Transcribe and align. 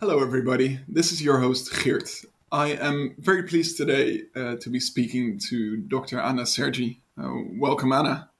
Hello, 0.00 0.20
everybody. 0.20 0.80
This 0.88 1.12
is 1.12 1.20
your 1.20 1.40
host, 1.40 1.70
Geert. 1.84 2.08
I 2.50 2.68
am 2.68 3.14
very 3.18 3.42
pleased 3.42 3.76
today 3.76 4.22
uh, 4.34 4.56
to 4.56 4.70
be 4.70 4.80
speaking 4.80 5.38
to 5.50 5.76
Dr. 5.76 6.18
Anna 6.18 6.46
Sergi. 6.46 7.02
Uh, 7.22 7.34
welcome, 7.58 7.92
Anna. 7.92 8.30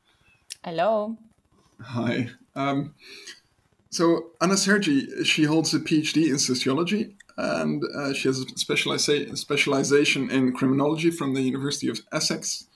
Hello. 0.65 1.19
Hi. 1.83 2.31
Um, 2.55 2.95
so, 3.91 4.31
Anna 4.41 4.57
Sergi, 4.57 5.23
she 5.25 5.45
holds 5.45 5.75
a 5.75 5.81
PhD 5.81 6.31
in 6.31 6.39
sociology 6.39 7.15
and 7.37 7.85
uh, 7.95 8.15
she 8.15 8.29
has 8.29 8.41
a 8.41 8.47
specializa- 8.47 9.37
specialization 9.37 10.31
in 10.31 10.55
criminology 10.55 11.11
from 11.11 11.35
the 11.35 11.43
University 11.43 11.91
of 11.91 12.01
Essex. 12.11 12.69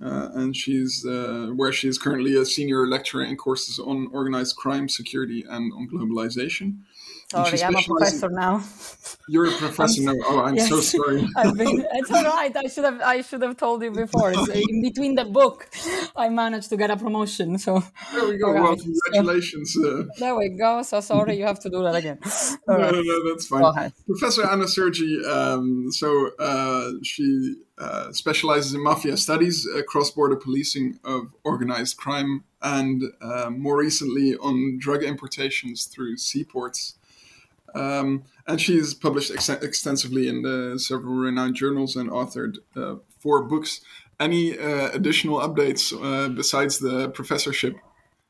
Uh, 0.00 0.28
and 0.34 0.56
she's 0.56 1.04
uh, 1.04 1.50
where 1.56 1.72
she 1.72 1.88
is 1.88 1.98
currently 1.98 2.36
a 2.36 2.44
senior 2.44 2.86
lecturer 2.86 3.24
in 3.24 3.36
courses 3.36 3.80
on 3.80 4.06
organized 4.12 4.54
crime, 4.54 4.88
security, 4.88 5.44
and 5.48 5.72
on 5.72 5.88
globalization. 5.88 6.78
Sorry, 7.34 7.62
I'm 7.64 7.76
a 7.76 7.82
professor 7.82 8.30
now. 8.30 8.62
You're 9.28 9.46
a 9.46 9.52
professor 9.64 10.02
now. 10.02 10.14
Oh, 10.24 10.40
I'm 10.40 10.54
yes. 10.54 10.68
so 10.68 10.80
sorry. 10.80 11.20
been, 11.56 11.86
it's 11.94 12.10
all 12.10 12.22
right. 12.24 12.54
I 12.56 12.66
should 12.68 12.84
have 12.84 13.00
I 13.00 13.22
should 13.22 13.42
have 13.42 13.56
told 13.56 13.82
you 13.82 13.90
before. 13.90 14.32
It's 14.32 14.48
in 14.48 14.82
between 14.82 15.14
the 15.14 15.24
book, 15.24 15.68
I 16.14 16.28
managed 16.28 16.68
to 16.70 16.76
get 16.76 16.90
a 16.90 16.96
promotion. 16.96 17.58
So 17.58 17.82
there 18.12 18.28
we 18.28 18.38
go. 18.38 18.52
Right. 18.52 18.62
Well, 18.62 18.76
congratulations. 18.76 19.74
So, 19.74 20.00
uh, 20.00 20.04
there 20.18 20.34
we 20.36 20.48
go. 20.50 20.82
So 20.82 21.00
sorry, 21.00 21.36
you 21.38 21.44
have 21.44 21.60
to 21.60 21.70
do 21.70 21.82
that 21.82 21.94
again. 21.94 22.18
no, 22.68 22.76
right. 22.76 22.92
no, 22.92 23.00
no, 23.00 23.28
that's 23.28 23.46
fine. 23.46 23.92
Professor 24.06 24.46
Anna 24.46 24.68
Sergi. 24.68 25.24
Um, 25.24 25.90
so 25.90 26.30
uh, 26.38 26.92
she 27.02 27.56
uh, 27.78 28.12
specializes 28.12 28.74
in 28.74 28.82
mafia 28.82 29.16
studies, 29.16 29.66
uh, 29.74 29.82
cross-border 29.82 30.36
policing 30.36 30.98
of 31.02 31.32
organized 31.42 31.96
crime, 31.96 32.44
and 32.62 33.02
uh, 33.20 33.50
more 33.50 33.76
recently 33.76 34.36
on 34.36 34.78
drug 34.78 35.02
importations 35.02 35.86
through 35.86 36.16
seaports. 36.16 36.94
Um, 37.74 38.24
and 38.46 38.60
she's 38.60 38.94
published 38.94 39.30
ex- 39.30 39.48
extensively 39.48 40.28
in 40.28 40.42
the 40.42 40.78
several 40.78 41.14
renowned 41.14 41.56
journals 41.56 41.96
and 41.96 42.10
authored 42.10 42.58
uh, 42.76 42.96
four 43.18 43.42
books. 43.42 43.80
Any 44.20 44.58
uh, 44.58 44.90
additional 44.92 45.40
updates 45.40 45.92
uh, 45.92 46.28
besides 46.28 46.78
the 46.78 47.10
professorship? 47.10 47.76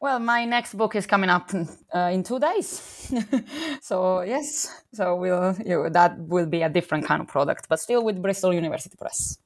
Well, 0.00 0.18
my 0.18 0.44
next 0.44 0.74
book 0.74 0.96
is 0.96 1.06
coming 1.06 1.30
up 1.30 1.50
uh, 1.94 2.10
in 2.12 2.22
two 2.22 2.38
days. 2.38 3.10
so 3.80 4.20
yes, 4.20 4.82
so 4.92 5.16
we'll 5.16 5.56
you 5.64 5.70
know, 5.70 5.88
that 5.88 6.18
will 6.18 6.44
be 6.44 6.60
a 6.60 6.68
different 6.68 7.06
kind 7.06 7.22
of 7.22 7.28
product, 7.28 7.70
but 7.70 7.80
still 7.80 8.04
with 8.04 8.20
Bristol 8.20 8.52
University 8.52 8.96
Press. 8.98 9.38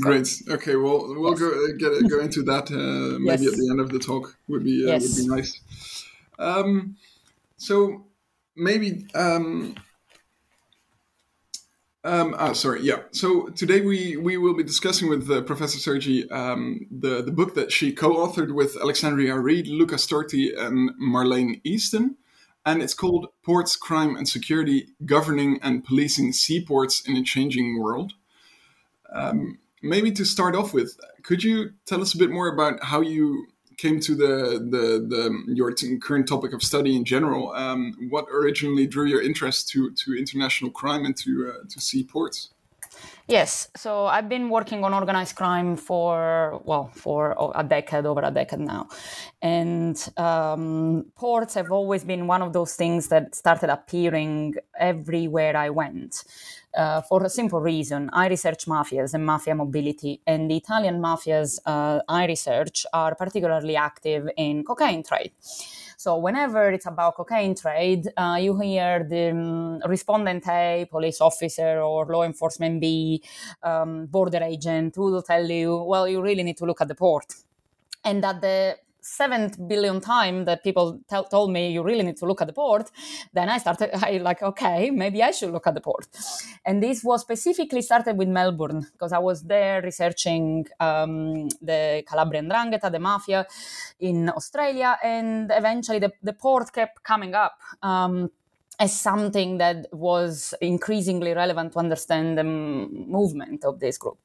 Great. 0.00 0.42
Okay. 0.48 0.76
Well, 0.76 1.06
we'll 1.08 1.32
yes. 1.32 1.40
go 1.40 1.48
uh, 1.48 1.72
get 1.78 2.10
go 2.10 2.20
into 2.20 2.42
that 2.44 2.70
uh, 2.70 3.18
maybe 3.18 3.44
yes. 3.44 3.52
at 3.52 3.58
the 3.58 3.68
end 3.70 3.80
of 3.80 3.90
the 3.90 3.98
talk. 3.98 4.36
Would 4.48 4.64
be 4.64 4.84
yes. 4.86 5.02
would 5.02 5.24
be 5.24 5.28
nice. 5.28 5.60
Um, 6.38 6.96
so 7.58 8.05
maybe 8.56 9.06
um, 9.14 9.76
um, 12.06 12.36
oh, 12.38 12.52
sorry. 12.52 12.82
Yeah. 12.82 13.00
So 13.10 13.48
today 13.48 13.80
we, 13.80 14.16
we 14.16 14.36
will 14.36 14.54
be 14.54 14.62
discussing 14.62 15.08
with 15.08 15.28
uh, 15.28 15.42
Professor 15.42 15.80
Sergi 15.80 16.30
um, 16.30 16.86
the, 16.88 17.20
the 17.20 17.32
book 17.32 17.56
that 17.56 17.72
she 17.72 17.92
co-authored 17.92 18.54
with 18.54 18.76
Alexandria 18.80 19.36
Reid, 19.36 19.66
Luca 19.66 19.96
Storti, 19.96 20.56
and 20.56 20.90
Marleen 21.02 21.60
Easton. 21.64 22.16
And 22.64 22.80
it's 22.80 22.94
called 22.94 23.26
Ports, 23.44 23.74
Crime 23.74 24.14
and 24.14 24.28
Security, 24.28 24.86
Governing 25.04 25.58
and 25.62 25.84
Policing 25.84 26.32
Seaports 26.32 27.00
in 27.00 27.16
a 27.16 27.24
Changing 27.24 27.80
World. 27.80 28.12
Um, 29.12 29.58
maybe 29.82 30.12
to 30.12 30.24
start 30.24 30.54
off 30.54 30.72
with, 30.72 30.96
could 31.24 31.42
you 31.42 31.70
tell 31.86 32.00
us 32.00 32.14
a 32.14 32.18
bit 32.18 32.30
more 32.30 32.46
about 32.46 32.84
how 32.84 33.00
you 33.00 33.48
came 33.76 34.00
to 34.00 34.14
the 34.14 34.58
the, 34.70 35.06
the 35.08 35.54
your 35.54 35.72
current 36.00 36.28
topic 36.28 36.52
of 36.52 36.62
study 36.62 36.96
in 36.96 37.04
general, 37.04 37.52
um, 37.52 37.94
what 38.10 38.26
originally 38.32 38.86
drew 38.86 39.06
your 39.06 39.22
interest 39.22 39.68
to 39.70 39.90
to 39.92 40.14
international 40.14 40.70
crime 40.70 41.04
and 41.04 41.16
to 41.18 41.52
uh, 41.52 41.64
to 41.68 41.80
seaports? 41.80 42.50
Yes, 43.28 43.68
so 43.76 44.06
I've 44.06 44.28
been 44.28 44.50
working 44.50 44.84
on 44.84 44.94
organized 44.94 45.34
crime 45.34 45.76
for 45.76 46.62
well 46.64 46.90
for 46.94 47.36
a 47.54 47.64
decade, 47.64 48.06
over 48.06 48.22
a 48.22 48.30
decade 48.30 48.60
now, 48.60 48.88
and 49.42 49.96
um, 50.16 51.06
ports 51.16 51.54
have 51.54 51.72
always 51.72 52.04
been 52.04 52.26
one 52.28 52.40
of 52.40 52.52
those 52.52 52.74
things 52.74 53.08
that 53.08 53.34
started 53.34 53.68
appearing 53.68 54.54
everywhere 54.78 55.56
I 55.56 55.70
went. 55.70 56.24
Uh, 56.76 57.00
for 57.00 57.24
a 57.24 57.28
simple 57.30 57.58
reason. 57.58 58.10
I 58.12 58.28
research 58.28 58.66
mafias 58.66 59.14
and 59.14 59.24
mafia 59.24 59.54
mobility, 59.54 60.20
and 60.26 60.50
the 60.50 60.56
Italian 60.58 61.00
mafias 61.00 61.58
uh, 61.64 62.00
I 62.06 62.26
research 62.26 62.84
are 62.92 63.14
particularly 63.14 63.76
active 63.76 64.28
in 64.36 64.62
cocaine 64.62 65.02
trade. 65.02 65.32
So 65.96 66.18
whenever 66.18 66.70
it's 66.70 66.84
about 66.86 67.14
cocaine 67.16 67.54
trade, 67.54 68.08
uh, 68.18 68.36
you 68.38 68.60
hear 68.60 69.06
the 69.08 69.30
um, 69.30 69.80
respondent 69.88 70.46
A, 70.48 70.86
police 70.90 71.22
officer 71.22 71.80
or 71.80 72.04
law 72.04 72.24
enforcement 72.24 72.82
B, 72.82 73.22
um, 73.62 74.04
border 74.06 74.42
agent 74.42 74.96
who 74.96 75.10
will 75.12 75.22
tell 75.22 75.50
you, 75.50 75.82
well, 75.82 76.06
you 76.06 76.20
really 76.20 76.42
need 76.42 76.58
to 76.58 76.66
look 76.66 76.82
at 76.82 76.88
the 76.88 76.94
port. 76.94 77.32
And 78.04 78.22
that 78.22 78.42
the 78.42 78.76
seventh 79.06 79.56
billion 79.68 80.00
time 80.00 80.44
that 80.44 80.64
people 80.64 81.00
t- 81.08 81.28
told 81.30 81.52
me 81.52 81.70
you 81.70 81.82
really 81.82 82.02
need 82.02 82.16
to 82.16 82.26
look 82.26 82.40
at 82.40 82.46
the 82.46 82.52
port, 82.52 82.90
then 83.32 83.48
I 83.48 83.58
started, 83.58 83.90
I 84.04 84.18
like, 84.18 84.42
okay, 84.42 84.90
maybe 84.90 85.22
I 85.22 85.30
should 85.30 85.52
look 85.52 85.66
at 85.66 85.74
the 85.74 85.80
port. 85.80 86.06
And 86.64 86.82
this 86.82 87.04
was 87.04 87.20
specifically 87.20 87.82
started 87.82 88.18
with 88.18 88.28
Melbourne 88.28 88.86
because 88.92 89.12
I 89.12 89.18
was 89.18 89.42
there 89.42 89.80
researching 89.82 90.66
um, 90.80 91.48
the 91.62 92.02
Calabrian 92.08 92.48
'Ndrangheta, 92.48 92.90
the 92.90 92.98
mafia 92.98 93.46
in 94.00 94.28
Australia, 94.30 94.98
and 95.02 95.50
eventually 95.54 95.98
the, 95.98 96.12
the 96.22 96.32
port 96.32 96.72
kept 96.72 97.02
coming 97.02 97.34
up. 97.34 97.60
Um, 97.82 98.30
as 98.78 98.98
something 98.98 99.58
that 99.58 99.86
was 99.92 100.52
increasingly 100.60 101.32
relevant 101.32 101.72
to 101.72 101.78
understand 101.78 102.36
the 102.36 102.44
movement 102.44 103.64
of 103.64 103.80
this 103.80 103.96
group. 103.96 104.18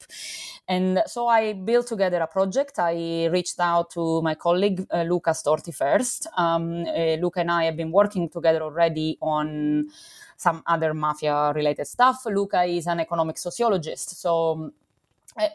And 0.68 1.02
so 1.06 1.26
I 1.26 1.54
built 1.54 1.86
together 1.86 2.20
a 2.20 2.26
project. 2.26 2.78
I 2.78 3.26
reached 3.26 3.58
out 3.58 3.90
to 3.92 4.22
my 4.22 4.34
colleague, 4.34 4.86
uh, 4.92 5.02
Luca 5.02 5.30
Storti, 5.30 5.74
first. 5.74 6.26
Um, 6.36 6.84
uh, 6.84 7.16
Luca 7.16 7.40
and 7.40 7.50
I 7.50 7.64
have 7.64 7.76
been 7.76 7.90
working 7.90 8.28
together 8.28 8.62
already 8.62 9.18
on 9.20 9.88
some 10.36 10.62
other 10.66 10.92
mafia 10.92 11.52
related 11.54 11.86
stuff. 11.86 12.26
Luca 12.26 12.64
is 12.64 12.86
an 12.86 13.00
economic 13.00 13.38
sociologist. 13.38 14.20
So 14.20 14.72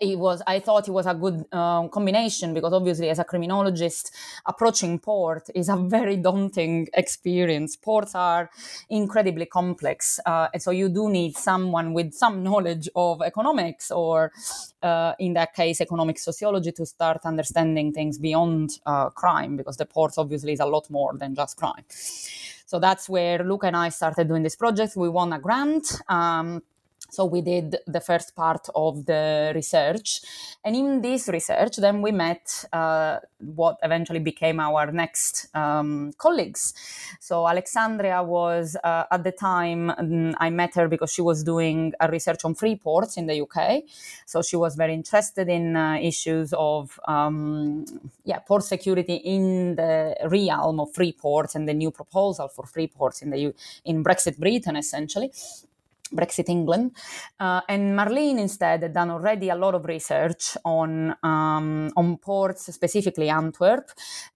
it 0.02 0.18
was 0.18 0.42
i 0.48 0.60
thought 0.60 0.88
it 0.88 0.92
was 0.92 1.06
a 1.06 1.14
good 1.14 1.46
um, 1.54 1.90
combination 1.90 2.54
because 2.54 2.74
obviously 2.74 3.10
as 3.10 3.20
a 3.20 3.24
criminologist 3.24 4.12
approaching 4.46 5.00
port 5.00 5.50
is 5.56 5.70
a 5.70 5.78
very 5.98 6.18
daunting 6.18 6.88
experience. 6.94 7.76
Ports 7.76 8.16
are 8.16 8.50
incredibly 8.90 9.46
complex 9.46 10.20
uh, 10.26 10.48
and 10.54 10.62
so 10.62 10.72
you 10.72 10.90
do 10.90 11.10
need 11.10 11.36
someone 11.36 11.94
with 11.94 12.14
some 12.14 12.44
knowledge 12.48 12.90
of 12.96 13.22
economics 13.22 13.92
or 13.92 14.32
uh, 14.82 15.14
in 15.20 15.34
that 15.34 15.54
case 15.54 15.82
economic 15.82 16.18
sociology 16.20 16.72
to 16.72 16.86
start 16.86 17.22
understanding 17.26 17.92
things 17.94 18.18
beyond 18.18 18.80
uh, 18.86 19.10
crime 19.10 19.56
because 19.56 19.78
the 19.78 19.86
ports 19.86 20.18
obviously 20.18 20.54
is 20.54 20.60
a 20.60 20.66
lot 20.66 20.90
more 20.90 21.16
than 21.18 21.36
just 21.36 21.58
crime. 21.58 21.84
So 22.66 22.80
that's 22.80 23.08
where 23.08 23.44
luca 23.44 23.68
and 23.68 23.78
i 23.78 23.90
started 23.90 24.28
doing 24.28 24.44
this 24.44 24.56
project. 24.56 24.96
We 24.96 25.10
won 25.10 25.34
a 25.34 25.40
grant 25.40 26.02
um, 26.10 26.62
so 27.10 27.26
we 27.26 27.42
did 27.42 27.78
the 27.88 28.02
first 28.02 28.36
part 28.36 28.68
of 28.76 29.06
the 29.06 29.52
research. 29.56 30.22
And 30.64 30.76
in 30.76 31.02
this 31.02 31.28
research 31.28 31.78
then 31.78 32.02
we 32.02 32.12
met 32.12 32.66
uh, 32.74 33.20
what 33.40 33.78
eventually 33.84 34.20
became 34.20 34.60
our 34.60 34.92
next 34.92 35.48
um, 35.56 36.14
colleagues. 36.18 36.74
So 37.20 37.48
alexandria 37.48 38.24
was 38.24 38.78
uh, 38.84 39.06
at 39.12 39.24
the 39.24 39.32
time 39.32 39.90
mm, 39.90 40.34
i 40.40 40.50
met 40.50 40.76
her 40.76 40.88
because 40.88 41.12
she 41.12 41.22
was 41.22 41.44
doing 41.44 41.94
a 42.00 42.10
research 42.10 42.42
on 42.46 42.54
free 42.56 42.76
ports 42.76 43.18
in 43.18 43.26
the 43.28 43.42
uk 43.42 43.58
so 44.26 44.42
she 44.42 44.56
was 44.56 44.76
very 44.76 44.94
interested 44.94 45.48
in 45.50 45.76
uh, 45.76 45.98
issues 46.02 46.54
of 46.58 47.00
um, 47.08 47.86
yeah 48.24 48.40
port 48.40 48.64
security 48.64 49.16
in 49.16 49.76
the 49.76 50.16
realm 50.26 50.80
of 50.80 50.94
free 50.94 51.12
ports 51.12 51.56
and 51.56 51.68
the 51.68 51.74
new 51.74 51.92
proposal 51.92 52.48
for 52.48 52.66
free 52.66 52.88
ports 52.88 53.22
in 53.22 53.30
the 53.30 53.40
U- 53.40 53.56
in 53.86 54.04
brexit 54.04 54.38
britain 54.38 54.76
essentially 54.76 55.32
Brexit 56.10 56.50
England. 56.50 56.92
Uh, 57.40 57.62
and 57.68 57.98
Marleen 57.98 58.40
instead 58.40 58.82
had 58.84 58.94
done 58.94 59.10
already 59.10 59.50
a 59.50 59.56
lot 59.56 59.76
of 59.76 59.86
research 59.86 60.58
on, 60.64 61.16
um, 61.24 61.92
on 61.96 62.18
ports, 62.18 62.74
specifically 62.74 63.30
Antwerp, 63.30 63.90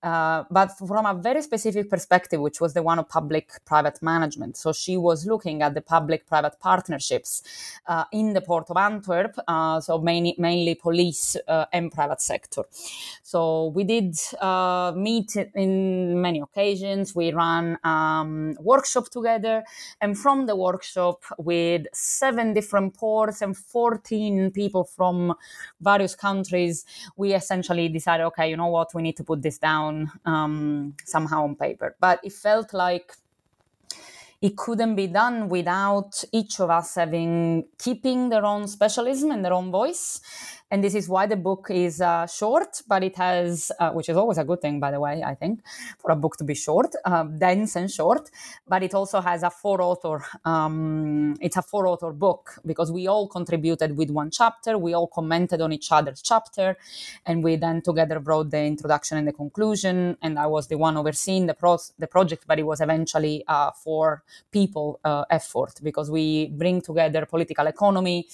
uh, 0.03 0.44
but 0.50 0.71
from 0.77 1.06
a 1.06 1.13
very 1.13 1.41
specific 1.41 1.89
perspective, 1.89 2.41
which 2.41 2.59
was 2.59 2.73
the 2.73 2.83
one 2.83 3.00
of 3.00 3.07
public 3.09 3.51
private 3.65 4.01
management. 4.01 4.57
So 4.57 4.73
she 4.73 4.97
was 4.97 5.25
looking 5.25 5.62
at 5.62 5.73
the 5.73 5.81
public 5.81 6.27
private 6.27 6.59
partnerships 6.59 7.44
uh, 7.88 8.06
in 8.12 8.33
the 8.33 8.41
port 8.41 8.69
of 8.69 8.77
Antwerp, 8.77 9.38
uh, 9.47 9.79
so 9.79 10.00
mainly, 10.00 10.35
mainly 10.38 10.75
police 10.75 11.38
uh, 11.47 11.65
and 11.71 11.91
private 11.91 12.21
sector. 12.21 12.63
So 13.24 13.67
we 13.67 13.83
did 13.83 14.17
uh, 14.41 14.94
meet 14.95 15.35
in 15.56 16.21
many 16.21 16.41
occasions. 16.41 17.15
We 17.15 17.31
ran 17.31 17.77
um, 17.83 18.56
workshop 18.59 19.09
together, 19.09 19.63
and 20.01 20.17
from 20.17 20.45
the 20.45 20.56
workshop, 20.56 21.24
we 21.38 21.61
with 21.62 21.88
seven 21.94 22.54
different 22.54 22.96
ports 22.96 23.42
and 23.42 23.56
14 23.56 24.52
people 24.52 24.84
from 24.84 25.34
various 25.80 26.16
countries, 26.16 26.86
we 27.16 27.34
essentially 27.34 27.88
decided, 27.90 28.24
okay, 28.25 28.50
you 28.50 28.58
know 28.58 28.68
what, 28.68 28.94
we 28.94 29.02
need 29.02 29.18
to 29.18 29.24
put 29.24 29.42
this 29.42 29.58
down 29.58 30.12
um, 30.25 30.96
somehow 31.06 31.44
on 31.44 31.56
paper. 31.56 31.96
But 32.00 32.19
it 32.24 32.34
felt 32.34 32.74
like 32.74 33.13
it 34.42 34.58
couldn't 34.58 34.96
be 34.96 35.08
done 35.08 35.50
without 35.50 36.24
each 36.31 36.60
of 36.60 36.69
us 36.69 36.96
having 36.96 37.66
keeping 37.78 38.30
their 38.30 38.46
own 38.46 38.68
specialism 38.68 39.30
and 39.31 39.46
their 39.46 39.54
own 39.54 39.69
voice 39.72 40.19
and 40.71 40.81
this 40.81 40.95
is 40.95 41.09
why 41.09 41.25
the 41.25 41.35
book 41.35 41.68
is 41.69 42.00
uh, 42.00 42.25
short, 42.25 42.81
but 42.88 43.03
it 43.03 43.18
has, 43.18 43.73
uh, 43.77 43.91
which 43.91 44.07
is 44.07 44.15
always 44.15 44.38
a 44.38 44.45
good 44.45 44.62
thing, 44.62 44.79
by 44.79 44.89
the 44.89 45.01
way, 45.01 45.21
I 45.21 45.35
think, 45.35 45.59
for 46.00 46.12
a 46.12 46.15
book 46.15 46.38
to 46.38 46.45
be 46.45 46.56
short, 46.56 46.95
uh, 47.03 47.23
dense 47.23 47.75
and 47.75 47.91
short. 47.91 48.31
But 48.65 48.81
it 48.81 48.94
also 48.94 49.19
has 49.19 49.44
a 49.44 49.50
four 49.50 49.81
author. 49.81 50.23
Um, 50.45 51.35
it's 51.41 51.57
a 51.57 51.62
four 51.62 51.88
author 51.88 52.13
book 52.13 52.56
because 52.65 52.89
we 52.89 53.07
all 53.07 53.27
contributed 53.27 53.97
with 53.97 54.09
one 54.12 54.31
chapter. 54.31 54.77
We 54.77 54.94
all 54.94 55.07
commented 55.07 55.59
on 55.59 55.73
each 55.73 55.91
other's 55.91 56.21
chapter, 56.21 56.77
and 57.25 57.44
we 57.44 57.57
then 57.57 57.81
together 57.81 58.19
wrote 58.19 58.51
the 58.51 58.63
introduction 58.63 59.17
and 59.17 59.27
the 59.27 59.33
conclusion. 59.33 60.17
And 60.21 60.39
I 60.39 60.47
was 60.47 60.67
the 60.67 60.77
one 60.77 60.95
overseeing 60.95 61.47
the 61.47 61.53
pro- 61.53 61.79
the 62.00 62.07
project, 62.07 62.45
but 62.47 62.59
it 62.59 62.63
was 62.63 62.79
eventually 62.79 63.44
a 63.47 63.74
four 63.74 64.24
people 64.51 65.01
uh, 65.03 65.25
effort 65.29 65.81
because 65.83 66.09
we 66.09 66.47
bring 66.47 66.81
together 66.81 67.25
political 67.25 67.67
economy 67.67 68.27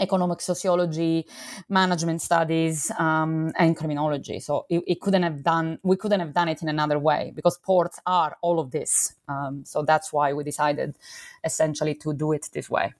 economic 0.00 0.40
sociology, 0.40 1.26
management 1.68 2.22
studies, 2.22 2.90
um, 2.98 3.52
and 3.58 3.76
criminology. 3.76 4.40
So 4.40 4.66
it, 4.68 4.82
it, 4.86 5.00
couldn't 5.00 5.22
have 5.22 5.42
done 5.42 5.78
we 5.82 5.96
couldn't 5.96 6.20
have 6.20 6.32
done 6.32 6.48
it 6.48 6.62
in 6.62 6.68
another 6.68 6.98
way 6.98 7.32
because 7.34 7.58
ports 7.58 8.00
are 8.06 8.36
all 8.40 8.60
of 8.60 8.70
this. 8.70 9.14
Um, 9.28 9.64
so 9.64 9.82
that's 9.82 10.12
why 10.12 10.32
we 10.32 10.44
decided 10.44 10.96
essentially 11.44 11.94
to 11.96 12.12
do 12.12 12.32
it 12.32 12.48
this 12.52 12.68
way. 12.70 12.94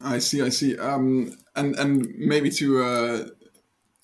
I 0.00 0.18
see. 0.18 0.42
I 0.42 0.48
see. 0.48 0.78
Um, 0.78 1.36
and 1.56 1.76
and 1.76 2.14
maybe 2.16 2.50
to. 2.50 2.82
Uh, 2.82 3.26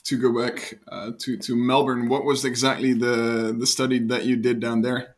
to 0.04 0.16
go 0.16 0.32
back 0.32 0.78
uh, 0.88 1.10
to 1.18 1.36
to 1.36 1.54
Melbourne, 1.54 2.08
what 2.08 2.24
was 2.24 2.46
exactly 2.46 2.94
the 2.94 3.54
the 3.58 3.66
study 3.66 3.98
that 4.06 4.24
you 4.24 4.36
did 4.36 4.58
down 4.58 4.80
there? 4.80 5.16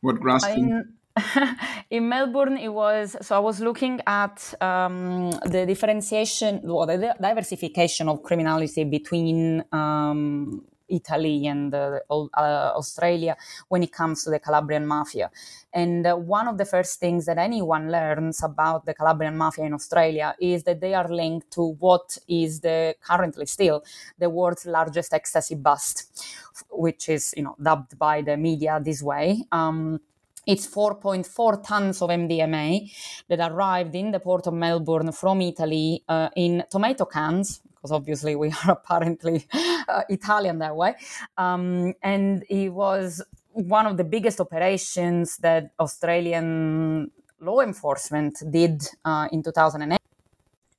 What 0.00 0.18
grasping? 0.18 0.93
in 1.90 2.08
Melbourne, 2.08 2.56
it 2.56 2.68
was 2.68 3.16
so 3.20 3.36
I 3.36 3.38
was 3.38 3.60
looking 3.60 4.00
at 4.06 4.54
um, 4.60 5.30
the 5.46 5.64
differentiation 5.64 6.68
or 6.68 6.86
the 6.86 7.14
diversification 7.20 8.08
of 8.08 8.22
criminality 8.22 8.82
between 8.82 9.64
um, 9.70 10.64
Italy 10.88 11.46
and 11.46 11.72
uh, 11.72 12.00
uh, 12.10 12.72
Australia 12.76 13.36
when 13.68 13.82
it 13.82 13.92
comes 13.92 14.24
to 14.24 14.30
the 14.30 14.40
Calabrian 14.40 14.86
mafia. 14.86 15.30
And 15.72 16.06
uh, 16.06 16.16
one 16.16 16.48
of 16.48 16.58
the 16.58 16.64
first 16.64 16.98
things 16.98 17.26
that 17.26 17.38
anyone 17.38 17.90
learns 17.92 18.42
about 18.42 18.84
the 18.84 18.94
Calabrian 18.94 19.36
mafia 19.36 19.66
in 19.66 19.74
Australia 19.74 20.34
is 20.40 20.64
that 20.64 20.80
they 20.80 20.94
are 20.94 21.08
linked 21.08 21.50
to 21.52 21.74
what 21.78 22.18
is 22.28 22.60
the 22.60 22.96
currently 23.00 23.46
still 23.46 23.84
the 24.18 24.28
world's 24.28 24.66
largest 24.66 25.14
ecstasy 25.14 25.54
bust, 25.54 26.26
which 26.70 27.08
is 27.08 27.32
you 27.36 27.44
know 27.44 27.54
dubbed 27.62 27.98
by 27.98 28.20
the 28.20 28.36
media 28.36 28.80
this 28.82 29.00
way. 29.00 29.44
Um, 29.52 30.00
it's 30.46 30.66
4.4 30.66 31.66
tons 31.66 32.02
of 32.02 32.10
MDMA 32.10 32.90
that 33.28 33.40
arrived 33.50 33.94
in 33.94 34.10
the 34.10 34.20
port 34.20 34.46
of 34.46 34.54
Melbourne 34.54 35.12
from 35.12 35.40
Italy 35.40 36.02
uh, 36.08 36.28
in 36.36 36.64
tomato 36.70 37.04
cans, 37.04 37.60
because 37.74 37.92
obviously 37.92 38.36
we 38.36 38.48
are 38.50 38.72
apparently 38.84 39.46
uh, 39.88 40.02
Italian 40.08 40.58
that 40.58 40.76
way. 40.76 40.94
Um, 41.36 41.94
and 42.02 42.44
it 42.48 42.70
was 42.70 43.22
one 43.52 43.86
of 43.86 43.96
the 43.96 44.04
biggest 44.04 44.40
operations 44.40 45.36
that 45.38 45.70
Australian 45.78 47.10
law 47.40 47.60
enforcement 47.60 48.42
did 48.50 48.82
uh, 49.04 49.28
in 49.30 49.42
2008. 49.42 49.98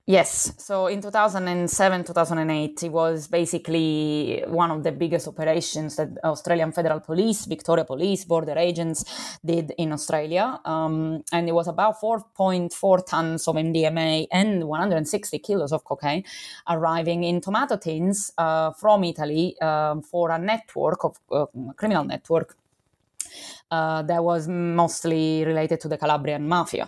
Yes. 0.08 0.54
So 0.60 0.86
in 0.86 1.02
2007, 1.02 2.04
2008, 2.04 2.84
it 2.84 2.92
was 2.92 3.28
basically 3.28 4.44
one 4.46 4.70
of 4.70 4.84
the 4.84 4.92
biggest 4.92 5.28
operations 5.28 5.96
that 5.96 6.10
Australian 6.24 6.72
Federal 6.74 7.00
Police, 7.00 7.48
Victoria 7.48 7.86
Police, 7.86 8.24
border 8.24 8.56
agents 8.56 9.04
did 9.44 9.74
in 9.80 9.92
Australia. 9.92 10.60
Um, 10.64 11.24
and 11.32 11.50
it 11.50 11.54
was 11.54 11.68
about 11.68 12.00
4.4 12.00 13.04
tons 13.08 13.48
of 13.48 13.56
MDMA 13.56 14.28
and 14.32 14.66
160 14.66 15.40
kilos 15.40 15.72
of 15.72 15.84
cocaine 15.84 16.24
arriving 16.70 17.24
in 17.24 17.42
tomato 17.42 17.76
tins 17.76 18.32
uh, 18.38 18.74
from 18.74 19.04
Italy 19.06 19.56
uh, 19.60 20.00
for 20.02 20.30
a 20.30 20.38
network 20.38 21.04
of 21.04 21.18
uh, 21.32 21.48
criminal 21.78 22.04
network 22.04 22.56
uh, 23.76 24.02
that 24.04 24.24
was 24.24 24.48
mostly 24.48 25.44
related 25.46 25.80
to 25.82 25.88
the 25.88 25.98
Calabrian 25.98 26.48
mafia. 26.48 26.86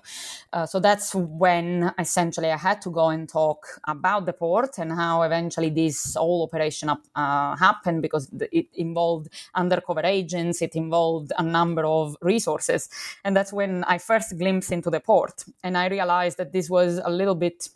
Uh, 0.53 0.65
so 0.65 0.79
that's 0.79 1.13
when 1.13 1.91
essentially 1.99 2.51
I 2.51 2.57
had 2.57 2.81
to 2.85 2.89
go 2.89 3.05
and 3.09 3.27
talk 3.27 3.59
about 3.95 4.25
the 4.25 4.33
port 4.33 4.73
and 4.77 4.91
how 4.91 5.15
eventually 5.29 5.69
this 5.69 6.15
whole 6.15 6.43
operation 6.47 6.89
up, 6.89 7.01
uh, 7.15 7.55
happened 7.55 8.01
because 8.01 8.29
it 8.51 8.67
involved 8.73 9.27
undercover 9.55 10.03
agents, 10.17 10.61
it 10.61 10.75
involved 10.75 11.31
a 11.37 11.43
number 11.43 11.83
of 11.85 12.15
resources. 12.21 12.89
And 13.23 13.35
that's 13.35 13.53
when 13.53 13.83
I 13.83 13.97
first 13.97 14.37
glimpsed 14.37 14.71
into 14.71 14.89
the 14.89 14.99
port. 14.99 15.43
And 15.63 15.77
I 15.77 15.87
realized 15.87 16.37
that 16.37 16.51
this 16.53 16.69
was 16.69 16.99
a 17.03 17.09
little 17.09 17.35
bit 17.35 17.69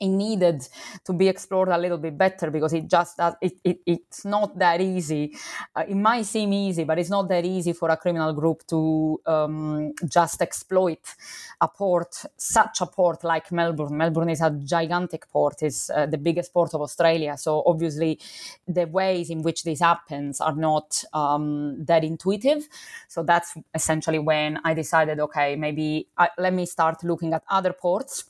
it 0.00 0.08
needed 0.08 0.66
to 1.04 1.12
be 1.12 1.28
explored 1.28 1.68
a 1.68 1.76
little 1.76 1.98
bit 1.98 2.16
better 2.16 2.50
because 2.50 2.72
it 2.72 2.88
just 2.88 3.18
does, 3.18 3.34
it, 3.42 3.52
it, 3.62 3.80
it's 3.84 4.24
not 4.24 4.58
that 4.58 4.80
easy. 4.80 5.36
Uh, 5.76 5.84
it 5.86 5.94
might 5.94 6.24
seem 6.24 6.52
easy, 6.54 6.84
but 6.84 6.98
it's 6.98 7.10
not 7.10 7.28
that 7.28 7.44
easy 7.44 7.74
for 7.74 7.90
a 7.90 7.96
criminal 7.96 8.32
group 8.32 8.66
to 8.66 9.20
um, 9.26 9.92
just 10.08 10.40
exploit 10.40 11.14
a 11.60 11.68
port, 11.68 12.24
such 12.38 12.80
a 12.80 12.86
port 12.86 13.22
like 13.24 13.52
Melbourne. 13.52 13.94
Melbourne 13.94 14.30
is 14.30 14.40
a 14.40 14.50
gigantic 14.50 15.28
port, 15.28 15.62
it's 15.62 15.90
uh, 15.90 16.06
the 16.06 16.18
biggest 16.18 16.54
port 16.54 16.72
of 16.72 16.80
Australia. 16.80 17.36
So 17.36 17.62
obviously, 17.66 18.18
the 18.66 18.86
ways 18.86 19.28
in 19.28 19.42
which 19.42 19.64
this 19.64 19.80
happens 19.80 20.40
are 20.40 20.54
not 20.54 21.04
um, 21.12 21.84
that 21.84 22.04
intuitive. 22.04 22.68
So 23.08 23.22
that's 23.22 23.54
essentially 23.74 24.18
when 24.18 24.60
I 24.64 24.72
decided, 24.72 25.20
okay, 25.20 25.56
maybe 25.56 26.08
I, 26.16 26.24
uh, 26.24 26.28
let 26.38 26.54
me 26.54 26.64
start 26.64 27.04
looking 27.04 27.34
at 27.34 27.42
other 27.50 27.74
ports 27.74 28.29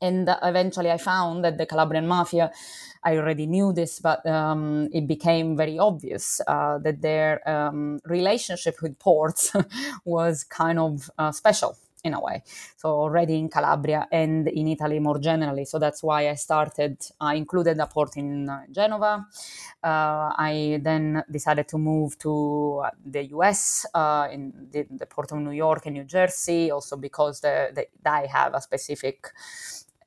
and 0.00 0.28
eventually 0.42 0.90
I 0.90 0.98
found 0.98 1.44
that 1.44 1.58
the 1.58 1.66
Calabrian 1.66 2.06
mafia, 2.06 2.50
I 3.02 3.16
already 3.16 3.46
knew 3.46 3.72
this, 3.72 4.00
but 4.00 4.26
um, 4.26 4.88
it 4.92 5.06
became 5.06 5.56
very 5.56 5.78
obvious 5.78 6.40
uh, 6.46 6.78
that 6.78 7.00
their 7.00 7.48
um, 7.48 8.00
relationship 8.04 8.82
with 8.82 8.98
ports 8.98 9.52
was 10.04 10.44
kind 10.44 10.78
of 10.78 11.10
uh, 11.18 11.32
special 11.32 11.76
in 12.06 12.14
a 12.14 12.20
way. 12.20 12.42
So 12.76 12.88
already 12.88 13.38
in 13.38 13.48
Calabria 13.48 14.06
and 14.10 14.48
in 14.48 14.68
Italy 14.68 14.98
more 15.00 15.18
generally. 15.18 15.64
So 15.64 15.78
that's 15.78 16.02
why 16.02 16.28
I 16.30 16.34
started. 16.34 16.96
I 17.20 17.34
included 17.34 17.78
a 17.78 17.86
port 17.86 18.16
in 18.16 18.48
uh, 18.48 18.62
Genova. 18.70 19.26
Uh, 19.82 20.32
I 20.38 20.80
then 20.82 21.22
decided 21.30 21.68
to 21.68 21.78
move 21.78 22.18
to 22.20 22.82
uh, 22.84 22.90
the 23.04 23.24
U.S. 23.36 23.86
Uh, 23.92 24.28
in 24.30 24.68
the, 24.70 24.86
the, 24.90 25.06
port 25.06 25.32
of 25.32 25.38
New 25.38 25.50
York 25.50 25.86
and 25.86 25.94
New 25.94 26.04
Jersey, 26.04 26.70
also 26.70 26.96
because 26.96 27.40
the, 27.40 27.72
the, 27.74 28.28
have 28.28 28.54
a 28.54 28.60
specific 28.60 29.28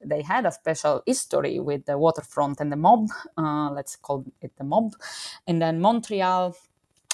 they 0.03 0.22
had 0.22 0.46
a 0.46 0.51
special 0.51 1.03
history 1.06 1.60
with 1.60 1.86
the 1.86 1.98
waterfront 1.98 2.60
and 2.60 2.72
the 2.72 2.75
mob. 2.75 3.10
Uh, 3.38 3.72
let's 3.72 3.96
call 3.96 4.25
it 4.41 4.51
the 4.58 4.63
mob. 4.63 4.94
And 5.48 5.62
then 5.62 5.79
Montreal, 5.82 6.56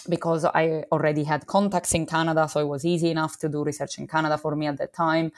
because 0.07 0.45
I 0.45 0.83
already 0.91 1.23
had 1.23 1.47
contacts 1.47 1.93
in 1.93 2.05
Canada, 2.05 2.47
so 2.47 2.59
it 2.59 2.67
was 2.67 2.85
easy 2.85 3.09
enough 3.09 3.39
to 3.39 3.49
do 3.49 3.63
research 3.63 3.97
in 3.97 4.07
Canada 4.07 4.37
for 4.37 4.55
me 4.55 4.67
at 4.67 4.77
that 4.77 4.93
time. 4.93 5.31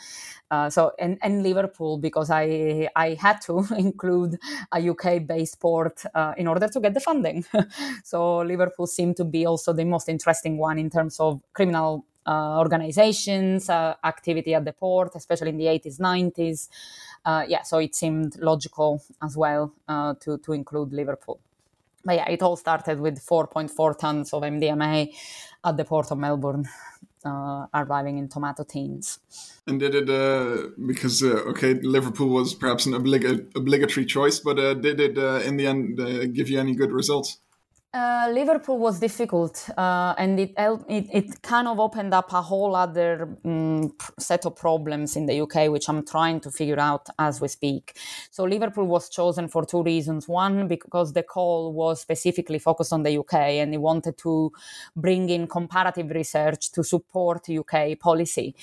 Uh, 0.51 0.69
so 0.69 0.91
and, 0.99 1.17
and 1.21 1.43
Liverpool 1.43 1.97
because 1.97 2.29
I 2.29 2.89
I 2.95 3.17
had 3.19 3.41
to 3.41 3.65
include 3.77 4.37
a 4.73 4.89
UK 4.89 5.25
based 5.25 5.59
port 5.59 6.03
uh, 6.13 6.33
in 6.37 6.47
order 6.47 6.67
to 6.67 6.79
get 6.79 6.93
the 6.93 6.99
funding. 6.99 7.45
so 8.03 8.39
Liverpool 8.39 8.87
seemed 8.87 9.17
to 9.17 9.25
be 9.25 9.45
also 9.45 9.73
the 9.73 9.85
most 9.85 10.09
interesting 10.09 10.57
one 10.57 10.79
in 10.79 10.89
terms 10.89 11.19
of 11.19 11.41
criminal 11.53 12.05
uh, 12.27 12.59
organizations, 12.59 13.69
uh, 13.69 13.95
activity 14.03 14.53
at 14.53 14.65
the 14.65 14.73
port, 14.73 15.15
especially 15.15 15.49
in 15.49 15.57
the 15.57 15.65
80s, 15.65 15.99
90s. 15.99 16.67
Uh, 17.27 17.43
yeah, 17.45 17.61
so 17.61 17.77
it 17.77 17.93
seemed 17.93 18.37
logical 18.39 19.03
as 19.21 19.35
well 19.35 19.73
uh, 19.89 20.13
to, 20.21 20.37
to 20.37 20.53
include 20.53 20.93
Liverpool. 20.93 21.41
But 22.05 22.15
yeah, 22.15 22.29
it 22.29 22.41
all 22.41 22.55
started 22.55 23.01
with 23.01 23.19
4.4 23.19 23.99
tons 23.99 24.33
of 24.33 24.43
MDMA 24.43 25.13
at 25.65 25.75
the 25.75 25.83
port 25.83 26.09
of 26.09 26.19
Melbourne. 26.19 26.65
uh, 27.25 27.65
arriving 27.73 28.17
in 28.17 28.29
tomato 28.29 28.63
tins. 28.63 29.19
And 29.65 29.81
did 29.81 29.95
it 29.95 30.09
uh, 30.09 30.69
because 30.85 31.21
uh, 31.21 31.49
okay, 31.49 31.73
Liverpool 31.73 32.29
was 32.29 32.53
perhaps 32.53 32.85
an 32.85 32.93
oblig- 32.93 33.51
obligatory 33.55 34.05
choice, 34.05 34.39
but 34.39 34.57
uh, 34.57 34.75
did 34.75 35.01
it 35.01 35.17
in 35.43 35.57
the 35.57 35.67
end 35.67 35.97
give 36.33 36.49
you 36.49 36.57
any 36.59 36.73
good 36.73 36.93
results? 36.93 37.39
Uh, 37.97 38.29
Liverpool 38.31 38.77
was 38.77 38.99
difficult, 38.99 39.67
uh, 39.75 40.13
and 40.19 40.39
it, 40.39 40.53
it, 40.55 41.07
it 41.11 41.41
kind 41.41 41.67
of 41.67 41.79
opened 41.79 42.13
up 42.13 42.31
a 42.31 42.43
whole 42.43 42.75
other 42.75 43.27
um, 43.43 43.91
set 44.19 44.45
of 44.45 44.55
problems 44.55 45.15
in 45.15 45.25
the 45.25 45.41
UK, 45.41 45.71
which 45.71 45.89
I'm 45.89 46.05
trying 46.05 46.39
to 46.41 46.51
figure 46.51 46.79
out 46.79 47.07
as 47.17 47.41
we 47.41 47.47
speak. 47.47 47.97
So 48.29 48.43
Liverpool 48.43 48.85
was 48.85 49.09
chosen 49.09 49.47
for 49.47 49.65
two 49.65 49.81
reasons: 49.81 50.27
one, 50.27 50.67
because 50.67 51.13
the 51.13 51.23
call 51.23 51.73
was 51.73 51.99
specifically 51.99 52.59
focused 52.59 52.93
on 52.93 53.01
the 53.01 53.17
UK, 53.17 53.33
and 53.61 53.73
they 53.73 53.77
wanted 53.77 54.15
to 54.19 54.51
bring 54.95 55.29
in 55.29 55.47
comparative 55.47 56.11
research 56.11 56.71
to 56.73 56.83
support 56.83 57.49
UK 57.49 57.97
policy. 57.99 58.53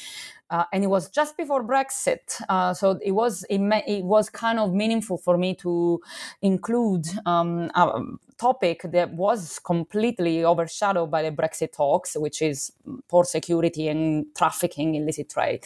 Uh, 0.51 0.65
and 0.73 0.85
it 0.85 0.89
was 0.89 1.09
just 1.09 1.37
before 1.37 1.65
Brexit, 1.65 2.41
uh, 2.49 2.75
so 2.75 2.99
it 3.03 3.13
was 3.13 3.45
it, 3.49 3.61
it, 3.87 4.05
was 4.05 4.29
kind 4.29 4.59
of 4.59 4.75
meaningful 4.75 5.17
for 5.17 5.39
me 5.39 5.55
to 5.55 6.01
include 6.43 7.07
um, 7.25 7.71
a 7.75 8.03
topic 8.39 8.83
that 8.85 9.15
was 9.15 9.59
completely 9.59 10.45
overshadowed 10.45 11.11
by 11.11 11.23
the 11.23 11.31
Brexit 11.31 11.73
talks, 11.73 12.15
which 12.15 12.43
is 12.43 12.73
port 13.09 13.27
security 13.27 13.89
and 13.89 14.27
trafficking 14.37 14.95
illicit 14.97 15.31
trade. 15.31 15.65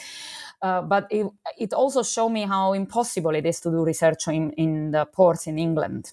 Uh, 0.63 0.83
but 0.83 1.07
it, 1.11 1.27
it 1.59 1.73
also 1.73 2.03
showed 2.03 2.31
me 2.31 2.43
how 2.43 2.73
impossible 2.73 3.35
it 3.35 3.47
is 3.47 3.61
to 3.61 3.71
do 3.71 3.85
research 3.85 4.29
in, 4.29 4.53
in 4.53 4.91
the 4.91 5.05
ports 5.07 5.47
in 5.47 5.59
England. 5.59 6.13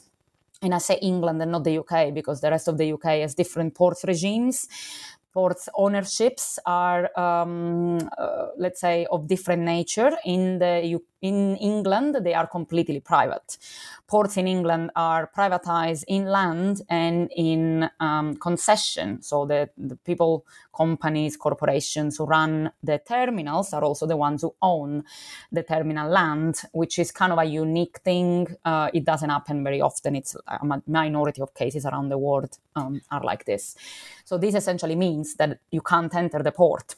And 0.62 0.74
I 0.74 0.78
say 0.80 0.98
England 1.02 1.42
and 1.42 1.52
not 1.52 1.64
the 1.64 1.78
UK 1.80 2.14
because 2.14 2.42
the 2.42 2.50
rest 2.50 2.68
of 2.68 2.78
the 2.78 2.94
UK 2.94 3.22
has 3.22 3.36
different 3.36 3.76
port 3.76 3.98
regimes 4.08 4.68
ports 5.36 5.68
ownerships 5.78 6.58
are, 6.66 7.04
um, 7.20 8.00
uh, 8.18 8.48
let's 8.58 8.80
say, 8.80 9.06
of 9.12 9.28
different 9.28 9.64
nature. 9.64 10.12
In 10.26 10.60
the 10.60 10.74
in 11.22 11.56
England, 11.58 12.18
they 12.24 12.34
are 12.34 12.48
completely 12.48 13.00
private. 13.00 13.58
Ports 14.08 14.38
in 14.38 14.48
England 14.48 14.92
are 14.96 15.30
privatized 15.36 16.04
in 16.08 16.26
land 16.26 16.82
and 16.90 17.32
in 17.36 17.90
um, 18.00 18.36
concession. 18.36 19.22
So 19.22 19.46
the, 19.46 19.70
the 19.78 19.96
people, 19.96 20.46
companies, 20.76 21.38
corporations 21.38 22.18
who 22.18 22.26
run 22.26 22.72
the 22.84 23.00
terminals 23.00 23.74
are 23.74 23.84
also 23.84 24.06
the 24.06 24.18
ones 24.18 24.42
who 24.42 24.54
own 24.62 25.04
the 25.52 25.64
terminal 25.64 26.10
land, 26.10 26.62
which 26.74 27.00
is 27.00 27.12
kind 27.12 27.32
of 27.32 27.40
a 27.40 27.46
unique 27.46 28.00
thing. 28.04 28.48
Uh, 28.64 28.90
it 28.94 29.06
doesn't 29.06 29.30
happen 29.30 29.64
very 29.64 29.82
often. 29.82 30.16
It's 30.16 30.36
a 30.48 30.82
minority 30.88 31.42
of 31.42 31.54
cases 31.54 31.86
around 31.86 32.10
the 32.10 32.18
world 32.18 32.58
um, 32.76 33.02
are 33.10 33.24
like 33.24 33.46
this. 33.46 33.76
So 34.26 34.38
this 34.38 34.56
essentially 34.56 34.96
means 34.96 35.36
that 35.36 35.60
you 35.72 35.82
can't 35.82 36.14
enter 36.14 36.44
the 36.44 36.52
port 36.52 36.96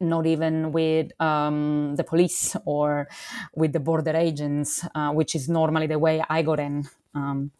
not 0.00 0.26
even 0.26 0.72
with 0.72 1.10
um, 1.20 1.94
the 1.96 2.04
police 2.04 2.56
or 2.64 3.08
with 3.54 3.72
the 3.72 3.80
border 3.80 4.14
agents, 4.16 4.84
uh, 4.94 5.10
which 5.12 5.34
is 5.34 5.48
normally 5.48 5.86
the 5.86 5.98
way 5.98 6.22
I 6.28 6.42
got 6.42 6.60
in. 6.60 6.88
Um, 7.14 7.50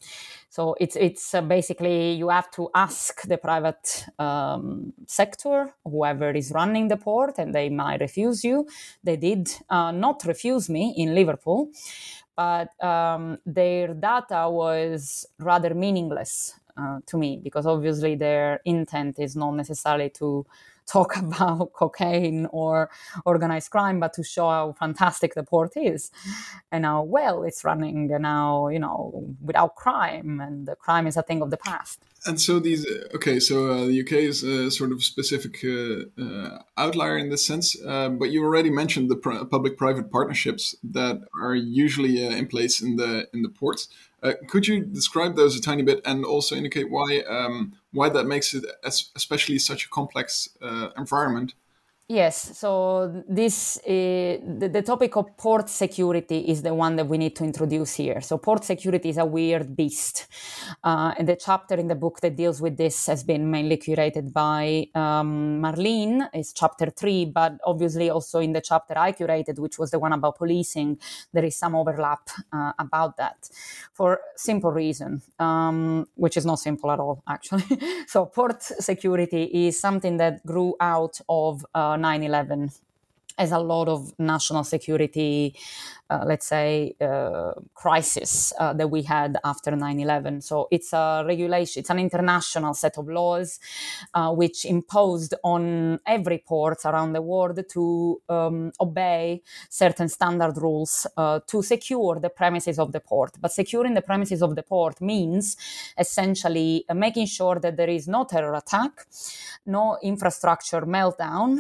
so 0.51 0.75
it's 0.81 0.97
it's 0.97 1.35
uh, 1.35 1.43
basically 1.43 2.13
you 2.13 2.29
have 2.29 2.51
to 2.53 2.71
ask 2.75 3.23
the 3.23 3.39
private 3.39 4.07
um, 4.19 4.93
sector, 5.07 5.75
whoever 5.85 6.31
is 6.31 6.51
running 6.51 6.89
the 6.89 6.97
port, 6.97 7.35
and 7.39 7.55
they 7.55 7.69
might 7.69 8.01
refuse 8.01 8.45
you. 8.45 8.67
They 9.03 9.17
did 9.17 9.51
uh, 9.69 9.93
not 9.93 10.25
refuse 10.25 10.69
me 10.69 10.95
in 10.97 11.15
Liverpool, 11.15 11.71
but 12.37 12.69
um, 12.83 13.39
their 13.47 13.95
data 13.95 14.49
was 14.51 15.27
rather 15.39 15.75
meaningless 15.75 16.59
uh, 16.77 17.01
to 17.07 17.17
me 17.19 17.41
because 17.43 17.67
obviously 17.67 18.15
their 18.15 18.61
intent 18.65 19.19
is 19.19 19.37
not 19.37 19.53
necessarily 19.55 20.11
to 20.11 20.47
talk 20.87 21.17
about 21.27 21.73
cocaine 21.73 22.47
or 22.47 22.91
organized 23.25 23.71
crime, 23.71 24.01
but 24.01 24.13
to 24.15 24.23
show 24.23 24.49
how 24.49 24.73
fantastic 24.79 25.35
the 25.35 25.43
port 25.43 25.73
is 25.77 26.11
and 26.71 26.85
how 26.85 27.03
well 27.03 27.43
it's 27.43 27.65
running 27.65 28.13
and 28.13 28.25
how, 28.25 28.69
you 28.69 28.79
know, 28.79 29.25
without 29.43 29.75
crime 29.77 30.41
and 30.41 30.67
the 30.67 30.77
crime 30.77 31.07
is 31.07 31.17
a 31.17 31.23
thing 31.23 31.43
of 31.43 31.51
the 31.51 31.57
past. 31.57 32.01
And 32.27 32.41
so 32.41 32.59
these, 32.59 32.85
okay, 33.15 33.39
so 33.39 33.71
uh, 33.71 33.87
the 33.87 34.01
UK 34.01 34.13
is 34.13 34.43
a 34.43 34.71
sort 34.71 34.91
of 34.91 35.05
specific 35.05 35.65
uh, 35.65 36.23
uh, 36.23 36.59
outlier 36.77 37.17
in 37.19 37.31
this 37.31 37.45
sense, 37.45 37.77
uh, 37.87 38.09
but 38.09 38.31
you 38.31 38.43
already 38.43 38.71
mentioned 38.71 39.09
the 39.09 39.17
pr- 39.17 39.45
public-private 39.45 40.11
partnerships 40.11 40.75
that 40.83 41.21
are 41.41 41.55
usually 41.55 42.27
uh, 42.27 42.31
in 42.31 42.49
place 42.49 42.83
in 42.83 42.97
the 42.97 43.29
in 43.33 43.43
the 43.43 43.49
ports. 43.49 43.89
Uh, 44.23 44.33
could 44.49 44.67
you 44.67 44.85
describe 44.85 45.37
those 45.37 45.57
a 45.57 45.61
tiny 45.61 45.83
bit 45.83 46.01
and 46.05 46.25
also 46.25 46.57
indicate 46.57 46.91
why 46.91 47.21
um, 47.29 47.75
why 47.93 48.09
that 48.09 48.25
makes 48.25 48.55
it 48.55 48.65
especially 48.83 49.59
such 49.59 49.85
a 49.85 49.89
complex 49.89 50.49
uh, 50.63 50.89
environment? 50.97 51.55
Yes, 52.09 52.57
so 52.57 53.25
this 53.29 53.79
uh, 53.79 54.39
the, 54.59 54.71
the, 54.73 54.83
topic 54.83 55.17
of 55.17 55.37
port 55.37 55.69
security 55.69 56.39
is 56.39 56.63
the 56.63 56.73
one 56.73 56.95
that 56.95 57.09
we 57.09 57.19
need 57.19 57.35
to 57.35 57.43
introduce 57.43 57.95
here. 57.95 58.21
So 58.21 58.39
port 58.39 58.63
security 58.63 59.09
is 59.09 59.19
a 59.19 59.25
weird 59.25 59.75
beast, 59.75 60.29
uh, 60.85 61.15
and 61.19 61.29
the 61.29 61.35
chapter 61.35 61.75
in 61.75 61.89
the 61.89 61.97
book 61.97 62.21
that 62.21 62.37
deals 62.37 62.63
with 62.63 62.77
this 62.77 63.07
has 63.07 63.25
been 63.25 63.51
mainly 63.51 63.77
curated 63.77 64.33
by 64.33 64.87
um, 64.95 65.61
Marleen. 65.61 66.29
It's 66.33 66.53
chapter 66.53 66.91
three, 66.91 67.25
but 67.25 67.59
obviously 67.65 68.09
also 68.09 68.39
in 68.39 68.53
the 68.53 68.61
chapter 68.61 68.97
I 68.97 69.11
curated, 69.11 69.59
which 69.59 69.77
was 69.77 69.91
the 69.91 69.99
one 69.99 70.13
about 70.13 70.39
policing, 70.39 71.01
there 71.33 71.45
is 71.45 71.57
some 71.57 71.75
overlap 71.75 72.31
uh, 72.53 72.71
about 72.79 73.17
that 73.17 73.51
for 73.93 74.21
simple 74.37 74.71
reason, 74.71 75.23
um, 75.41 76.07
which 76.15 76.37
is 76.37 76.47
not 76.47 76.61
simple 76.61 76.93
at 76.93 77.01
all 77.01 77.25
actually. 77.29 77.65
so 78.07 78.27
port 78.27 78.63
security 78.63 79.67
is 79.67 79.81
something 79.81 80.19
that 80.19 80.47
grew 80.47 80.77
out 80.81 81.21
of 81.29 81.67
uh, 81.75 81.96
9 81.97 82.23
11 82.23 82.86
as 83.39 83.53
a 83.53 83.59
lot 83.59 83.89
of 83.89 84.13
national 84.19 84.65
security 84.65 85.55
uh, 86.09 86.23
let's 86.25 86.47
say, 86.47 86.95
uh, 87.01 87.53
crisis 87.75 88.53
uh, 88.61 88.73
that 88.73 88.89
we 88.89 89.03
had 89.03 89.37
after 89.43 89.75
9 89.75 89.99
11. 89.99 90.41
So 90.41 90.69
it's 90.71 90.93
a 90.93 91.25
regulation, 91.27 91.81
it's 91.81 91.91
an 91.91 91.99
international 91.99 92.75
set 92.75 92.97
of 92.97 93.09
laws 93.09 93.59
uh, 94.15 94.33
which 94.33 94.65
imposed 94.65 95.35
on 95.43 95.99
every 96.07 96.39
port 96.39 96.85
around 96.85 97.13
the 97.13 97.23
world 97.23 97.59
to 97.71 98.23
um, 98.29 98.71
obey 98.81 99.43
certain 99.69 100.09
standard 100.09 100.57
rules 100.59 101.09
uh, 101.17 101.41
to 101.49 101.61
secure 101.61 102.21
the 102.21 102.31
premises 102.31 102.79
of 102.79 102.93
the 102.93 103.01
port. 103.01 103.33
But 103.41 103.51
securing 103.51 103.95
the 103.95 104.03
premises 104.03 104.43
of 104.43 104.55
the 104.55 104.63
port 104.63 105.01
means 105.01 105.57
essentially 105.99 106.85
making 106.95 107.27
sure 107.27 107.59
that 107.59 107.77
there 107.77 107.91
is 107.91 108.07
no 108.07 108.25
terror 108.25 108.55
attack, 108.55 109.07
no 109.67 109.99
infrastructure 110.05 110.83
meltdown 110.83 111.59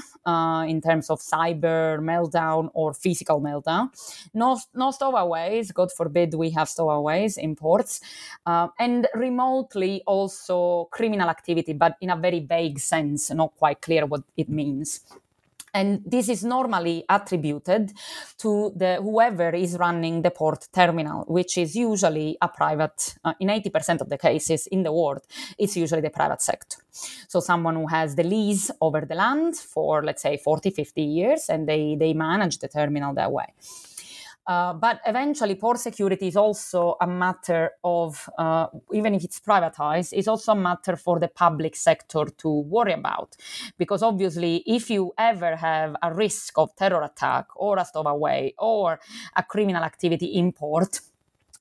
in 0.68 0.80
terms 0.80 1.10
of 1.10 1.18
cyber 1.18 1.65
meltdown 2.00 2.70
or 2.74 2.92
physical 2.94 3.40
meltdown. 3.40 3.90
No, 4.34 4.58
no 4.74 4.90
stowaways. 4.90 5.72
God 5.72 5.92
forbid 5.92 6.34
we 6.34 6.50
have 6.50 6.68
stowaways 6.68 7.36
in 7.36 7.56
ports, 7.56 8.00
uh, 8.46 8.68
and 8.78 9.06
remotely 9.14 10.02
also 10.06 10.88
criminal 10.90 11.28
activity, 11.28 11.72
but 11.72 11.96
in 12.00 12.10
a 12.10 12.16
very 12.16 12.40
vague 12.40 12.78
sense, 12.78 13.30
not 13.30 13.56
quite 13.56 13.80
clear 13.80 14.06
what 14.06 14.22
it 14.36 14.48
means 14.48 15.00
and 15.76 16.00
this 16.06 16.28
is 16.28 16.42
normally 16.42 17.04
attributed 17.08 17.92
to 18.38 18.72
the 18.74 18.92
whoever 19.06 19.50
is 19.64 19.76
running 19.76 20.22
the 20.22 20.30
port 20.30 20.68
terminal 20.72 21.24
which 21.36 21.58
is 21.58 21.76
usually 21.76 22.36
a 22.40 22.48
private 22.48 23.14
uh, 23.24 23.34
in 23.40 23.48
80% 23.48 24.00
of 24.00 24.08
the 24.08 24.18
cases 24.18 24.66
in 24.68 24.82
the 24.82 24.92
world 24.92 25.22
it's 25.58 25.76
usually 25.76 26.00
the 26.00 26.10
private 26.10 26.42
sector. 26.42 26.78
So 27.28 27.40
someone 27.40 27.76
who 27.76 27.86
has 27.88 28.16
the 28.16 28.24
lease 28.24 28.70
over 28.80 29.02
the 29.02 29.14
land 29.14 29.56
for 29.56 30.02
let's 30.02 30.22
say 30.22 30.36
40 30.36 30.70
50 30.70 31.02
years 31.02 31.42
and 31.48 31.68
they 31.68 31.96
they 31.98 32.12
manage 32.14 32.58
the 32.58 32.68
terminal 32.68 33.12
that 33.14 33.30
way 33.30 33.48
uh, 34.46 34.72
but 34.74 35.00
eventually, 35.06 35.56
port 35.56 35.78
security 35.78 36.28
is 36.28 36.36
also 36.36 36.96
a 37.00 37.06
matter 37.06 37.72
of, 37.82 38.28
uh, 38.38 38.68
even 38.92 39.14
if 39.14 39.24
it's 39.24 39.40
privatized, 39.40 40.12
is 40.12 40.28
also 40.28 40.52
a 40.52 40.56
matter 40.56 40.96
for 40.96 41.18
the 41.18 41.28
public 41.28 41.74
sector 41.74 42.26
to 42.38 42.60
worry 42.60 42.92
about. 42.92 43.36
Because 43.76 44.02
obviously, 44.02 44.62
if 44.66 44.88
you 44.88 45.12
ever 45.18 45.56
have 45.56 45.96
a 46.02 46.14
risk 46.14 46.58
of 46.58 46.74
terror 46.76 47.02
attack 47.02 47.46
or 47.56 47.78
a 47.78 47.84
stowaway 47.84 48.54
or 48.58 49.00
a 49.34 49.42
criminal 49.42 49.82
activity 49.82 50.26
in 50.26 50.52
port, 50.52 51.00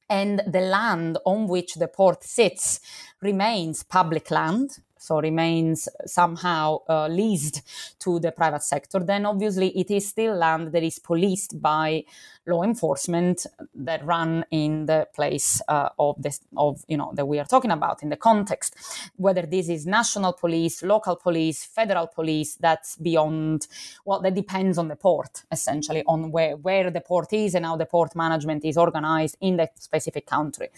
and 0.07 0.41
the 0.45 0.61
land 0.61 1.17
on 1.25 1.47
which 1.47 1.75
the 1.75 1.87
port 1.87 2.23
sits 2.23 2.79
remains 3.21 3.81
public 3.81 4.29
land, 4.29 4.77
so 4.97 5.19
remains 5.19 5.87
somehow 6.05 6.79
uh, 6.89 7.07
leased 7.07 7.61
to 7.99 8.19
the 8.19 8.31
private 8.31 8.63
sector, 8.63 8.99
then 8.99 9.25
obviously 9.25 9.69
it 9.77 9.91
is 9.91 10.07
still 10.07 10.35
land 10.35 10.71
that 10.71 10.83
is 10.83 10.99
policed 10.99 11.61
by 11.61 12.03
law 12.47 12.63
enforcement 12.63 13.45
that 13.73 14.05
run 14.05 14.45
in 14.51 14.85
the 14.85 15.07
place 15.13 15.61
uh, 15.67 15.89
of 15.99 16.21
this 16.21 16.39
of 16.57 16.83
you 16.87 16.97
know 16.97 17.11
that 17.15 17.27
we 17.27 17.39
are 17.39 17.45
talking 17.45 17.71
about 17.71 18.03
in 18.03 18.09
the 18.09 18.15
context 18.15 18.75
whether 19.17 19.43
this 19.43 19.69
is 19.69 19.85
national 19.85 20.33
police 20.33 20.83
local 20.83 21.15
police 21.15 21.63
federal 21.65 22.07
police 22.07 22.55
that's 22.55 22.95
beyond 22.97 23.67
well 24.05 24.21
that 24.21 24.35
depends 24.35 24.77
on 24.77 24.87
the 24.87 24.95
port 24.95 25.43
essentially 25.51 26.03
on 26.07 26.31
where 26.31 26.55
where 26.57 26.89
the 26.91 27.01
port 27.01 27.33
is 27.33 27.55
and 27.55 27.65
how 27.65 27.75
the 27.75 27.85
port 27.85 28.15
management 28.15 28.63
is 28.65 28.77
organized 28.77 29.37
in 29.41 29.57
that 29.57 29.81
specific 29.81 30.25
country 30.25 30.69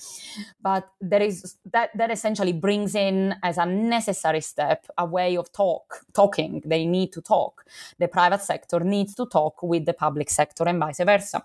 but 0.61 0.89
there 1.01 1.21
is 1.21 1.55
that 1.71 1.89
that 1.95 2.11
essentially 2.11 2.53
brings 2.53 2.95
in 2.95 3.35
as 3.43 3.57
a 3.57 3.65
necessary 3.65 4.41
step, 4.41 4.87
a 4.97 5.05
way 5.05 5.37
of 5.37 5.51
talk, 5.51 6.05
talking. 6.13 6.61
They 6.65 6.85
need 6.85 7.13
to 7.13 7.21
talk. 7.21 7.65
The 7.99 8.07
private 8.07 8.41
sector 8.41 8.79
needs 8.79 9.15
to 9.15 9.25
talk 9.25 9.63
with 9.63 9.85
the 9.85 9.93
public 9.93 10.29
sector 10.29 10.63
and 10.67 10.79
vice 10.79 10.99
versa 10.99 11.43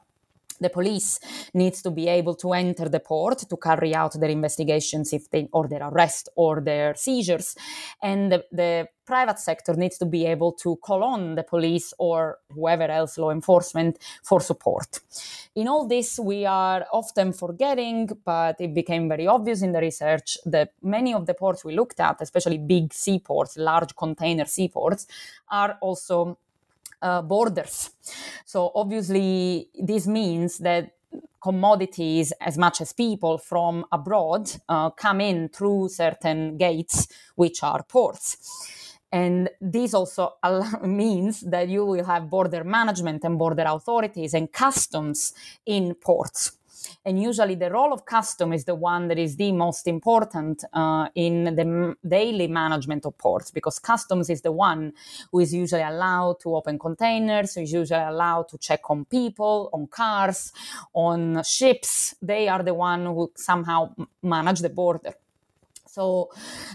the 0.60 0.70
police 0.70 1.20
needs 1.54 1.82
to 1.82 1.90
be 1.90 2.08
able 2.08 2.34
to 2.36 2.52
enter 2.52 2.88
the 2.88 3.00
port 3.00 3.38
to 3.48 3.56
carry 3.56 3.94
out 3.94 4.18
their 4.18 4.30
investigations 4.30 5.12
if 5.12 5.30
they 5.30 5.48
or 5.52 5.68
their 5.68 5.82
arrest 5.88 6.28
or 6.36 6.60
their 6.60 6.94
seizures. 6.94 7.56
And 8.02 8.32
the, 8.32 8.44
the, 8.52 8.88
private 9.04 9.38
sector 9.38 9.74
needs 9.74 9.98
to 9.98 10.06
be 10.06 10.26
able 10.26 10.52
to 10.52 10.76
call 10.76 11.02
on 11.02 11.34
the 11.34 11.42
police 11.42 11.92
or 11.98 12.38
whoever 12.50 12.84
else 12.84 13.18
law 13.18 13.30
enforcement 13.30 13.98
for 14.22 14.40
support. 14.40 15.00
In 15.54 15.68
all 15.68 15.86
this 15.86 16.18
we 16.18 16.46
are 16.46 16.86
often 16.92 17.32
forgetting 17.32 18.08
but 18.24 18.56
it 18.60 18.74
became 18.74 19.08
very 19.08 19.26
obvious 19.26 19.62
in 19.62 19.72
the 19.72 19.80
research 19.80 20.38
that 20.46 20.70
many 20.82 21.12
of 21.12 21.26
the 21.26 21.34
ports 21.34 21.64
we 21.64 21.74
looked 21.74 22.00
at 22.00 22.20
especially 22.20 22.58
big 22.58 22.92
seaports 22.92 23.56
large 23.56 23.94
container 23.96 24.44
seaports 24.44 25.06
are 25.50 25.78
also 25.80 26.38
uh, 27.02 27.22
borders. 27.22 27.90
So 28.44 28.72
obviously, 28.74 29.68
this 29.74 30.06
means 30.06 30.58
that 30.58 30.92
commodities 31.42 32.32
as 32.40 32.56
much 32.56 32.80
as 32.80 32.92
people 32.92 33.36
from 33.36 33.84
abroad 33.92 34.50
uh, 34.68 34.90
come 34.90 35.20
in 35.20 35.48
through 35.48 35.88
certain 35.88 36.56
gates, 36.56 37.08
which 37.34 37.62
are 37.62 37.82
ports. 37.82 38.70
And 39.10 39.50
this 39.60 39.92
also 39.92 40.34
means 40.82 41.40
that 41.40 41.68
you 41.68 41.84
will 41.84 42.04
have 42.04 42.30
border 42.30 42.64
management 42.64 43.24
and 43.24 43.38
border 43.38 43.64
authorities 43.66 44.34
and 44.34 44.50
customs 44.50 45.34
in 45.66 45.94
ports. 45.94 46.52
And 47.04 47.20
usually, 47.22 47.54
the 47.54 47.70
role 47.70 47.92
of 47.92 48.04
custom 48.04 48.52
is 48.52 48.64
the 48.64 48.74
one 48.74 49.08
that 49.08 49.18
is 49.18 49.36
the 49.36 49.52
most 49.52 49.86
important 49.86 50.64
uh, 50.72 51.08
in 51.14 51.54
the 51.56 51.62
m- 51.62 51.96
daily 52.06 52.48
management 52.48 53.06
of 53.06 53.16
ports 53.18 53.50
because 53.50 53.78
customs 53.78 54.30
is 54.30 54.42
the 54.42 54.52
one 54.52 54.92
who 55.30 55.40
is 55.40 55.52
usually 55.54 55.82
allowed 55.82 56.40
to 56.40 56.54
open 56.54 56.78
containers, 56.78 57.56
is 57.56 57.72
usually 57.72 58.02
allowed 58.02 58.48
to 58.48 58.58
check 58.58 58.90
on 58.90 59.04
people, 59.04 59.70
on 59.72 59.86
cars, 59.86 60.52
on 60.94 61.42
ships. 61.44 62.14
They 62.22 62.48
are 62.48 62.62
the 62.62 62.74
one 62.74 63.06
who 63.06 63.32
somehow 63.36 63.94
manage 64.22 64.60
the 64.60 64.70
border. 64.70 65.14
So 65.92 66.30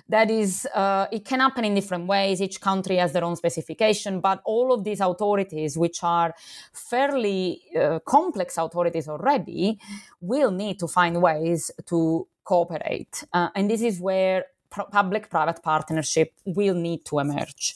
that 0.09 0.29
is, 0.29 0.67
uh, 0.75 1.07
it 1.12 1.25
can 1.25 1.39
happen 1.39 1.65
in 1.65 1.74
different 1.74 2.05
ways. 2.05 2.39
Each 2.39 2.62
country 2.62 2.97
has 2.97 3.13
their 3.13 3.24
own 3.24 3.36
specification, 3.36 4.19
but 4.19 4.43
all 4.45 4.71
of 4.71 4.83
these 4.83 5.01
authorities, 5.01 5.75
which 5.75 6.03
are 6.03 6.36
fairly 6.71 7.63
uh, 7.75 7.97
complex 8.05 8.59
authorities 8.59 9.07
already, 9.07 9.79
will 10.21 10.51
need 10.51 10.77
to 10.77 10.88
find 10.88 11.19
ways 11.19 11.71
to 11.88 12.27
cooperate. 12.43 13.24
Uh, 13.33 13.50
and 13.55 13.71
this 13.71 13.81
is 13.81 14.00
where 14.00 14.45
public 14.91 15.31
private 15.31 15.63
partnership 15.63 16.33
will 16.45 16.75
need 16.75 17.03
to 17.05 17.17
emerge. 17.17 17.75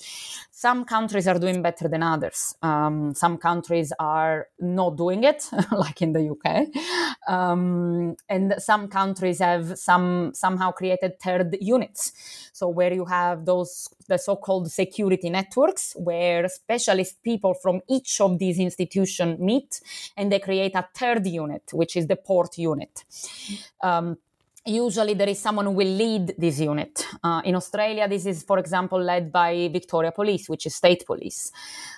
Some 0.61 0.85
countries 0.85 1.27
are 1.27 1.39
doing 1.39 1.63
better 1.63 1.87
than 1.87 2.03
others. 2.03 2.53
Um, 2.61 3.15
some 3.15 3.39
countries 3.39 3.91
are 3.97 4.45
not 4.59 4.95
doing 4.95 5.23
it, 5.23 5.49
like 5.71 6.03
in 6.03 6.13
the 6.13 6.29
UK, 6.29 6.67
um, 7.27 8.15
and 8.29 8.53
some 8.59 8.87
countries 8.87 9.39
have 9.39 9.79
some 9.79 10.33
somehow 10.35 10.71
created 10.71 11.19
third 11.19 11.57
units. 11.59 12.11
So 12.53 12.69
where 12.69 12.93
you 12.93 13.05
have 13.05 13.45
those 13.45 13.89
the 14.07 14.19
so-called 14.19 14.71
security 14.71 15.31
networks, 15.31 15.95
where 15.95 16.47
specialist 16.47 17.23
people 17.23 17.55
from 17.55 17.81
each 17.89 18.21
of 18.21 18.37
these 18.37 18.59
institutions 18.59 19.39
meet, 19.39 19.81
and 20.15 20.31
they 20.31 20.37
create 20.37 20.75
a 20.75 20.87
third 20.93 21.25
unit, 21.25 21.63
which 21.73 21.95
is 21.95 22.05
the 22.05 22.17
port 22.17 22.59
unit. 22.59 23.03
Um, 23.81 24.17
usually 24.65 25.15
there 25.15 25.29
is 25.29 25.39
someone 25.39 25.65
who 25.65 25.71
will 25.71 25.87
lead 25.87 26.35
this 26.37 26.59
unit. 26.59 27.05
Uh, 27.23 27.41
in 27.45 27.55
Australia, 27.55 28.07
this 28.07 28.25
is, 28.25 28.43
for 28.43 28.59
example, 28.59 29.01
led 29.01 29.31
by 29.31 29.69
Victoria 29.71 30.11
Police, 30.11 30.49
which 30.49 30.65
is 30.65 30.75
state 30.75 31.05
police 31.05 31.51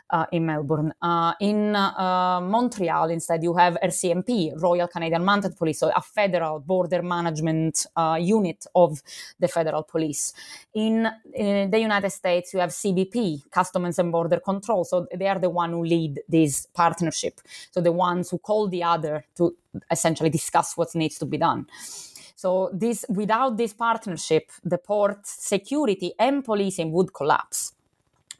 uh, 0.09 0.25
in 0.31 0.45
Melbourne. 0.45 0.93
Uh, 1.01 1.33
in 1.41 1.75
uh, 1.75 2.39
Montreal, 2.41 3.09
instead, 3.09 3.43
you 3.43 3.53
have 3.53 3.77
RCMP, 3.83 4.61
Royal 4.61 4.87
Canadian 4.87 5.25
Mounted 5.25 5.57
Police, 5.57 5.79
so 5.79 5.91
a 5.93 6.01
federal 6.01 6.59
border 6.59 7.01
management 7.01 7.85
uh, 7.97 8.17
unit 8.19 8.65
of 8.75 9.01
the 9.39 9.47
federal 9.47 9.83
police. 9.83 10.33
In, 10.73 11.07
in, 11.33 11.69
the 11.69 11.79
United 11.79 12.11
States, 12.11 12.53
you 12.53 12.59
have 12.59 12.69
CBP, 12.69 13.49
Customs 13.51 13.99
and 13.99 14.11
Border 14.11 14.39
Control, 14.39 14.85
so 14.85 15.05
they 15.13 15.27
are 15.27 15.39
the 15.39 15.49
one 15.49 15.71
who 15.71 15.83
lead 15.83 16.21
this 16.29 16.67
partnership. 16.73 17.41
So 17.71 17.81
the 17.81 17.91
ones 17.91 18.29
who 18.29 18.37
call 18.37 18.69
the 18.69 18.83
other 18.83 19.25
to 19.35 19.55
essentially 19.91 20.29
discuss 20.29 20.77
what 20.77 20.93
needs 20.95 21.17
to 21.19 21.25
be 21.25 21.37
done. 21.37 21.67
So 22.35 22.69
this 22.73 23.05
without 23.09 23.57
this 23.57 23.73
partnership, 23.73 24.51
the 24.63 24.77
port 24.77 25.25
security 25.25 26.13
and 26.19 26.43
policing 26.43 26.91
would 26.91 27.13
collapse 27.13 27.73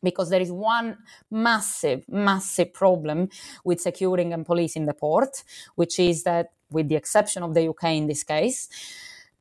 because 0.03 0.29
there 0.29 0.41
is 0.41 0.51
one 0.51 0.97
massive, 1.31 2.03
massive 2.09 2.73
problem 2.73 3.29
with 3.63 3.79
securing 3.79 4.33
and 4.33 4.45
policing 4.45 4.85
the 4.85 4.93
port, 4.93 5.43
which 5.75 5.97
is 5.99 6.23
that, 6.23 6.51
with 6.69 6.89
the 6.89 6.95
exception 6.95 7.43
of 7.43 7.53
the 7.53 7.69
UK 7.69 7.83
in 7.85 8.07
this 8.07 8.23
case, 8.23 8.67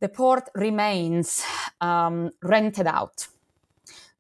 the 0.01 0.09
port 0.09 0.49
remains 0.55 1.43
um, 1.81 2.31
rented 2.43 2.87
out. 2.87 3.27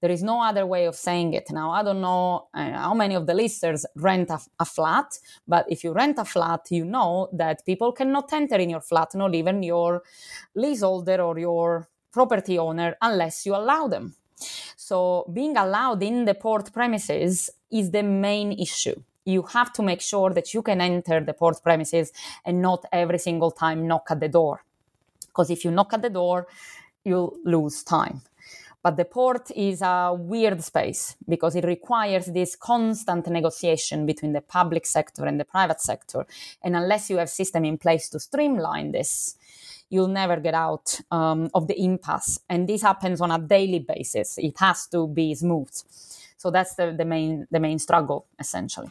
There 0.02 0.10
is 0.10 0.24
no 0.24 0.42
other 0.42 0.66
way 0.66 0.86
of 0.86 0.96
saying 0.96 1.32
it. 1.34 1.46
Now, 1.52 1.70
I 1.70 1.84
don't 1.84 2.00
know 2.00 2.48
uh, 2.52 2.72
how 2.72 2.92
many 2.92 3.14
of 3.14 3.28
the 3.28 3.34
listeners 3.34 3.86
rent 3.94 4.30
a, 4.30 4.40
a, 4.58 4.64
flat, 4.64 5.16
but 5.46 5.64
if 5.68 5.84
you 5.84 5.92
rent 5.92 6.18
a 6.18 6.24
flat, 6.24 6.66
you 6.70 6.84
know 6.84 7.28
that 7.32 7.64
people 7.64 7.92
cannot 7.92 8.32
enter 8.32 8.56
in 8.56 8.70
your 8.70 8.80
flat, 8.80 9.14
not 9.14 9.32
even 9.32 9.62
your 9.62 10.02
leaseholder 10.56 11.22
or 11.22 11.38
your 11.38 11.88
property 12.10 12.58
owner, 12.58 12.96
unless 13.00 13.46
you 13.46 13.54
allow 13.54 13.86
them. 13.86 14.16
So, 14.76 15.30
being 15.32 15.56
allowed 15.56 16.02
in 16.02 16.24
the 16.24 16.34
port 16.34 16.72
premises 16.72 17.48
is 17.70 17.92
the 17.92 18.02
main 18.02 18.50
issue. 18.50 19.00
You 19.24 19.42
have 19.42 19.72
to 19.74 19.82
make 19.82 20.00
sure 20.00 20.30
that 20.30 20.52
you 20.52 20.62
can 20.62 20.80
enter 20.80 21.20
the 21.20 21.32
port 21.32 21.62
premises 21.62 22.12
and 22.44 22.60
not 22.60 22.84
every 22.92 23.18
single 23.18 23.52
time 23.52 23.86
knock 23.86 24.08
at 24.10 24.18
the 24.18 24.28
door. 24.28 24.64
Because 25.28 25.48
if 25.48 25.64
you 25.64 25.70
knock 25.70 25.92
at 25.92 26.02
the 26.02 26.10
door, 26.10 26.48
you'll 27.04 27.36
lose 27.44 27.84
time. 27.84 28.22
But 28.82 28.96
the 28.96 29.04
port 29.04 29.50
is 29.54 29.80
a 29.80 30.12
weird 30.18 30.62
space 30.62 31.16
because 31.28 31.54
it 31.54 31.64
requires 31.64 32.26
this 32.26 32.56
constant 32.56 33.28
negotiation 33.28 34.06
between 34.06 34.32
the 34.32 34.40
public 34.40 34.86
sector 34.86 35.24
and 35.24 35.38
the 35.38 35.44
private 35.44 35.80
sector. 35.80 36.26
And 36.62 36.74
unless 36.74 37.08
you 37.08 37.18
have 37.18 37.30
system 37.30 37.64
in 37.64 37.78
place 37.78 38.08
to 38.08 38.18
streamline 38.18 38.90
this, 38.90 39.36
you'll 39.88 40.08
never 40.08 40.36
get 40.40 40.54
out 40.54 41.00
um, 41.12 41.48
of 41.54 41.68
the 41.68 41.80
impasse. 41.80 42.40
And 42.48 42.68
this 42.68 42.82
happens 42.82 43.20
on 43.20 43.30
a 43.30 43.38
daily 43.38 43.78
basis. 43.78 44.36
It 44.38 44.58
has 44.58 44.88
to 44.88 45.06
be 45.06 45.34
smooth. 45.34 45.70
So 46.36 46.50
that's 46.50 46.74
the, 46.74 46.92
the 46.96 47.04
main 47.04 47.46
the 47.52 47.60
main 47.60 47.78
struggle 47.78 48.26
essentially. 48.40 48.90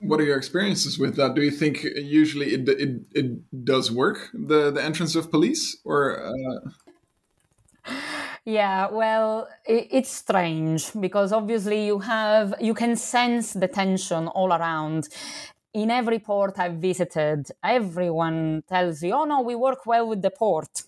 What 0.00 0.20
are 0.20 0.24
your 0.24 0.36
experiences 0.36 0.98
with 0.98 1.16
that? 1.16 1.34
Do 1.34 1.42
you 1.42 1.50
think 1.50 1.82
usually 1.82 2.48
it 2.52 2.68
it, 2.68 3.00
it 3.14 3.64
does 3.64 3.90
work 3.90 4.28
the 4.34 4.70
the 4.70 4.82
entrance 4.84 5.14
of 5.14 5.30
police 5.30 5.78
or? 5.84 6.22
Uh... 6.26 6.70
Yeah, 8.44 8.88
well, 8.90 9.48
it's 9.66 10.10
strange 10.10 10.90
because 10.98 11.32
obviously 11.32 11.86
you 11.86 11.98
have 12.00 12.54
you 12.60 12.74
can 12.74 12.96
sense 12.96 13.52
the 13.52 13.68
tension 13.68 14.28
all 14.28 14.52
around. 14.52 15.08
In 15.74 15.90
every 15.90 16.18
port 16.18 16.58
I've 16.58 16.74
visited, 16.76 17.46
everyone 17.62 18.62
tells 18.68 19.02
you, 19.02 19.12
"Oh 19.14 19.24
no, 19.24 19.40
we 19.42 19.54
work 19.54 19.84
well 19.86 20.08
with 20.08 20.22
the 20.22 20.30
port." 20.30 20.82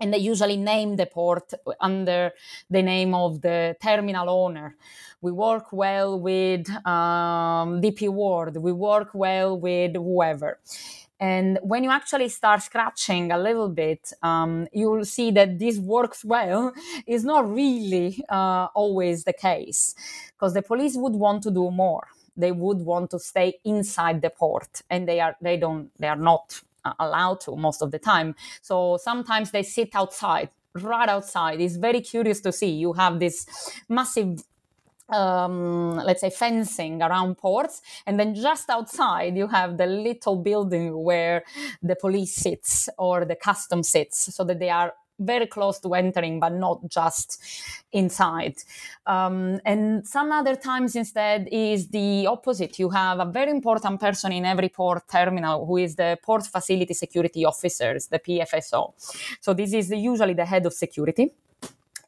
And 0.00 0.14
they 0.14 0.18
usually 0.18 0.56
name 0.56 0.96
the 0.96 1.06
port 1.06 1.52
under 1.80 2.32
the 2.70 2.82
name 2.82 3.14
of 3.14 3.42
the 3.42 3.76
terminal 3.82 4.30
owner. 4.30 4.76
We 5.20 5.32
work 5.32 5.72
well 5.72 6.18
with 6.20 6.68
um, 6.86 7.80
DP 7.80 8.08
World. 8.08 8.56
We 8.56 8.72
work 8.72 9.10
well 9.14 9.58
with 9.58 9.96
whoever. 9.96 10.58
And 11.20 11.58
when 11.62 11.82
you 11.82 11.90
actually 11.90 12.28
start 12.28 12.62
scratching 12.62 13.32
a 13.32 13.38
little 13.38 13.68
bit, 13.68 14.12
um, 14.22 14.68
you'll 14.72 15.04
see 15.04 15.30
that 15.32 15.58
this 15.58 15.78
works 15.78 16.24
well 16.24 16.72
is 17.06 17.24
not 17.24 17.50
really 17.50 18.24
uh, 18.28 18.68
always 18.74 19.24
the 19.24 19.32
case 19.32 19.94
because 20.32 20.54
the 20.54 20.62
police 20.62 20.96
would 20.96 21.14
want 21.14 21.42
to 21.42 21.50
do 21.50 21.70
more. 21.70 22.06
They 22.36 22.52
would 22.52 22.78
want 22.78 23.10
to 23.10 23.18
stay 23.18 23.54
inside 23.64 24.22
the 24.22 24.30
port, 24.30 24.82
and 24.88 25.08
they 25.08 25.18
are 25.18 25.36
they 25.40 25.56
don't 25.56 25.90
they 25.98 26.06
are 26.06 26.14
not 26.16 26.60
uh, 26.84 26.92
allowed 27.00 27.40
to 27.40 27.56
most 27.56 27.82
of 27.82 27.90
the 27.90 27.98
time. 27.98 28.36
So 28.62 28.96
sometimes 29.02 29.50
they 29.50 29.64
sit 29.64 29.90
outside, 29.94 30.50
right 30.74 31.08
outside. 31.08 31.60
It's 31.60 31.76
very 31.76 32.00
curious 32.00 32.40
to 32.42 32.52
see. 32.52 32.70
You 32.70 32.92
have 32.92 33.18
this 33.18 33.44
massive 33.88 34.44
um, 35.10 35.96
let's 35.96 36.20
say 36.20 36.30
fencing 36.30 37.02
around 37.02 37.36
ports 37.36 37.82
and 38.06 38.18
then 38.18 38.34
just 38.34 38.68
outside 38.70 39.36
you 39.36 39.46
have 39.46 39.76
the 39.76 39.86
little 39.86 40.36
building 40.36 41.02
where 41.02 41.44
the 41.82 41.96
police 41.96 42.34
sits 42.34 42.88
or 42.98 43.24
the 43.24 43.36
custom 43.36 43.82
sits 43.82 44.34
so 44.34 44.44
that 44.44 44.58
they 44.58 44.70
are 44.70 44.92
very 45.20 45.46
close 45.46 45.80
to 45.80 45.94
entering 45.94 46.38
but 46.38 46.52
not 46.52 46.88
just 46.88 47.42
inside. 47.92 48.54
Um, 49.06 49.60
and 49.64 50.06
some 50.06 50.30
other 50.30 50.54
times 50.54 50.94
instead 50.94 51.48
is 51.50 51.88
the 51.88 52.26
opposite. 52.26 52.78
You 52.78 52.90
have 52.90 53.18
a 53.18 53.24
very 53.24 53.50
important 53.50 54.00
person 54.00 54.32
in 54.32 54.44
every 54.44 54.68
port 54.68 55.08
terminal 55.10 55.66
who 55.66 55.78
is 55.78 55.96
the 55.96 56.18
port 56.22 56.46
facility 56.46 56.94
security 56.94 57.44
officers 57.44 58.06
the 58.06 58.18
pfso 58.18 58.92
so 59.40 59.54
this 59.54 59.72
is 59.72 59.90
usually 59.90 60.34
the 60.34 60.44
head 60.44 60.66
of 60.66 60.72
security 60.72 61.32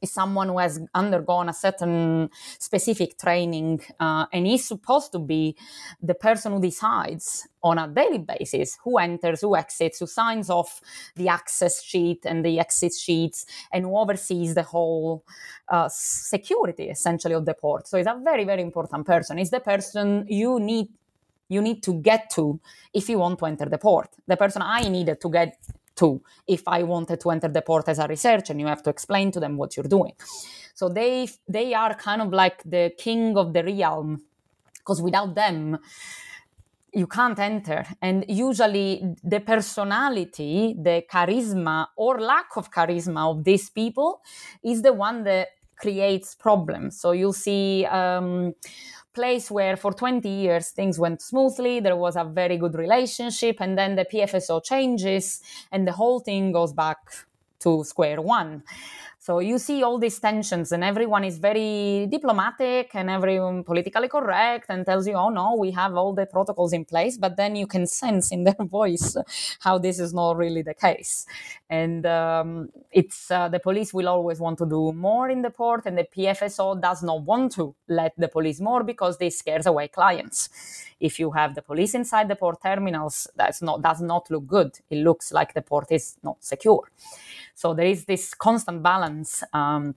is 0.00 0.12
someone 0.12 0.48
who 0.48 0.58
has 0.58 0.80
undergone 0.94 1.48
a 1.48 1.52
certain 1.52 2.30
specific 2.58 3.18
training 3.18 3.80
uh, 3.98 4.26
and 4.32 4.46
is 4.46 4.64
supposed 4.64 5.12
to 5.12 5.18
be 5.18 5.56
the 6.02 6.14
person 6.14 6.52
who 6.52 6.60
decides 6.60 7.46
on 7.62 7.78
a 7.78 7.88
daily 7.88 8.18
basis 8.18 8.78
who 8.84 8.98
enters, 8.98 9.42
who 9.42 9.54
exits, 9.56 9.98
who 9.98 10.06
signs 10.06 10.48
off 10.48 10.80
the 11.16 11.28
access 11.28 11.82
sheet 11.82 12.24
and 12.24 12.44
the 12.44 12.58
exit 12.58 12.92
sheets, 12.94 13.46
and 13.72 13.84
who 13.84 13.96
oversees 13.96 14.54
the 14.54 14.62
whole 14.62 15.24
uh, 15.68 15.88
security 15.90 16.88
essentially 16.88 17.34
of 17.34 17.44
the 17.44 17.54
port. 17.54 17.86
So 17.86 17.98
it's 17.98 18.08
a 18.08 18.18
very, 18.22 18.44
very 18.44 18.62
important 18.62 19.06
person. 19.06 19.38
It's 19.38 19.50
the 19.50 19.60
person 19.60 20.26
you 20.28 20.58
need 20.60 20.88
you 21.50 21.60
need 21.60 21.82
to 21.82 21.94
get 21.94 22.30
to 22.30 22.60
if 22.94 23.08
you 23.08 23.18
want 23.18 23.38
to 23.40 23.46
enter 23.46 23.66
the 23.66 23.76
port. 23.76 24.08
The 24.28 24.36
person 24.36 24.62
I 24.62 24.88
needed 24.88 25.20
to 25.20 25.28
get 25.28 25.58
to 26.00 26.08
if 26.46 26.62
I 26.66 26.82
wanted 26.94 27.18
to 27.20 27.30
enter 27.30 27.48
the 27.48 27.62
port 27.62 27.88
as 27.88 27.98
a 27.98 28.06
researcher, 28.14 28.52
and 28.52 28.60
you 28.60 28.68
have 28.74 28.82
to 28.86 28.90
explain 28.90 29.30
to 29.32 29.40
them 29.40 29.56
what 29.60 29.70
you're 29.76 29.92
doing. 29.98 30.14
So 30.74 30.88
they 30.88 31.28
they 31.56 31.68
are 31.82 31.94
kind 31.94 32.20
of 32.24 32.28
like 32.42 32.58
the 32.76 32.84
king 33.04 33.36
of 33.42 33.46
the 33.54 33.62
realm, 33.62 34.08
because 34.78 35.00
without 35.08 35.34
them, 35.34 35.78
you 37.00 37.06
can't 37.06 37.38
enter. 37.38 37.80
And 38.00 38.24
usually, 38.28 38.90
the 39.32 39.40
personality, 39.40 40.74
the 40.86 40.96
charisma 41.12 41.86
or 41.96 42.20
lack 42.32 42.56
of 42.56 42.70
charisma 42.70 43.22
of 43.32 43.44
these 43.44 43.70
people 43.70 44.10
is 44.62 44.82
the 44.82 44.92
one 44.92 45.24
that 45.24 45.48
creates 45.82 46.34
problems. 46.34 47.00
So 47.00 47.12
you'll 47.12 47.40
see. 47.48 47.86
Um, 47.86 48.54
place 49.14 49.50
where 49.50 49.76
for 49.76 49.92
20 49.92 50.28
years 50.28 50.70
things 50.70 50.98
went 50.98 51.22
smoothly, 51.22 51.80
there 51.80 51.96
was 51.96 52.16
a 52.16 52.24
very 52.24 52.56
good 52.56 52.74
relationship, 52.74 53.56
and 53.60 53.76
then 53.76 53.96
the 53.96 54.04
PFSO 54.04 54.64
changes 54.64 55.40
and 55.72 55.86
the 55.86 55.92
whole 55.92 56.20
thing 56.20 56.52
goes 56.52 56.72
back 56.72 56.98
to 57.60 57.84
square 57.84 58.20
one. 58.20 58.62
So 59.30 59.38
you 59.38 59.58
see 59.58 59.84
all 59.84 59.96
these 59.96 60.18
tensions, 60.18 60.72
and 60.72 60.82
everyone 60.82 61.22
is 61.22 61.38
very 61.38 62.08
diplomatic 62.10 62.90
and 62.94 63.08
everyone 63.08 63.62
politically 63.62 64.08
correct 64.08 64.66
and 64.70 64.84
tells 64.84 65.06
you, 65.06 65.14
oh 65.14 65.28
no, 65.28 65.54
we 65.54 65.70
have 65.70 65.94
all 65.94 66.12
the 66.12 66.26
protocols 66.26 66.72
in 66.72 66.84
place. 66.84 67.16
But 67.16 67.36
then 67.36 67.54
you 67.54 67.68
can 67.68 67.86
sense 68.02 68.32
in 68.32 68.42
their 68.42 68.56
voice 68.58 69.16
how 69.60 69.78
this 69.78 70.00
is 70.00 70.12
not 70.12 70.36
really 70.36 70.62
the 70.62 70.74
case. 70.74 71.26
And 71.68 72.06
um, 72.06 72.70
it's 72.90 73.30
uh, 73.30 73.48
the 73.48 73.60
police 73.60 73.94
will 73.94 74.08
always 74.08 74.40
want 74.40 74.58
to 74.58 74.66
do 74.66 74.92
more 74.92 75.30
in 75.30 75.42
the 75.42 75.50
port, 75.50 75.86
and 75.86 75.96
the 75.96 76.08
PFSO 76.16 76.82
does 76.82 77.04
not 77.04 77.22
want 77.22 77.52
to 77.52 77.76
let 77.86 78.14
the 78.18 78.26
police 78.26 78.60
more 78.60 78.82
because 78.82 79.18
this 79.18 79.38
scares 79.38 79.66
away 79.66 79.86
clients. 79.86 80.48
If 80.98 81.20
you 81.20 81.30
have 81.30 81.54
the 81.54 81.62
police 81.62 81.94
inside 81.94 82.26
the 82.26 82.34
port 82.34 82.60
terminals, 82.60 83.28
that's 83.36 83.62
not 83.62 83.80
does 83.80 84.00
not 84.00 84.28
look 84.28 84.48
good. 84.48 84.72
It 84.90 85.04
looks 85.04 85.30
like 85.30 85.54
the 85.54 85.62
port 85.62 85.92
is 85.92 86.16
not 86.24 86.42
secure. 86.42 86.90
So 87.60 87.74
there 87.74 87.86
is 87.86 88.06
this 88.06 88.32
constant 88.32 88.82
balance. 88.82 89.44
Um, 89.52 89.94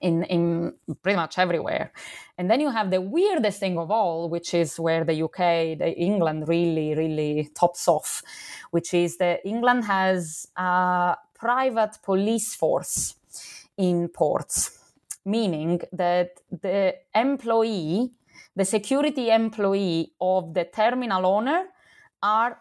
in, 0.00 0.22
in 0.24 0.72
pretty 1.02 1.16
much 1.16 1.38
everywhere. 1.38 1.92
And 2.38 2.50
then 2.50 2.58
you 2.58 2.70
have 2.70 2.90
the 2.90 3.02
weirdest 3.02 3.60
thing 3.60 3.76
of 3.76 3.90
all, 3.90 4.30
which 4.30 4.54
is 4.54 4.80
where 4.80 5.04
the 5.04 5.22
UK, 5.24 5.76
the 5.78 5.92
England 5.94 6.48
really, 6.48 6.94
really 6.94 7.50
tops 7.54 7.86
off, 7.86 8.22
which 8.70 8.94
is 8.94 9.18
that 9.18 9.40
England 9.44 9.84
has 9.84 10.48
a 10.56 11.16
private 11.34 11.98
police 12.02 12.54
force 12.54 13.16
in 13.76 14.08
ports, 14.08 14.78
meaning 15.26 15.82
that 15.92 16.40
the 16.50 16.94
employee, 17.14 18.10
the 18.56 18.64
security 18.64 19.28
employee 19.28 20.12
of 20.18 20.54
the 20.54 20.64
terminal 20.64 21.26
owner 21.26 21.66
are 22.22 22.58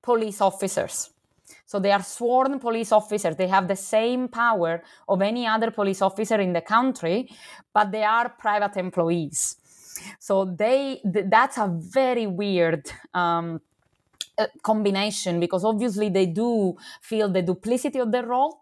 police 0.00 0.40
officers. 0.40 1.10
So 1.66 1.80
they 1.80 1.92
are 1.92 2.02
sworn 2.02 2.58
police 2.60 2.92
officers. 2.92 3.36
They 3.36 3.48
have 3.48 3.66
the 3.68 3.76
same 3.76 4.28
power 4.28 4.82
of 5.08 5.20
any 5.20 5.46
other 5.46 5.70
police 5.72 6.00
officer 6.00 6.40
in 6.40 6.52
the 6.52 6.60
country, 6.60 7.28
but 7.74 7.90
they 7.90 8.04
are 8.04 8.28
private 8.30 8.76
employees. 8.76 9.56
So 10.20 10.44
they 10.44 11.00
th- 11.12 11.26
that's 11.28 11.58
a 11.58 11.68
very 11.68 12.26
weird 12.26 12.90
um, 13.14 13.60
uh, 14.38 14.46
combination 14.62 15.40
because 15.40 15.64
obviously 15.64 16.08
they 16.08 16.26
do 16.26 16.76
feel 17.00 17.28
the 17.28 17.42
duplicity 17.42 17.98
of 17.98 18.12
their 18.12 18.26
role 18.26 18.60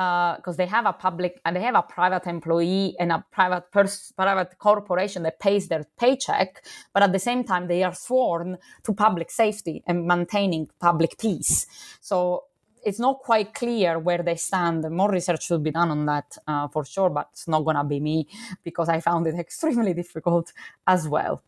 because 0.00 0.54
uh, 0.54 0.56
they 0.56 0.66
have 0.66 0.86
a 0.86 0.94
public 0.94 1.42
and 1.44 1.54
they 1.54 1.60
have 1.60 1.74
a 1.74 1.82
private 1.82 2.26
employee 2.26 2.96
and 2.98 3.12
a 3.12 3.22
private 3.30 3.70
pers- 3.70 4.12
private 4.16 4.56
corporation 4.58 5.22
that 5.24 5.38
pays 5.38 5.68
their 5.68 5.84
paycheck, 5.98 6.64
but 6.94 7.02
at 7.02 7.12
the 7.12 7.18
same 7.18 7.44
time 7.44 7.66
they 7.66 7.82
are 7.82 7.94
sworn 7.94 8.56
to 8.82 8.94
public 8.94 9.30
safety 9.30 9.82
and 9.86 10.06
maintaining 10.06 10.70
public 10.80 11.18
peace. 11.18 11.66
So 12.00 12.44
it's 12.82 12.98
not 12.98 13.18
quite 13.18 13.52
clear 13.52 13.98
where 13.98 14.22
they 14.22 14.36
stand. 14.36 14.90
More 14.90 15.10
research 15.10 15.44
should 15.44 15.62
be 15.62 15.70
done 15.70 15.90
on 15.90 16.06
that 16.06 16.38
uh, 16.46 16.68
for 16.68 16.86
sure, 16.86 17.10
but 17.10 17.28
it's 17.32 17.46
not 17.46 17.66
gonna 17.66 17.84
be 17.84 18.00
me 18.00 18.26
because 18.64 18.88
I 18.88 19.00
found 19.00 19.26
it 19.26 19.34
extremely 19.38 19.92
difficult 19.92 20.50
as 20.86 21.06
well. 21.08 21.42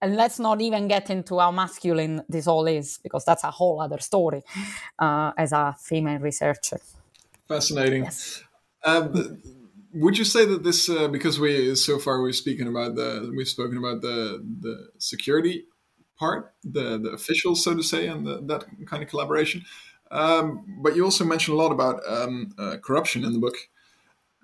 And 0.00 0.16
let's 0.16 0.38
not 0.38 0.62
even 0.62 0.88
get 0.88 1.10
into 1.10 1.40
how 1.40 1.50
masculine 1.50 2.22
this 2.26 2.46
all 2.46 2.66
is, 2.68 3.00
because 3.02 3.26
that's 3.26 3.44
a 3.44 3.50
whole 3.50 3.82
other 3.82 3.98
story 3.98 4.44
uh, 4.98 5.32
as 5.36 5.52
a 5.52 5.76
female 5.78 6.20
researcher. 6.20 6.78
Fascinating. 7.48 8.04
Yes. 8.04 8.42
Um, 8.84 9.42
would 9.94 10.18
you 10.18 10.24
say 10.24 10.44
that 10.44 10.62
this, 10.62 10.88
uh, 10.88 11.08
because 11.08 11.40
we 11.40 11.74
so 11.74 11.98
far 11.98 12.20
we've 12.22 12.36
spoken 12.36 12.68
about 12.68 12.94
the 12.94 13.32
we've 13.36 13.48
spoken 13.48 13.78
about 13.78 14.02
the 14.02 14.44
the 14.60 14.88
security 14.98 15.64
part, 16.18 16.54
the 16.62 16.98
the 16.98 17.10
official, 17.10 17.54
so 17.54 17.74
to 17.74 17.82
say, 17.82 18.06
and 18.06 18.26
the, 18.26 18.42
that 18.46 18.64
kind 18.86 19.02
of 19.02 19.08
collaboration. 19.08 19.64
Um, 20.10 20.78
but 20.82 20.94
you 20.96 21.04
also 21.04 21.24
mentioned 21.24 21.54
a 21.58 21.62
lot 21.62 21.72
about 21.72 22.00
um, 22.08 22.52
uh, 22.58 22.76
corruption 22.82 23.24
in 23.24 23.32
the 23.32 23.38
book. 23.38 23.56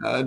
Uh, 0.05 0.25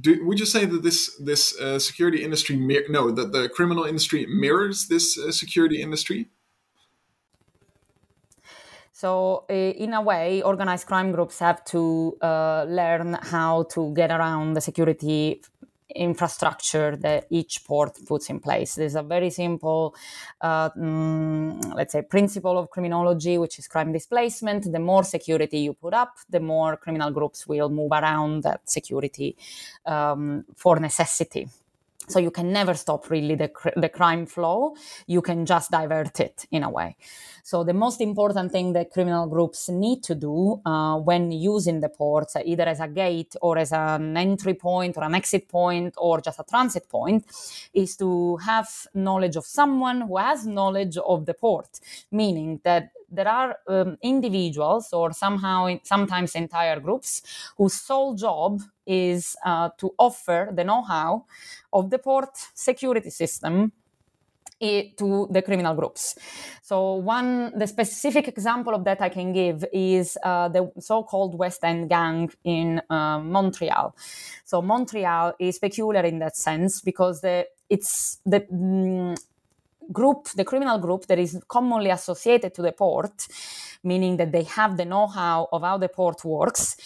do, 0.00 0.24
would 0.26 0.38
you 0.40 0.46
say 0.46 0.64
that 0.64 0.82
this 0.82 1.16
this 1.24 1.58
uh, 1.60 1.78
security 1.78 2.22
industry 2.22 2.56
mir- 2.56 2.86
no 2.88 3.10
that 3.10 3.32
the 3.32 3.48
criminal 3.48 3.84
industry 3.84 4.26
mirrors 4.26 4.88
this 4.88 5.18
uh, 5.18 5.30
security 5.30 5.80
industry? 5.80 6.28
So, 8.96 9.44
uh, 9.50 9.52
in 9.52 9.92
a 9.92 10.00
way, 10.00 10.40
organized 10.40 10.86
crime 10.86 11.12
groups 11.12 11.38
have 11.40 11.62
to 11.66 12.16
uh, 12.22 12.64
learn 12.66 13.18
how 13.20 13.64
to 13.74 13.92
get 13.92 14.10
around 14.10 14.54
the 14.54 14.62
security 14.62 15.42
infrastructure 15.94 16.96
that 16.96 17.26
each 17.28 17.62
port 17.66 17.98
puts 18.06 18.30
in 18.30 18.40
place. 18.40 18.74
There's 18.74 18.94
a 18.94 19.02
very 19.02 19.28
simple, 19.28 19.94
uh, 20.40 20.70
mm, 20.70 21.74
let's 21.74 21.92
say, 21.92 22.00
principle 22.00 22.56
of 22.56 22.70
criminology, 22.70 23.36
which 23.36 23.58
is 23.58 23.68
crime 23.68 23.92
displacement. 23.92 24.72
The 24.72 24.78
more 24.78 25.04
security 25.04 25.58
you 25.58 25.74
put 25.74 25.92
up, 25.92 26.14
the 26.30 26.40
more 26.40 26.78
criminal 26.78 27.10
groups 27.10 27.46
will 27.46 27.68
move 27.68 27.92
around 27.92 28.44
that 28.44 28.62
security 28.64 29.36
um, 29.84 30.46
for 30.56 30.80
necessity. 30.80 31.48
So 32.08 32.18
you 32.18 32.30
can 32.30 32.52
never 32.52 32.74
stop 32.74 33.10
really 33.10 33.34
the, 33.34 33.50
the 33.76 33.88
crime 33.88 34.26
flow. 34.26 34.76
You 35.06 35.22
can 35.22 35.44
just 35.46 35.70
divert 35.70 36.20
it 36.20 36.46
in 36.50 36.62
a 36.62 36.70
way. 36.70 36.96
So 37.42 37.64
the 37.64 37.74
most 37.74 38.00
important 38.00 38.52
thing 38.52 38.72
that 38.72 38.90
criminal 38.90 39.26
groups 39.26 39.68
need 39.68 40.02
to 40.04 40.14
do 40.14 40.60
uh, 40.64 40.98
when 40.98 41.30
using 41.30 41.80
the 41.80 41.88
ports, 41.88 42.36
either 42.44 42.64
as 42.64 42.80
a 42.80 42.88
gate 42.88 43.36
or 43.40 43.58
as 43.58 43.72
an 43.72 44.16
entry 44.16 44.54
point 44.54 44.96
or 44.96 45.04
an 45.04 45.14
exit 45.14 45.48
point 45.48 45.94
or 45.96 46.20
just 46.20 46.40
a 46.40 46.44
transit 46.44 46.88
point, 46.88 47.24
is 47.72 47.96
to 47.96 48.36
have 48.38 48.68
knowledge 48.94 49.36
of 49.36 49.46
someone 49.46 50.02
who 50.02 50.16
has 50.16 50.46
knowledge 50.46 50.96
of 50.98 51.26
the 51.26 51.34
port, 51.34 51.80
meaning 52.10 52.60
that 52.64 52.90
there 53.16 53.28
are 53.28 53.56
um, 53.68 53.96
individuals 54.02 54.92
or 54.92 55.12
somehow 55.12 55.76
sometimes 55.82 56.34
entire 56.34 56.78
groups 56.80 57.22
whose 57.56 57.74
sole 57.74 58.14
job 58.14 58.60
is 58.86 59.36
uh, 59.44 59.70
to 59.78 59.92
offer 59.98 60.52
the 60.54 60.64
know-how 60.64 61.24
of 61.72 61.90
the 61.90 61.98
port 61.98 62.30
security 62.54 63.10
system 63.10 63.72
to 64.60 65.28
the 65.30 65.42
criminal 65.42 65.74
groups. 65.74 66.16
So 66.62 66.94
one, 66.94 67.52
the 67.58 67.66
specific 67.66 68.28
example 68.28 68.74
of 68.74 68.84
that 68.84 69.00
I 69.02 69.08
can 69.08 69.32
give 69.32 69.64
is 69.72 70.16
uh, 70.22 70.48
the 70.48 70.72
so-called 70.78 71.38
West 71.38 71.62
End 71.62 71.88
gang 71.88 72.30
in 72.44 72.80
uh, 72.88 73.20
Montreal. 73.20 73.94
So 74.44 74.62
Montreal 74.62 75.34
is 75.38 75.58
peculiar 75.58 76.02
in 76.02 76.18
that 76.20 76.36
sense 76.36 76.80
because 76.80 77.20
the 77.20 77.46
it's 77.68 78.18
the 78.24 78.40
mm, 78.40 79.16
group, 79.92 80.28
the 80.36 80.44
criminal 80.44 80.78
group 80.78 81.06
that 81.06 81.18
is 81.18 81.40
commonly 81.48 81.90
associated 81.90 82.54
to 82.54 82.62
the 82.62 82.72
port, 82.72 83.26
meaning 83.82 84.16
that 84.16 84.32
they 84.32 84.44
have 84.44 84.76
the 84.76 84.84
know-how 84.84 85.48
of 85.52 85.62
how 85.62 85.78
the 85.78 85.88
port 85.88 86.24
works 86.24 86.76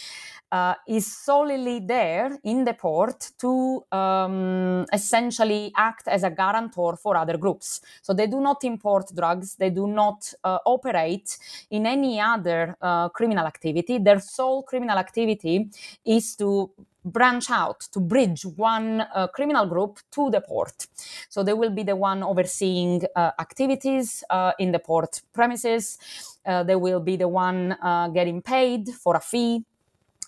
uh, 0.52 0.74
is 0.88 1.16
solely 1.16 1.80
there 1.80 2.38
in 2.44 2.64
the 2.64 2.74
port 2.74 3.30
to 3.38 3.84
um, 3.92 4.84
essentially 4.92 5.72
act 5.76 6.08
as 6.08 6.24
a 6.24 6.30
guarantor 6.30 6.96
for 6.96 7.16
other 7.16 7.36
groups. 7.36 7.80
So 8.02 8.12
they 8.12 8.26
do 8.26 8.40
not 8.40 8.64
import 8.64 9.10
drugs, 9.14 9.54
they 9.54 9.70
do 9.70 9.86
not 9.86 10.32
uh, 10.42 10.58
operate 10.66 11.38
in 11.70 11.86
any 11.86 12.20
other 12.20 12.76
uh, 12.80 13.08
criminal 13.10 13.46
activity. 13.46 13.98
Their 13.98 14.20
sole 14.20 14.62
criminal 14.62 14.98
activity 14.98 15.70
is 16.04 16.34
to 16.36 16.70
branch 17.04 17.50
out 17.50 17.80
to 17.92 18.00
bridge 18.00 18.44
one 18.44 19.02
uh, 19.14 19.26
criminal 19.28 19.66
group 19.66 19.98
to 20.12 20.30
the 20.30 20.40
port. 20.40 20.86
So 21.28 21.42
they 21.42 21.54
will 21.54 21.70
be 21.70 21.82
the 21.82 21.96
one 21.96 22.22
overseeing 22.22 23.02
uh, 23.16 23.30
activities 23.38 24.24
uh, 24.30 24.52
in 24.58 24.72
the 24.72 24.78
port 24.78 25.22
premises. 25.32 25.98
Uh, 26.44 26.62
they 26.62 26.76
will 26.76 27.00
be 27.00 27.16
the 27.16 27.28
one 27.28 27.76
uh, 27.82 28.08
getting 28.08 28.42
paid 28.42 28.88
for 28.88 29.16
a 29.16 29.20
fee 29.20 29.64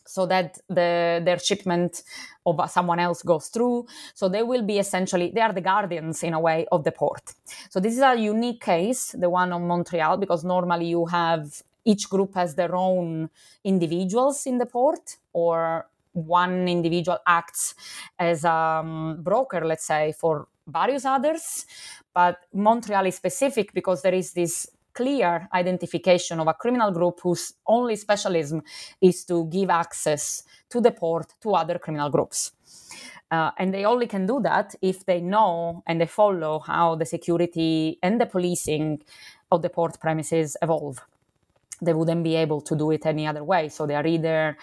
so 0.04 0.26
that 0.26 0.58
the 0.68 1.22
their 1.24 1.38
shipment 1.38 2.02
of 2.44 2.60
someone 2.70 2.98
else 2.98 3.22
goes 3.22 3.48
through. 3.48 3.86
So 4.14 4.28
they 4.28 4.42
will 4.42 4.62
be 4.62 4.78
essentially 4.78 5.30
they 5.34 5.40
are 5.40 5.52
the 5.52 5.60
guardians 5.60 6.22
in 6.22 6.34
a 6.34 6.40
way 6.40 6.66
of 6.72 6.84
the 6.84 6.92
port. 6.92 7.34
So 7.70 7.80
this 7.80 7.94
is 7.94 8.00
a 8.00 8.16
unique 8.16 8.60
case, 8.60 9.14
the 9.18 9.30
one 9.30 9.52
on 9.52 9.66
Montreal, 9.66 10.16
because 10.16 10.44
normally 10.44 10.86
you 10.86 11.06
have 11.06 11.62
each 11.84 12.08
group 12.08 12.34
has 12.34 12.54
their 12.54 12.74
own 12.74 13.30
individuals 13.64 14.46
in 14.46 14.58
the 14.58 14.66
port 14.66 15.16
or 15.32 15.86
one 16.12 16.68
individual 16.68 17.18
acts 17.26 17.74
as 18.18 18.44
a 18.44 18.52
um, 18.52 19.18
broker, 19.22 19.64
let's 19.64 19.86
say, 19.86 20.12
for 20.18 20.48
various 20.66 21.04
others. 21.04 21.66
But 22.14 22.38
Montreal 22.52 23.06
is 23.06 23.16
specific 23.16 23.72
because 23.72 24.02
there 24.02 24.14
is 24.14 24.32
this 24.32 24.68
clear 24.94 25.48
identification 25.54 26.38
of 26.40 26.48
a 26.48 26.54
criminal 26.54 26.90
group 26.92 27.20
whose 27.22 27.54
only 27.66 27.96
specialism 27.96 28.62
is 29.00 29.24
to 29.24 29.46
give 29.46 29.70
access 29.70 30.42
to 30.70 30.80
the 30.80 30.90
port 30.90 31.32
to 31.40 31.54
other 31.54 31.78
criminal 31.78 32.10
groups. 32.10 32.52
Uh, 33.30 33.50
and 33.58 33.72
they 33.72 33.86
only 33.86 34.06
can 34.06 34.26
do 34.26 34.40
that 34.42 34.74
if 34.82 35.06
they 35.06 35.20
know 35.20 35.82
and 35.86 36.00
they 36.00 36.06
follow 36.06 36.58
how 36.58 36.94
the 36.94 37.06
security 37.06 37.98
and 38.02 38.20
the 38.20 38.26
policing 38.26 39.02
of 39.50 39.62
the 39.62 39.70
port 39.70 39.98
premises 40.00 40.56
evolve. 40.60 40.98
They 41.80 41.94
wouldn't 41.94 42.22
be 42.22 42.36
able 42.36 42.60
to 42.60 42.76
do 42.76 42.90
it 42.90 43.06
any 43.06 43.26
other 43.26 43.42
way. 43.42 43.70
So 43.70 43.86
they 43.86 43.94
are 43.94 44.06
either 44.06 44.56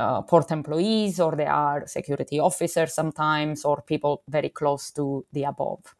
uh, 0.00 0.22
port 0.22 0.50
employees 0.50 1.20
or 1.20 1.36
they 1.36 1.46
are 1.46 1.86
security 1.86 2.40
officers 2.40 2.94
sometimes 2.94 3.64
or 3.64 3.82
people 3.82 4.22
very 4.28 4.48
close 4.48 4.90
to 4.92 5.24
the 5.32 5.44
above. 5.44 5.94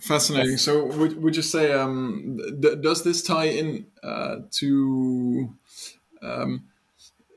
Fascinating. 0.00 0.52
Yes. 0.52 0.62
So, 0.62 0.86
would, 0.86 1.22
would 1.22 1.36
you 1.36 1.42
say 1.42 1.72
um, 1.72 2.38
th- 2.62 2.80
does 2.80 3.02
this 3.04 3.22
tie 3.22 3.50
in 3.60 3.86
uh, 4.02 4.36
to 4.52 5.54
um, 6.22 6.64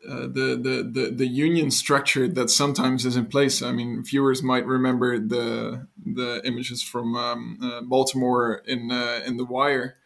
uh, 0.10 0.28
the, 0.38 0.60
the, 0.62 0.90
the 0.92 1.12
the 1.12 1.28
union 1.28 1.72
structure 1.72 2.28
that 2.28 2.50
sometimes 2.50 3.06
is 3.06 3.18
in 3.18 3.26
place? 3.26 3.62
I 3.62 3.72
mean, 3.74 4.04
viewers 4.04 4.42
might 4.42 4.66
remember 4.66 5.20
the 5.20 5.88
the 6.06 6.42
images 6.46 6.82
from 6.82 7.16
um, 7.16 7.60
uh, 7.62 7.82
Baltimore 7.82 8.62
in 8.66 8.92
uh, 8.92 9.22
in 9.26 9.36
The 9.38 9.46
Wire, 9.46 9.98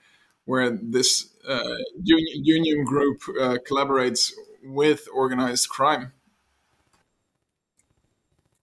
where 0.45 0.71
this 0.71 1.29
uh, 1.47 1.77
union 2.01 2.43
union 2.43 2.85
group 2.85 3.21
uh, 3.39 3.57
collaborates 3.69 4.31
with 4.67 5.07
organized 5.13 5.69
crime. 5.69 6.13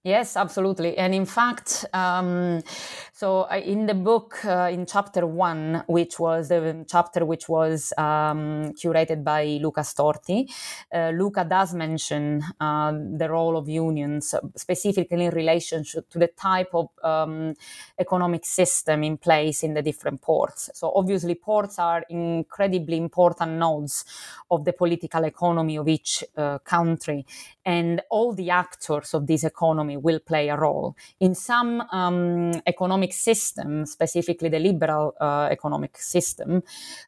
Yes, 0.04 0.36
absolutely. 0.36 0.98
And 0.98 1.14
in 1.14 1.24
fact, 1.24 1.86
um, 1.94 2.62
so 3.16 3.42
uh, 3.42 3.60
in 3.64 3.86
the 3.86 3.94
book, 3.94 4.44
uh, 4.44 4.68
in 4.72 4.86
chapter 4.86 5.24
one, 5.24 5.84
which 5.86 6.18
was 6.18 6.48
the 6.48 6.84
chapter 6.90 7.24
which 7.24 7.48
was 7.48 7.92
um, 7.96 8.72
curated 8.74 9.22
by 9.22 9.60
Luca 9.62 9.82
Storti, 9.82 10.50
uh, 10.92 11.10
Luca 11.10 11.44
does 11.44 11.74
mention 11.74 12.42
uh, 12.58 12.90
the 12.92 13.28
role 13.30 13.56
of 13.56 13.68
unions, 13.68 14.34
specifically 14.56 15.26
in 15.26 15.30
relation 15.30 15.84
to 15.84 16.18
the 16.18 16.26
type 16.26 16.70
of 16.74 16.88
um, 17.04 17.54
economic 18.00 18.44
system 18.44 19.04
in 19.04 19.16
place 19.16 19.62
in 19.62 19.74
the 19.74 19.82
different 19.82 20.20
ports. 20.20 20.70
So 20.74 20.90
obviously, 20.96 21.36
ports 21.36 21.78
are 21.78 22.04
incredibly 22.10 22.96
important 22.96 23.52
nodes 23.52 24.04
of 24.50 24.64
the 24.64 24.72
political 24.72 25.22
economy 25.22 25.78
of 25.78 25.86
each 25.86 26.24
uh, 26.36 26.58
country, 26.58 27.24
and 27.64 28.02
all 28.10 28.34
the 28.34 28.50
actors 28.50 29.14
of 29.14 29.28
this 29.28 29.44
economy 29.44 29.96
will 29.96 30.18
play 30.18 30.48
a 30.48 30.56
role. 30.56 30.96
In 31.20 31.36
some 31.36 31.80
um, 31.92 32.60
economic 32.66 33.03
system, 33.12 33.86
specifically 33.86 34.48
the 34.48 34.58
liberal 34.58 35.14
uh, 35.20 35.48
economic 35.50 35.98
system, 35.98 36.62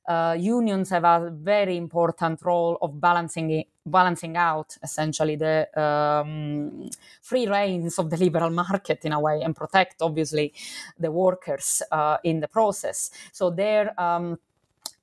uh, 0.08 0.36
unions 0.38 0.90
have 0.90 1.04
a 1.04 1.30
very 1.30 1.76
important 1.76 2.42
role 2.42 2.78
of 2.82 3.00
balancing 3.00 3.50
it, 3.50 3.66
balancing 3.84 4.36
out 4.36 4.76
essentially 4.82 5.36
the 5.36 5.68
um, 5.80 6.90
free 7.22 7.46
reins 7.46 7.98
of 7.98 8.10
the 8.10 8.16
liberal 8.16 8.50
market 8.50 9.04
in 9.04 9.12
a 9.12 9.20
way 9.20 9.40
and 9.42 9.54
protect 9.54 10.02
obviously 10.02 10.52
the 10.98 11.10
workers 11.10 11.82
uh, 11.92 12.18
in 12.24 12.40
the 12.40 12.48
process. 12.48 13.10
So 13.32 13.50
their 13.50 13.98
um, 14.00 14.38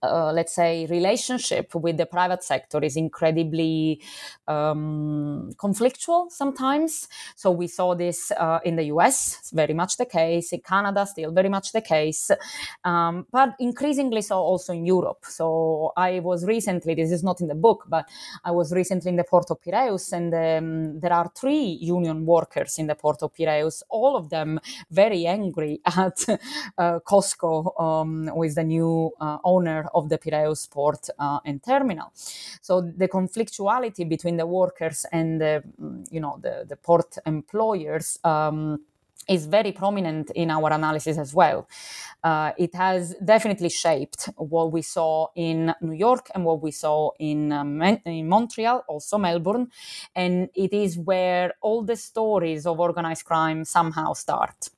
uh, 0.04 0.32
let's 0.34 0.54
say, 0.54 0.86
relationship 0.88 1.74
with 1.76 1.98
the 1.98 2.06
private 2.06 2.44
sector 2.44 2.84
is 2.84 2.96
incredibly 2.96 4.02
um, 4.48 5.52
conflictual 5.58 6.32
sometimes. 6.32 7.08
So 7.36 7.52
we 7.52 7.68
saw 7.68 7.96
this 7.96 8.32
uh, 8.32 8.60
in 8.66 8.76
the 8.76 8.86
US, 8.86 9.52
very 9.54 9.74
much 9.74 9.98
the 9.98 10.06
case. 10.06 10.52
In 10.54 10.60
Canada, 10.60 11.06
still 11.06 11.32
very 11.32 11.50
much 11.50 11.72
the 11.72 11.82
case, 11.82 12.32
um, 12.84 13.26
but 13.32 13.56
increasingly 13.60 14.22
so 14.22 14.40
also 14.40 14.74
in 14.74 14.86
Europe. 14.86 15.26
So 15.26 15.94
I 15.96 16.20
was 16.20 16.46
recently, 16.46 16.96
this 16.96 17.12
is 17.12 17.24
not 17.24 17.42
in 17.42 17.48
the 17.48 17.56
book, 17.56 17.86
but 17.88 18.08
I 18.44 18.52
was 18.52 18.74
recently 18.74 19.10
in 19.10 19.16
the 19.16 19.24
Port 19.24 19.50
of 19.52 19.62
Piraeus, 19.62 20.12
and 20.12 20.34
um, 20.34 21.00
there 21.00 21.14
are 21.14 21.32
three 21.36 21.78
union 21.82 22.26
workers 22.26 22.78
in 22.78 22.88
the 22.88 22.96
Port 22.96 23.24
of 23.24 23.34
Piraeus, 23.34 23.84
all 23.90 24.16
of 24.16 24.30
them 24.30 24.60
very 24.92 25.26
angry 25.26 25.82
at 25.86 26.26
uh, 26.78 27.00
COSCO, 27.00 27.80
um, 27.80 28.28
who 28.28 28.44
is 28.44 28.56
the 28.56 28.64
new 28.64 29.12
uh, 29.20 29.38
owner 29.44 29.88
of 29.94 30.10
the 30.10 30.18
Piraeus 30.18 30.68
port 30.68 31.10
uh, 31.20 31.40
and 31.46 31.64
terminal. 31.64 32.12
So 32.62 32.82
the 32.82 33.08
conflictuality 33.08 34.08
between 34.08 34.38
the 34.38 34.46
workers 34.46 35.06
and 35.12 35.40
the, 35.40 35.64
you 36.10 36.20
know, 36.20 36.40
the, 36.42 36.66
the 36.68 36.76
port 36.76 37.18
employers 37.26 38.20
um, 38.24 38.80
is 39.28 39.46
very 39.46 39.72
prominent 39.72 40.32
in 40.32 40.52
our 40.52 40.72
analysis 40.72 41.18
as 41.18 41.34
well. 41.34 41.68
Uh, 42.24 42.52
it 42.58 42.74
has 42.76 43.16
definitely 43.24 43.70
shaped 43.70 44.30
what 44.38 44.72
we 44.72 44.82
saw 44.82 45.28
in 45.36 45.74
New 45.82 45.94
York 45.94 46.30
and 46.34 46.46
what 46.46 46.62
we 46.62 46.72
saw 46.72 47.12
in, 47.20 47.52
um, 47.52 47.82
in, 47.82 48.28
Montreal, 48.28 48.84
also 48.88 49.18
Melbourne. 49.18 49.68
And 50.16 50.50
it 50.56 50.74
is 50.74 50.98
where 50.98 51.54
all 51.62 51.84
the 51.84 51.96
stories 51.96 52.66
of 52.66 52.80
organized 52.80 53.26
crime 53.26 53.66
somehow 53.66 54.14
start. 54.14 54.70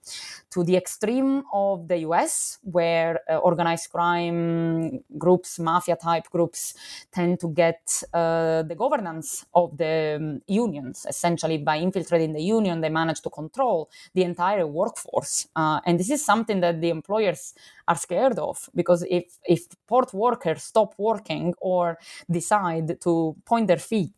To 0.55 0.63
the 0.63 0.77
extreme 0.77 1.43
of 1.51 1.89
the 1.89 1.97
US, 2.07 2.59
where 2.63 3.19
uh, 3.29 3.39
organized 3.39 3.91
crime 3.91 5.03
groups, 5.17 5.59
mafia 5.59 5.97
type 5.97 6.29
groups, 6.31 6.73
tend 7.11 7.41
to 7.41 7.49
get 7.49 7.81
uh, 8.13 8.63
the 8.63 8.75
governance 8.75 9.45
of 9.53 9.77
the 9.77 10.15
um, 10.17 10.41
unions. 10.47 11.05
Essentially, 11.09 11.57
by 11.57 11.75
infiltrating 11.75 12.31
the 12.31 12.41
union, 12.41 12.79
they 12.79 12.87
manage 12.87 13.19
to 13.23 13.29
control 13.29 13.89
the 14.13 14.23
entire 14.23 14.65
workforce. 14.65 15.45
Uh, 15.57 15.81
and 15.85 15.99
this 15.99 16.09
is 16.09 16.25
something 16.25 16.61
that 16.61 16.79
the 16.79 16.89
employers 16.89 17.53
are 17.89 17.97
scared 17.97 18.39
of 18.39 18.69
because 18.73 19.05
if, 19.09 19.37
if 19.43 19.67
port 19.87 20.13
workers 20.13 20.63
stop 20.63 20.95
working 20.97 21.53
or 21.59 21.97
decide 22.31 23.01
to 23.01 23.35
point 23.45 23.67
their 23.67 23.83
feet 23.91 24.13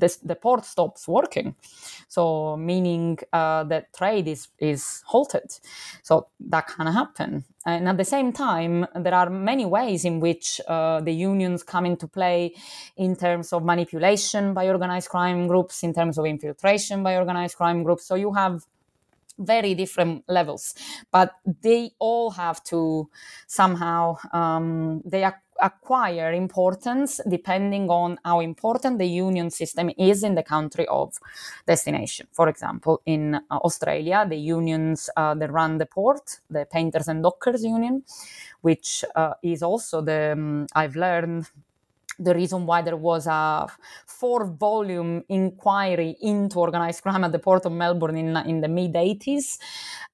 the, 0.00 0.16
the 0.24 0.34
port 0.34 0.64
stops 0.64 1.06
working. 1.08 1.54
So 2.08 2.56
meaning 2.56 3.18
uh, 3.32 3.64
that 3.64 3.92
trade 3.92 4.28
is, 4.28 4.48
is 4.58 5.02
halted. 5.06 5.50
So 6.02 6.28
that 6.40 6.68
can 6.68 6.86
happen. 6.86 7.44
And 7.66 7.88
at 7.88 7.96
the 7.96 8.04
same 8.04 8.32
time, 8.32 8.86
there 8.94 9.14
are 9.14 9.28
many 9.28 9.66
ways 9.66 10.04
in 10.04 10.20
which 10.20 10.60
uh, 10.66 11.00
the 11.00 11.12
unions 11.12 11.62
come 11.62 11.84
into 11.84 12.08
play 12.08 12.54
in 12.96 13.16
terms 13.16 13.52
of 13.52 13.62
manipulation 13.64 14.54
by 14.54 14.68
organized 14.68 15.08
crime 15.10 15.46
groups, 15.46 15.82
in 15.82 15.92
terms 15.92 16.18
of 16.18 16.24
infiltration 16.24 17.02
by 17.02 17.16
organized 17.16 17.56
crime 17.56 17.82
groups. 17.82 18.06
So 18.06 18.14
you 18.14 18.32
have 18.32 18.64
very 19.38 19.74
different 19.74 20.24
levels, 20.28 20.74
but 21.12 21.32
they 21.62 21.90
all 21.98 22.30
have 22.30 22.62
to 22.64 23.08
somehow 23.46 24.16
um, 24.32 25.00
they 25.04 25.22
are 25.24 25.40
acquire 25.60 26.32
importance 26.32 27.20
depending 27.28 27.90
on 27.90 28.18
how 28.24 28.40
important 28.40 28.98
the 28.98 29.06
union 29.06 29.50
system 29.50 29.90
is 29.98 30.22
in 30.22 30.34
the 30.34 30.42
country 30.42 30.86
of 30.88 31.18
destination. 31.66 32.26
For 32.32 32.48
example, 32.48 33.00
in 33.06 33.34
uh, 33.34 33.40
Australia, 33.50 34.26
the 34.28 34.36
unions 34.36 35.10
uh, 35.16 35.34
that 35.34 35.50
run 35.50 35.78
the 35.78 35.86
port, 35.86 36.40
the 36.50 36.66
Painters 36.70 37.08
and 37.08 37.22
Dockers 37.22 37.64
Union, 37.64 38.04
which 38.60 39.04
uh, 39.14 39.34
is 39.42 39.62
also 39.62 40.00
the, 40.00 40.32
um, 40.32 40.66
I've 40.74 40.96
learned 40.96 41.46
the 42.18 42.34
reason 42.34 42.66
why 42.66 42.82
there 42.82 42.96
was 42.96 43.26
a 43.26 43.66
four 44.06 44.46
volume 44.46 45.24
inquiry 45.28 46.16
into 46.20 46.58
organized 46.58 47.02
crime 47.02 47.24
at 47.24 47.32
the 47.32 47.38
port 47.38 47.64
of 47.66 47.72
Melbourne 47.72 48.16
in, 48.16 48.36
in 48.38 48.60
the 48.60 48.68
mid 48.68 48.94
80s 48.94 49.58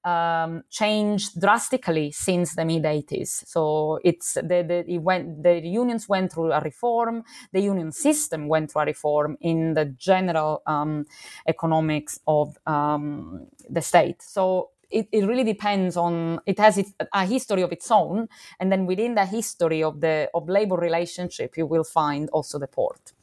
um, 0.03 0.63
changed 0.69 1.39
drastically 1.39 2.11
since 2.11 2.55
the 2.55 2.65
mid 2.65 2.83
80s. 2.83 3.47
So 3.47 3.99
it's 4.03 4.35
the, 4.35 4.63
the, 4.67 4.85
it 4.87 4.99
went, 4.99 5.43
the 5.43 5.59
unions 5.59 6.07
went 6.07 6.31
through 6.33 6.51
a 6.51 6.61
reform, 6.61 7.23
the 7.51 7.61
union 7.61 7.91
system 7.91 8.47
went 8.47 8.71
through 8.71 8.83
a 8.83 8.85
reform 8.85 9.37
in 9.41 9.73
the 9.73 9.85
general 9.85 10.61
um, 10.67 11.05
economics 11.47 12.19
of 12.27 12.57
um, 12.67 13.47
the 13.69 13.81
state. 13.81 14.21
So 14.21 14.69
it, 14.89 15.07
it 15.11 15.25
really 15.25 15.43
depends 15.43 15.97
on 15.97 16.39
it 16.45 16.59
has 16.59 16.77
its, 16.77 16.93
a 17.13 17.25
history 17.25 17.61
of 17.61 17.71
its 17.71 17.89
own 17.91 18.27
and 18.59 18.71
then 18.71 18.85
within 18.85 19.15
the 19.15 19.25
history 19.25 19.83
of 19.83 20.01
the 20.01 20.29
of 20.33 20.49
labor 20.49 20.75
relationship 20.75 21.57
you 21.57 21.65
will 21.65 21.83
find 21.83 22.29
also 22.29 22.59
the 22.59 22.67
port. 22.67 23.13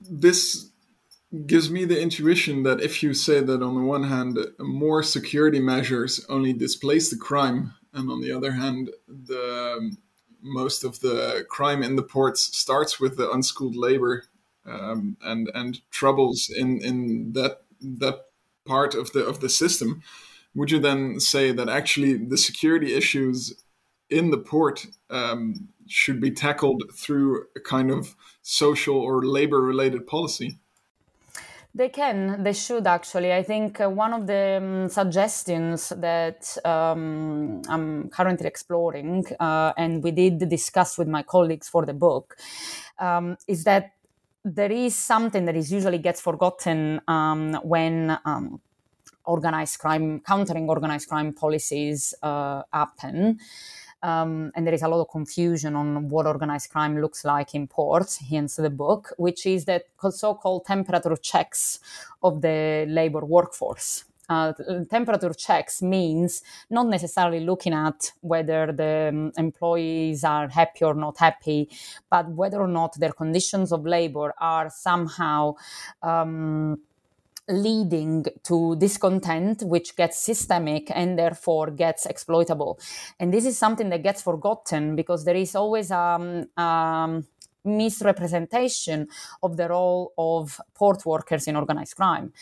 This 0.00 0.70
gives 1.46 1.70
me 1.70 1.84
the 1.84 2.00
intuition 2.00 2.62
that 2.62 2.80
if 2.80 3.02
you 3.02 3.12
say 3.12 3.40
that 3.40 3.62
on 3.62 3.74
the 3.74 3.82
one 3.82 4.04
hand 4.04 4.38
more 4.58 5.02
security 5.02 5.60
measures 5.60 6.24
only 6.28 6.52
displace 6.52 7.10
the 7.10 7.16
crime 7.16 7.74
and 7.92 8.10
on 8.10 8.20
the 8.20 8.32
other 8.32 8.52
hand 8.52 8.90
the 9.08 9.92
most 10.40 10.84
of 10.84 11.00
the 11.00 11.44
crime 11.48 11.82
in 11.82 11.96
the 11.96 12.02
ports 12.02 12.56
starts 12.56 13.00
with 13.00 13.16
the 13.16 13.30
unskilled 13.30 13.74
labor 13.74 14.24
um, 14.64 15.16
and 15.22 15.50
and 15.54 15.80
troubles 15.90 16.48
in 16.48 16.80
in 16.80 17.32
that 17.32 17.62
that 17.80 18.25
part 18.66 18.94
of 18.94 19.12
the 19.12 19.24
of 19.24 19.40
the 19.40 19.48
system, 19.48 20.02
would 20.54 20.70
you 20.70 20.80
then 20.80 21.20
say 21.20 21.52
that 21.52 21.68
actually 21.68 22.16
the 22.16 22.38
security 22.38 22.94
issues 22.94 23.54
in 24.10 24.30
the 24.30 24.38
port 24.38 24.86
um, 25.10 25.68
should 25.86 26.20
be 26.20 26.30
tackled 26.30 26.82
through 26.94 27.44
a 27.56 27.60
kind 27.60 27.90
of 27.90 28.16
social 28.42 28.96
or 28.96 29.24
labor 29.24 29.60
related 29.60 30.06
policy? 30.06 30.58
They 31.74 31.90
can, 31.90 32.42
they 32.42 32.54
should 32.54 32.86
actually. 32.86 33.34
I 33.34 33.42
think 33.42 33.82
uh, 33.82 33.90
one 33.90 34.14
of 34.14 34.26
the 34.26 34.56
um, 34.62 34.88
suggestions 34.88 35.90
that 35.90 36.56
um, 36.64 37.60
I'm 37.68 38.08
currently 38.08 38.46
exploring, 38.46 39.26
uh, 39.38 39.74
and 39.76 40.02
we 40.02 40.10
did 40.10 40.48
discuss 40.48 40.96
with 40.96 41.06
my 41.06 41.22
colleagues 41.22 41.68
for 41.68 41.84
the 41.84 41.92
book, 41.92 42.38
um, 42.98 43.36
is 43.46 43.64
that 43.64 43.92
there 44.46 44.70
is 44.70 44.94
something 44.94 45.44
that 45.44 45.56
is 45.56 45.72
usually 45.72 45.98
gets 45.98 46.20
forgotten 46.20 47.00
um, 47.08 47.54
when 47.64 48.16
um, 48.24 48.60
organized 49.24 49.80
crime, 49.80 50.20
countering 50.20 50.68
organized 50.68 51.08
crime 51.08 51.32
policies 51.32 52.14
uh, 52.22 52.62
happen. 52.72 53.40
Um, 54.04 54.52
and 54.54 54.64
there 54.64 54.74
is 54.74 54.82
a 54.82 54.88
lot 54.88 55.00
of 55.00 55.08
confusion 55.10 55.74
on 55.74 56.08
what 56.08 56.26
organized 56.26 56.70
crime 56.70 57.00
looks 57.00 57.24
like 57.24 57.56
in 57.56 57.66
ports, 57.66 58.18
hence 58.18 58.54
the 58.54 58.70
book, 58.70 59.12
which 59.16 59.46
is 59.46 59.64
that 59.64 59.86
so-called 60.10 60.64
temperature 60.64 61.16
checks 61.16 61.80
of 62.22 62.40
the 62.40 62.86
labor 62.88 63.24
workforce. 63.24 64.04
Uh, 64.28 64.52
temperature 64.90 65.32
checks 65.32 65.82
means 65.82 66.42
not 66.70 66.86
necessarily 66.86 67.40
looking 67.40 67.72
at 67.72 68.12
whether 68.20 68.72
the 68.72 69.08
um, 69.12 69.32
employees 69.36 70.24
are 70.24 70.48
happy 70.48 70.84
or 70.84 70.94
not 70.94 71.18
happy, 71.18 71.68
but 72.10 72.28
whether 72.30 72.60
or 72.60 72.68
not 72.68 72.98
their 72.98 73.12
conditions 73.12 73.72
of 73.72 73.86
labor 73.86 74.34
are 74.38 74.68
somehow 74.70 75.54
um, 76.02 76.78
leading 77.48 78.24
to 78.42 78.76
discontent, 78.76 79.62
which 79.62 79.94
gets 79.96 80.18
systemic 80.18 80.90
and 80.90 81.18
therefore 81.18 81.70
gets 81.70 82.06
exploitable. 82.06 82.78
And 83.20 83.32
this 83.32 83.46
is 83.46 83.56
something 83.56 83.88
that 83.90 84.02
gets 84.02 84.22
forgotten 84.22 84.96
because 84.96 85.24
there 85.24 85.36
is 85.36 85.54
always 85.54 85.90
um, 85.90 86.48
um, 86.56 87.26
misrepresentation 87.64 89.08
of 89.42 89.56
the 89.56 89.68
role 89.68 90.12
of 90.16 90.60
port 90.74 91.04
workers 91.04 91.46
in 91.46 91.56
organized 91.56 91.96
crime 91.96 92.32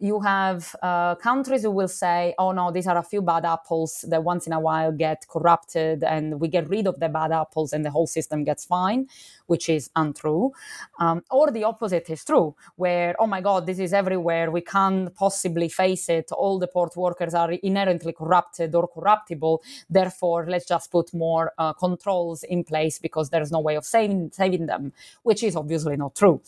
you 0.00 0.20
have 0.20 0.74
uh, 0.82 1.14
countries 1.16 1.62
who 1.62 1.70
will 1.70 1.88
say, 1.88 2.34
oh 2.38 2.52
no, 2.52 2.70
these 2.70 2.86
are 2.86 2.98
a 2.98 3.02
few 3.02 3.22
bad 3.22 3.44
apples 3.44 4.04
that 4.08 4.22
once 4.22 4.46
in 4.46 4.52
a 4.52 4.60
while 4.60 4.92
get 4.92 5.26
corrupted 5.28 6.02
and 6.02 6.40
we 6.40 6.48
get 6.48 6.68
rid 6.68 6.86
of 6.86 6.98
the 7.00 7.08
bad 7.08 7.32
apples 7.32 7.72
and 7.72 7.84
the 7.84 7.90
whole 7.90 8.06
system 8.06 8.44
gets 8.44 8.64
fine, 8.64 9.06
which 9.46 9.68
is 9.68 9.90
untrue. 9.96 10.52
Um, 10.98 11.22
or 11.30 11.50
the 11.50 11.64
opposite 11.64 12.08
is 12.10 12.24
true, 12.24 12.54
where, 12.76 13.14
oh 13.18 13.26
my 13.26 13.40
God, 13.40 13.66
this 13.66 13.78
is 13.78 13.92
everywhere. 13.92 14.50
We 14.50 14.60
can't 14.60 15.14
possibly 15.14 15.68
face 15.68 16.08
it. 16.08 16.30
All 16.32 16.58
the 16.58 16.68
port 16.68 16.96
workers 16.96 17.34
are 17.34 17.52
inherently 17.52 18.12
corrupted 18.12 18.74
or 18.74 18.88
corruptible. 18.88 19.62
Therefore, 19.88 20.46
let's 20.48 20.66
just 20.66 20.90
put 20.90 21.14
more 21.14 21.52
uh, 21.58 21.72
controls 21.72 22.42
in 22.42 22.64
place 22.64 22.98
because 22.98 23.30
there's 23.30 23.52
no 23.52 23.60
way 23.60 23.76
of 23.76 23.84
saving, 23.84 24.30
saving 24.32 24.66
them, 24.66 24.92
which 25.22 25.42
is 25.42 25.56
obviously 25.56 25.96
not 25.96 26.14
true. 26.14 26.40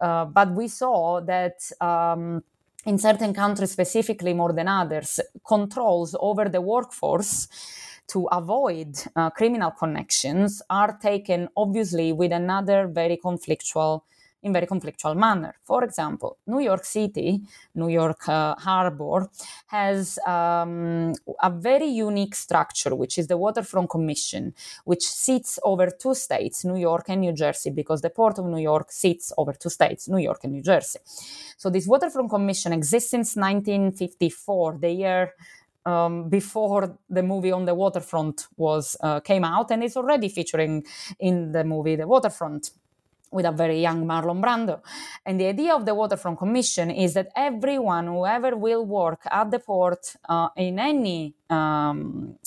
Uh, 0.00 0.24
but 0.24 0.50
we 0.52 0.68
saw 0.68 1.20
that. 1.20 1.70
Um, 1.80 2.42
in 2.86 2.98
certain 2.98 3.32
countries 3.34 3.72
specifically 3.72 4.34
more 4.34 4.52
than 4.52 4.68
others, 4.68 5.20
controls 5.46 6.14
over 6.20 6.48
the 6.48 6.60
workforce 6.60 7.48
to 8.08 8.26
avoid 8.32 8.96
uh, 9.16 9.30
criminal 9.30 9.70
connections 9.70 10.62
are 10.68 10.98
taken 10.98 11.48
obviously 11.56 12.12
with 12.12 12.32
another 12.32 12.86
very 12.86 13.16
conflictual 13.16 14.02
in 14.44 14.52
very 14.52 14.66
conflictual 14.66 15.16
manner. 15.16 15.54
For 15.64 15.82
example, 15.82 16.38
New 16.46 16.60
York 16.60 16.84
City, 16.84 17.40
New 17.74 17.88
York 17.88 18.28
uh, 18.28 18.54
Harbor, 18.56 19.28
has 19.66 20.18
um, 20.26 21.12
a 21.42 21.50
very 21.50 21.86
unique 21.86 22.34
structure, 22.34 22.94
which 22.94 23.18
is 23.18 23.26
the 23.26 23.36
Waterfront 23.36 23.88
Commission, 23.90 24.54
which 24.84 25.02
sits 25.02 25.58
over 25.64 25.88
two 25.90 26.14
states, 26.14 26.64
New 26.64 26.76
York 26.76 27.06
and 27.08 27.22
New 27.22 27.32
Jersey, 27.32 27.70
because 27.70 28.02
the 28.02 28.10
Port 28.10 28.38
of 28.38 28.44
New 28.44 28.62
York 28.62 28.92
sits 28.92 29.32
over 29.38 29.52
two 29.54 29.70
states, 29.70 30.08
New 30.08 30.18
York 30.18 30.44
and 30.44 30.52
New 30.52 30.62
Jersey. 30.62 31.00
So 31.56 31.70
this 31.70 31.86
Waterfront 31.86 32.30
Commission 32.30 32.72
exists 32.72 33.10
since 33.10 33.36
1954, 33.36 34.78
the 34.80 34.90
year 34.90 35.32
um, 35.86 36.28
before 36.28 36.98
the 37.08 37.22
movie 37.22 37.52
on 37.52 37.64
the 37.64 37.74
waterfront 37.74 38.46
was 38.56 38.96
uh, 39.00 39.20
came 39.20 39.44
out 39.44 39.70
and 39.70 39.82
it's 39.84 39.96
already 39.96 40.28
featuring 40.28 40.84
in 41.18 41.52
the 41.52 41.64
movie 41.64 41.96
the 41.96 42.06
waterfront 42.06 42.70
with 43.34 43.44
a 43.44 43.52
very 43.52 43.80
young 43.80 44.06
Marlon 44.06 44.40
Brando. 44.40 44.80
And 45.26 45.40
the 45.40 45.46
idea 45.46 45.74
of 45.74 45.84
the 45.84 45.94
Waterfront 45.94 46.38
Commission 46.38 46.90
is 46.90 47.14
that 47.14 47.28
everyone, 47.36 48.06
whoever 48.06 48.56
will 48.56 48.86
work 48.86 49.20
at 49.30 49.50
the 49.50 49.58
port 49.58 50.14
uh, 50.28 50.48
in 50.56 50.78
any 50.78 51.34
um, 51.50 52.38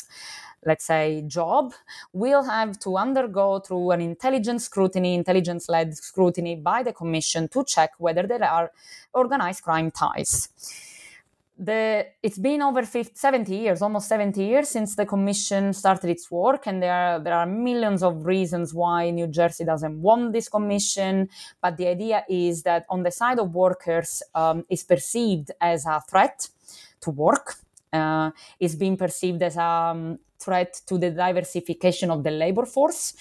let's 0.65 0.85
say 0.85 1.23
job 1.27 1.73
will 2.13 2.43
have 2.43 2.79
to 2.79 2.97
undergo 2.97 3.59
through 3.59 3.91
an 3.91 4.01
intelligence 4.01 4.65
scrutiny 4.65 5.13
intelligence 5.13 5.69
led 5.69 5.95
scrutiny 5.95 6.55
by 6.55 6.83
the 6.83 6.91
commission 6.91 7.47
to 7.47 7.63
check 7.63 7.91
whether 7.99 8.23
there 8.23 8.43
are 8.43 8.71
organized 9.13 9.63
crime 9.63 9.91
ties 9.91 10.49
the 11.59 12.05
it's 12.21 12.37
been 12.37 12.61
over 12.61 12.83
50, 12.83 13.13
70 13.15 13.55
years 13.55 13.81
almost 13.81 14.07
70 14.07 14.43
years 14.43 14.69
since 14.69 14.95
the 14.95 15.05
commission 15.05 15.73
started 15.73 16.09
its 16.09 16.29
work 16.29 16.67
and 16.67 16.83
there 16.83 16.93
are 16.93 17.19
there 17.19 17.33
are 17.33 17.47
millions 17.47 18.03
of 18.03 18.25
reasons 18.25 18.73
why 18.73 19.09
new 19.09 19.27
jersey 19.27 19.65
doesn't 19.65 19.99
want 19.99 20.33
this 20.33 20.49
commission 20.49 21.27
but 21.61 21.75
the 21.77 21.87
idea 21.87 22.23
is 22.29 22.63
that 22.63 22.85
on 22.89 23.01
the 23.03 23.11
side 23.11 23.39
of 23.39 23.55
workers 23.55 24.21
um, 24.35 24.65
is 24.69 24.83
perceived 24.83 25.51
as 25.59 25.85
a 25.87 25.99
threat 26.07 26.47
to 27.01 27.09
work 27.09 27.55
uh, 27.91 28.29
is 28.59 28.75
being 28.75 28.95
perceived 28.95 29.41
as 29.41 29.57
a 29.57 29.61
um, 29.61 30.19
threat 30.39 30.79
to 30.85 30.99
the 30.99 31.09
diversification 31.09 32.11
of 32.11 32.23
the 32.23 32.31
labor 32.31 32.65
force 32.65 33.15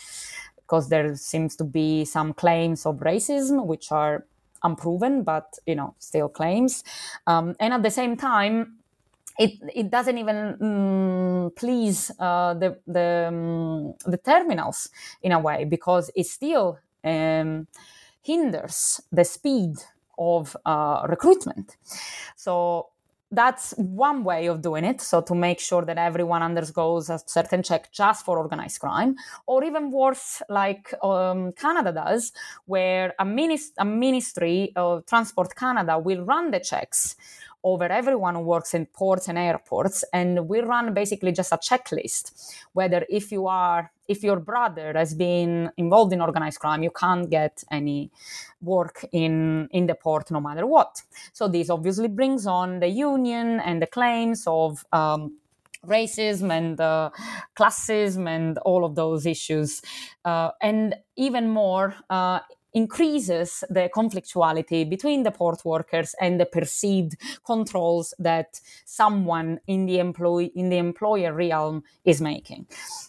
because 0.57 0.88
there 0.88 1.14
seems 1.14 1.57
to 1.57 1.64
be 1.64 2.05
some 2.05 2.35
claims 2.35 2.85
of 2.85 2.96
racism 2.96 3.64
which 3.64 3.90
are 3.92 4.27
unproven, 4.62 5.23
but 5.23 5.55
you 5.66 5.75
know, 5.75 5.95
still 5.99 6.29
claims. 6.29 6.85
Um, 7.27 7.55
and 7.61 7.73
at 7.73 7.83
the 7.83 7.90
same 7.90 8.16
time, 8.16 8.79
it, 9.38 9.53
it 9.75 9.90
doesn't 9.90 10.19
even 10.19 10.57
um, 10.61 11.51
please 11.57 12.11
uh, 12.19 12.55
the 12.55 12.79
the, 12.87 13.27
um, 13.29 13.95
the 14.07 14.19
terminals 14.19 14.88
in 15.23 15.33
a 15.33 15.38
way 15.38 15.64
because 15.64 16.11
it 16.14 16.27
still 16.27 16.79
um, 17.05 17.66
hinders 18.23 19.01
the 19.12 19.25
speed 19.25 19.77
of 20.19 20.57
uh, 20.64 21.07
recruitment. 21.09 21.77
So 22.37 22.88
that's 23.31 23.73
one 23.77 24.25
way 24.25 24.47
of 24.47 24.62
doing 24.62 24.85
it. 24.85 25.01
So 25.01 25.21
to 25.23 25.35
make 25.35 25.61
sure 25.61 25.85
that 25.85 25.99
everyone 25.99 26.43
undergoes 26.43 27.11
a 27.11 27.19
certain 27.27 27.62
check 27.62 27.91
just 27.93 28.25
for 28.25 28.39
organized 28.39 28.81
crime, 28.81 29.17
or 29.47 29.65
even 29.65 29.91
worse, 29.91 30.43
like 30.49 30.95
um, 31.03 31.53
Canada 31.53 31.93
does, 31.93 32.33
where 32.67 33.15
a, 33.19 33.25
minis- 33.25 33.73
a 33.79 33.85
ministry 33.85 34.73
of 34.77 35.07
Transport 35.07 35.55
Canada 35.57 35.99
will 35.99 36.25
run 36.25 36.51
the 36.51 36.61
checks 36.61 37.17
over 37.70 37.87
everyone 38.00 38.35
who 38.37 38.44
works 38.55 38.72
in 38.74 38.87
ports 38.87 39.26
and 39.29 39.38
airports 39.38 40.05
and 40.12 40.48
we 40.48 40.61
run 40.61 40.94
basically 40.94 41.33
just 41.33 41.52
a 41.52 41.59
checklist 41.68 42.24
whether 42.79 43.05
if 43.18 43.33
you 43.33 43.46
are 43.46 43.90
if 44.09 44.22
your 44.22 44.38
brother 44.50 44.92
has 44.94 45.14
been 45.14 45.70
involved 45.76 46.12
in 46.12 46.20
organized 46.20 46.61
crime 46.61 46.83
you 46.83 46.94
can't 47.02 47.29
get 47.29 47.64
any 47.70 48.11
work 48.62 49.05
in 49.12 49.68
in 49.72 49.87
the 49.87 49.94
port 49.94 50.31
no 50.31 50.40
matter 50.40 50.66
what. 50.66 51.02
So 51.33 51.48
this 51.48 51.70
obviously 51.70 52.09
brings 52.09 52.46
on 52.46 52.81
the 52.81 52.88
union 52.88 53.61
and 53.61 53.81
the 53.81 53.87
claims 53.87 54.44
of 54.46 54.85
um, 54.92 55.38
racism 55.87 56.50
and 56.50 56.81
uh, 56.81 57.11
classism 57.59 58.29
and 58.29 58.59
all 58.59 58.85
of 58.85 58.94
those 58.94 59.26
issues. 59.26 59.83
Uh, 60.24 60.50
and 60.61 60.94
even 61.16 61.48
more 61.48 61.94
uh, 62.11 62.40
increases 62.77 63.65
the 63.71 63.89
conflictuality 63.89 64.89
between 64.89 65.23
the 65.23 65.31
port 65.31 65.65
workers 65.65 66.15
and 66.21 66.39
the 66.39 66.45
perceived 66.45 67.17
controls 67.43 68.12
that 68.19 68.61
someone 68.85 69.59
in 69.67 69.87
the 69.87 69.99
employee 69.99 70.53
in 70.55 70.69
the 70.69 70.77
employer 70.77 71.33
realm 71.33 71.83
is 72.05 72.21
making. 72.21 72.67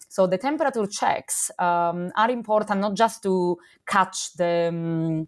So 0.07 0.25
the 0.25 0.37
temperature 0.37 0.87
checks 0.87 1.51
um, 1.59 2.11
are 2.15 2.31
important 2.31 2.79
not 2.79 2.95
just 2.95 3.21
to 3.23 3.57
catch 3.85 4.33
the 4.37 4.69
um, 4.69 5.27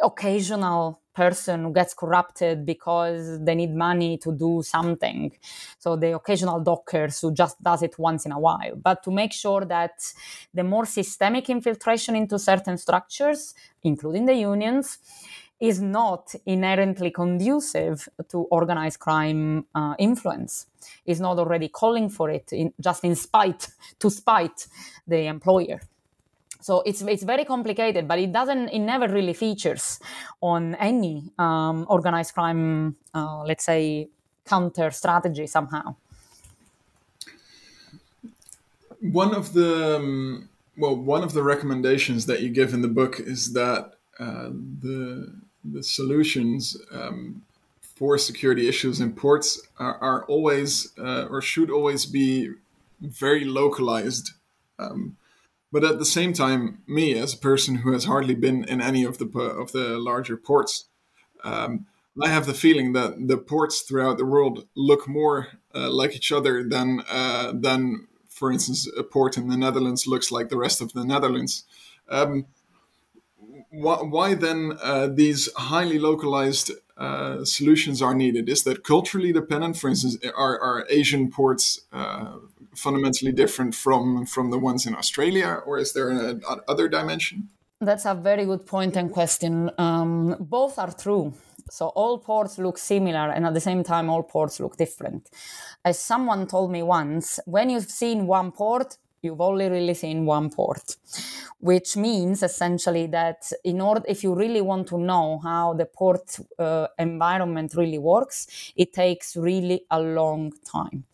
occasional 0.00 1.00
person 1.16 1.64
who 1.64 1.72
gets 1.72 1.94
corrupted 1.94 2.66
because 2.66 3.42
they 3.44 3.54
need 3.54 3.74
money 3.74 4.18
to 4.18 4.30
do 4.32 4.62
something. 4.62 5.32
So 5.78 5.96
the 5.96 6.14
occasional 6.14 6.60
dockers 6.60 7.20
who 7.20 7.32
just 7.32 7.56
does 7.62 7.82
it 7.82 7.98
once 7.98 8.26
in 8.26 8.32
a 8.32 8.38
while, 8.38 8.76
but 8.76 9.02
to 9.04 9.10
make 9.10 9.32
sure 9.32 9.64
that 9.64 9.96
the 10.52 10.64
more 10.64 10.86
systemic 10.86 11.48
infiltration 11.48 12.14
into 12.16 12.38
certain 12.38 12.76
structures, 12.76 13.54
including 13.82 14.26
the 14.26 14.34
unions, 14.34 14.98
is 15.58 15.80
not 15.80 16.34
inherently 16.44 17.10
conducive 17.10 18.08
to 18.28 18.38
organized 18.50 18.98
crime 18.98 19.64
uh, 19.74 19.94
influence. 19.98 20.66
Is 21.04 21.20
not 21.20 21.38
already 21.38 21.68
calling 21.68 22.08
for 22.10 22.30
it 22.30 22.52
in, 22.52 22.72
just 22.80 23.04
in 23.04 23.16
spite 23.16 23.68
to 23.98 24.10
spite 24.10 24.66
the 25.06 25.26
employer. 25.26 25.80
So 26.60 26.82
it's 26.86 27.02
it's 27.02 27.22
very 27.22 27.44
complicated, 27.44 28.08
but 28.08 28.18
it 28.18 28.32
doesn't. 28.32 28.68
It 28.68 28.80
never 28.80 29.08
really 29.08 29.34
features 29.34 30.00
on 30.40 30.74
any 30.76 31.30
um, 31.38 31.86
organized 31.88 32.34
crime, 32.34 32.96
uh, 33.14 33.42
let's 33.44 33.64
say, 33.64 34.08
counter 34.44 34.90
strategy 34.90 35.46
somehow. 35.46 35.96
One 39.00 39.34
of 39.34 39.52
the 39.52 39.96
um, 39.96 40.48
well, 40.76 40.96
one 40.96 41.22
of 41.22 41.32
the 41.32 41.42
recommendations 41.42 42.26
that 42.26 42.40
you 42.40 42.48
give 42.48 42.74
in 42.74 42.82
the 42.82 42.88
book 42.88 43.20
is 43.20 43.52
that 43.52 43.94
uh, 44.18 44.50
the 44.82 45.32
the 45.64 45.82
solutions 45.82 46.76
um, 46.92 47.42
for 47.96 48.18
security 48.18 48.68
issues 48.68 49.00
in 49.00 49.12
ports 49.12 49.60
are, 49.78 49.96
are 49.98 50.24
always 50.26 50.92
uh, 50.98 51.26
or 51.30 51.40
should 51.40 51.70
always 51.70 52.06
be 52.06 52.50
very 53.00 53.44
localized. 53.44 54.32
Um, 54.78 55.16
but 55.76 55.84
at 55.84 55.98
the 55.98 56.06
same 56.06 56.32
time, 56.32 56.78
me 56.86 57.12
as 57.18 57.34
a 57.34 57.38
person 57.50 57.74
who 57.74 57.92
has 57.92 58.06
hardly 58.06 58.34
been 58.34 58.64
in 58.64 58.80
any 58.80 59.04
of 59.04 59.18
the 59.18 59.26
of 59.62 59.72
the 59.72 59.98
larger 59.98 60.38
ports, 60.38 60.86
um, 61.44 61.84
I 62.26 62.30
have 62.30 62.46
the 62.46 62.54
feeling 62.54 62.94
that 62.94 63.28
the 63.28 63.36
ports 63.36 63.82
throughout 63.82 64.16
the 64.16 64.24
world 64.24 64.66
look 64.74 65.06
more 65.06 65.48
uh, 65.74 65.90
like 65.90 66.16
each 66.16 66.32
other 66.32 66.64
than 66.66 67.02
uh, 67.10 67.52
than, 67.54 68.08
for 68.26 68.50
instance, 68.50 68.88
a 68.96 69.02
port 69.02 69.36
in 69.36 69.48
the 69.48 69.56
Netherlands 69.58 70.06
looks 70.06 70.32
like 70.32 70.48
the 70.48 70.56
rest 70.56 70.80
of 70.80 70.94
the 70.94 71.04
Netherlands. 71.04 71.64
Um, 72.08 72.46
why, 73.70 74.32
then 74.32 74.78
uh, 74.82 75.08
these 75.08 75.52
highly 75.56 75.98
localized 75.98 76.70
uh, 76.96 77.44
solutions 77.44 78.00
are 78.00 78.14
needed? 78.14 78.48
Is 78.48 78.62
that 78.64 78.82
culturally 78.82 79.30
dependent? 79.30 79.76
For 79.76 79.90
instance, 79.90 80.16
are, 80.34 80.58
are 80.58 80.86
Asian 80.88 81.30
ports 81.30 81.82
uh, 81.92 82.38
fundamentally 82.76 83.32
different 83.32 83.74
from 83.74 84.26
from 84.26 84.50
the 84.50 84.58
ones 84.58 84.86
in 84.86 84.94
Australia, 84.94 85.60
or 85.66 85.78
is 85.78 85.92
there 85.92 86.10
a, 86.10 86.34
a 86.34 86.60
other 86.68 86.88
dimension? 86.88 87.48
That's 87.80 88.06
a 88.06 88.14
very 88.14 88.46
good 88.46 88.64
point 88.64 88.96
and 88.96 89.12
question. 89.12 89.70
Um, 89.78 90.36
both 90.40 90.78
are 90.78 90.92
true. 90.92 91.34
So 91.70 91.88
all 91.88 92.18
ports 92.18 92.58
look 92.58 92.78
similar, 92.78 93.30
and 93.30 93.44
at 93.44 93.54
the 93.54 93.60
same 93.60 93.82
time, 93.82 94.08
all 94.08 94.22
ports 94.22 94.60
look 94.60 94.76
different. 94.76 95.28
As 95.84 95.98
someone 95.98 96.46
told 96.46 96.70
me 96.70 96.82
once, 96.82 97.40
when 97.44 97.70
you've 97.70 97.90
seen 97.90 98.26
one 98.26 98.52
port, 98.52 98.98
you've 99.22 99.40
only 99.40 99.68
really 99.68 99.94
seen 99.94 100.26
one 100.26 100.50
port, 100.50 100.96
which 101.60 101.96
means 101.96 102.42
essentially 102.42 103.06
that 103.08 103.50
in 103.64 103.80
order, 103.80 104.02
if 104.08 104.22
you 104.22 104.34
really 104.34 104.60
want 104.60 104.88
to 104.88 104.98
know 104.98 105.38
how 105.42 105.74
the 105.74 105.86
port 105.86 106.38
uh, 106.58 106.86
environment 106.98 107.74
really 107.74 107.98
works, 107.98 108.72
it 108.76 108.92
takes 108.92 109.36
really 109.36 109.84
a 109.90 110.00
long 110.00 110.52
time. 110.64 111.04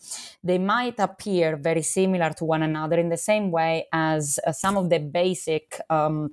They 0.43 0.59
might 0.59 0.99
appear 0.99 1.57
very 1.57 1.83
similar 1.83 2.31
to 2.31 2.45
one 2.45 2.63
another 2.63 2.99
in 2.99 3.09
the 3.09 3.17
same 3.17 3.51
way 3.51 3.87
as 3.93 4.39
uh, 4.47 4.53
some 4.53 4.77
of 4.77 4.91
the 4.91 4.99
basic. 4.99 5.81
Um, 5.89 6.33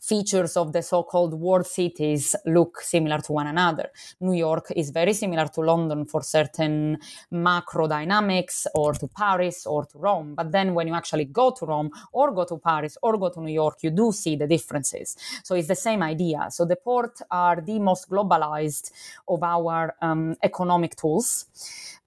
features 0.00 0.56
of 0.56 0.72
the 0.72 0.82
so-called 0.82 1.34
world 1.34 1.66
cities 1.66 2.34
look 2.46 2.80
similar 2.80 3.18
to 3.18 3.32
one 3.32 3.46
another. 3.46 3.90
New 4.20 4.32
York 4.32 4.72
is 4.74 4.90
very 4.90 5.12
similar 5.12 5.46
to 5.46 5.60
London 5.60 6.04
for 6.04 6.22
certain 6.22 6.98
macro 7.30 7.86
dynamics 7.86 8.66
or 8.74 8.92
to 8.94 9.06
Paris 9.08 9.66
or 9.66 9.84
to 9.84 9.98
Rome. 9.98 10.34
But 10.34 10.50
then 10.50 10.74
when 10.74 10.88
you 10.88 10.94
actually 10.94 11.26
go 11.26 11.52
to 11.52 11.66
Rome 11.66 11.90
or 12.12 12.32
go 12.32 12.44
to 12.44 12.58
Paris 12.58 12.98
or 13.02 13.18
go 13.18 13.28
to 13.30 13.40
New 13.40 13.52
York, 13.52 13.76
you 13.82 13.90
do 13.90 14.10
see 14.10 14.36
the 14.36 14.46
differences. 14.46 15.16
So 15.44 15.54
it's 15.54 15.68
the 15.68 15.76
same 15.76 16.02
idea. 16.02 16.48
So 16.50 16.64
the 16.64 16.76
port 16.76 17.20
are 17.30 17.60
the 17.60 17.78
most 17.78 18.10
globalized 18.10 18.90
of 19.28 19.42
our 19.42 19.94
um, 20.02 20.36
economic 20.42 20.96
tools 20.96 21.46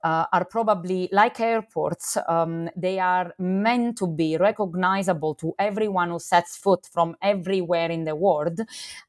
uh, 0.03 0.25
are 0.31 0.45
probably 0.45 1.09
like 1.11 1.39
airports. 1.39 2.17
Um, 2.27 2.69
they 2.75 2.99
are 2.99 3.33
meant 3.39 3.97
to 3.99 4.07
be 4.07 4.37
recognizable 4.37 5.35
to 5.35 5.53
everyone 5.57 6.09
who 6.09 6.19
sets 6.19 6.57
foot 6.57 6.87
from 6.91 7.15
everywhere 7.21 7.89
in 7.89 8.03
the 8.03 8.15
world 8.15 8.59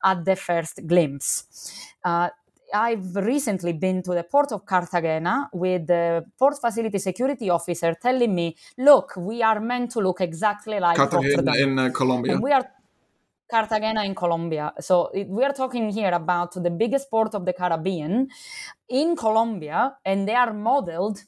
at 0.04 0.24
the 0.24 0.36
first 0.36 0.86
glimpse. 0.86 1.44
Uh, 2.04 2.28
I've 2.72 3.14
recently 3.14 3.72
been 3.72 4.02
to 4.02 4.14
the 4.14 4.24
port 4.24 4.50
of 4.50 4.66
Cartagena 4.66 5.48
with 5.52 5.86
the 5.86 6.24
port 6.38 6.56
facility 6.60 6.98
security 6.98 7.48
officer 7.50 7.94
telling 8.00 8.34
me, 8.34 8.56
"Look, 8.78 9.12
we 9.16 9.42
are 9.42 9.60
meant 9.60 9.92
to 9.92 10.00
look 10.00 10.20
exactly 10.20 10.80
like 10.80 10.96
Cartagena 10.96 11.36
Rotterdam. 11.36 11.54
in 11.54 11.78
uh, 11.78 11.90
Colombia. 11.90 12.32
And 12.32 12.42
we 12.42 12.52
are 12.52 12.68
Cartagena 13.54 14.02
in 14.02 14.14
Colombia. 14.14 14.72
So 14.80 15.10
it, 15.14 15.28
we 15.28 15.44
are 15.44 15.52
talking 15.52 15.90
here 15.90 16.10
about 16.10 16.50
the 16.60 16.70
biggest 16.70 17.08
port 17.08 17.34
of 17.34 17.44
the 17.44 17.52
Caribbean 17.52 18.28
in 18.88 19.14
Colombia, 19.14 19.96
and 20.04 20.28
they 20.28 20.34
are 20.34 20.52
modeled 20.52 21.22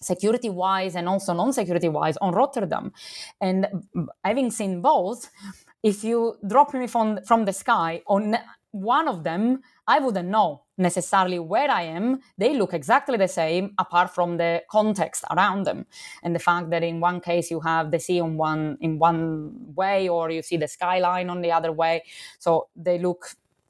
security 0.00 0.50
wise 0.50 0.94
and 0.94 1.08
also 1.08 1.32
non 1.32 1.52
security 1.52 1.88
wise 1.88 2.18
on 2.18 2.34
Rotterdam. 2.34 2.92
And 3.40 3.66
having 4.22 4.50
seen 4.50 4.82
both, 4.82 5.30
if 5.82 6.04
you 6.04 6.36
drop 6.46 6.74
me 6.74 6.86
from, 6.86 7.20
from 7.24 7.46
the 7.46 7.52
sky 7.52 8.02
on 8.06 8.36
one 8.72 9.08
of 9.08 9.24
them, 9.24 9.62
I 9.86 9.98
wouldn't 9.98 10.28
know 10.28 10.62
necessarily 10.78 11.38
where 11.38 11.70
I 11.70 11.82
am. 11.82 12.20
They 12.38 12.54
look 12.54 12.74
exactly 12.74 13.16
the 13.16 13.28
same 13.28 13.74
apart 13.78 14.14
from 14.14 14.38
the 14.38 14.62
context 14.70 15.24
around 15.30 15.64
them. 15.64 15.86
And 16.22 16.34
the 16.34 16.38
fact 16.38 16.70
that 16.70 16.82
in 16.82 17.00
one 17.00 17.20
case 17.20 17.50
you 17.50 17.60
have 17.60 17.90
the 17.90 18.00
sea 18.00 18.20
on 18.20 18.36
one 18.36 18.78
in 18.80 18.98
one 18.98 19.74
way 19.74 20.08
or 20.08 20.30
you 20.30 20.42
see 20.42 20.56
the 20.56 20.68
skyline 20.68 21.30
on 21.30 21.42
the 21.42 21.52
other 21.52 21.72
way. 21.72 22.02
So 22.38 22.68
they 22.74 22.98
look 22.98 23.26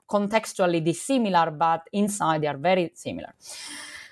contextually 0.09 0.85
dissimilar, 0.85 1.51
but 1.51 1.83
inside 1.93 2.43
they 2.43 2.47
are 2.47 2.57
very 2.57 2.93
similar. 2.95 3.35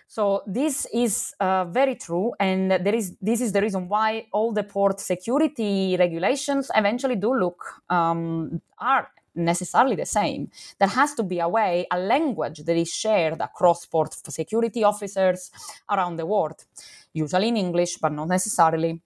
So 0.08 0.42
this 0.46 0.86
is 0.92 1.34
uh, 1.40 1.64
very 1.64 1.94
true, 1.94 2.34
and 2.38 2.70
there 2.70 2.94
is 2.94 3.16
this 3.22 3.40
is 3.40 3.52
the 3.52 3.62
reason 3.62 3.88
why 3.88 4.26
all 4.30 4.52
the 4.52 4.62
port 4.62 5.00
security 5.00 5.96
regulations 5.98 6.70
eventually 6.74 7.16
do 7.16 7.34
look 7.34 7.64
um, 7.88 8.60
are 8.78 9.08
necessarily 9.34 9.96
the 9.96 10.06
same. 10.06 10.50
There 10.78 10.88
has 10.88 11.14
to 11.14 11.22
be 11.22 11.40
a 11.40 11.48
way, 11.48 11.86
a 11.90 11.98
language 11.98 12.58
that 12.64 12.76
is 12.76 12.92
shared 12.92 13.40
across 13.40 13.86
port 13.86 14.14
security 14.28 14.84
officers 14.84 15.50
around 15.90 16.16
the 16.16 16.26
world, 16.26 16.64
usually 17.12 17.48
in 17.48 17.56
English, 17.56 17.96
but 17.96 18.12
not 18.12 18.28
necessarily. 18.28 19.00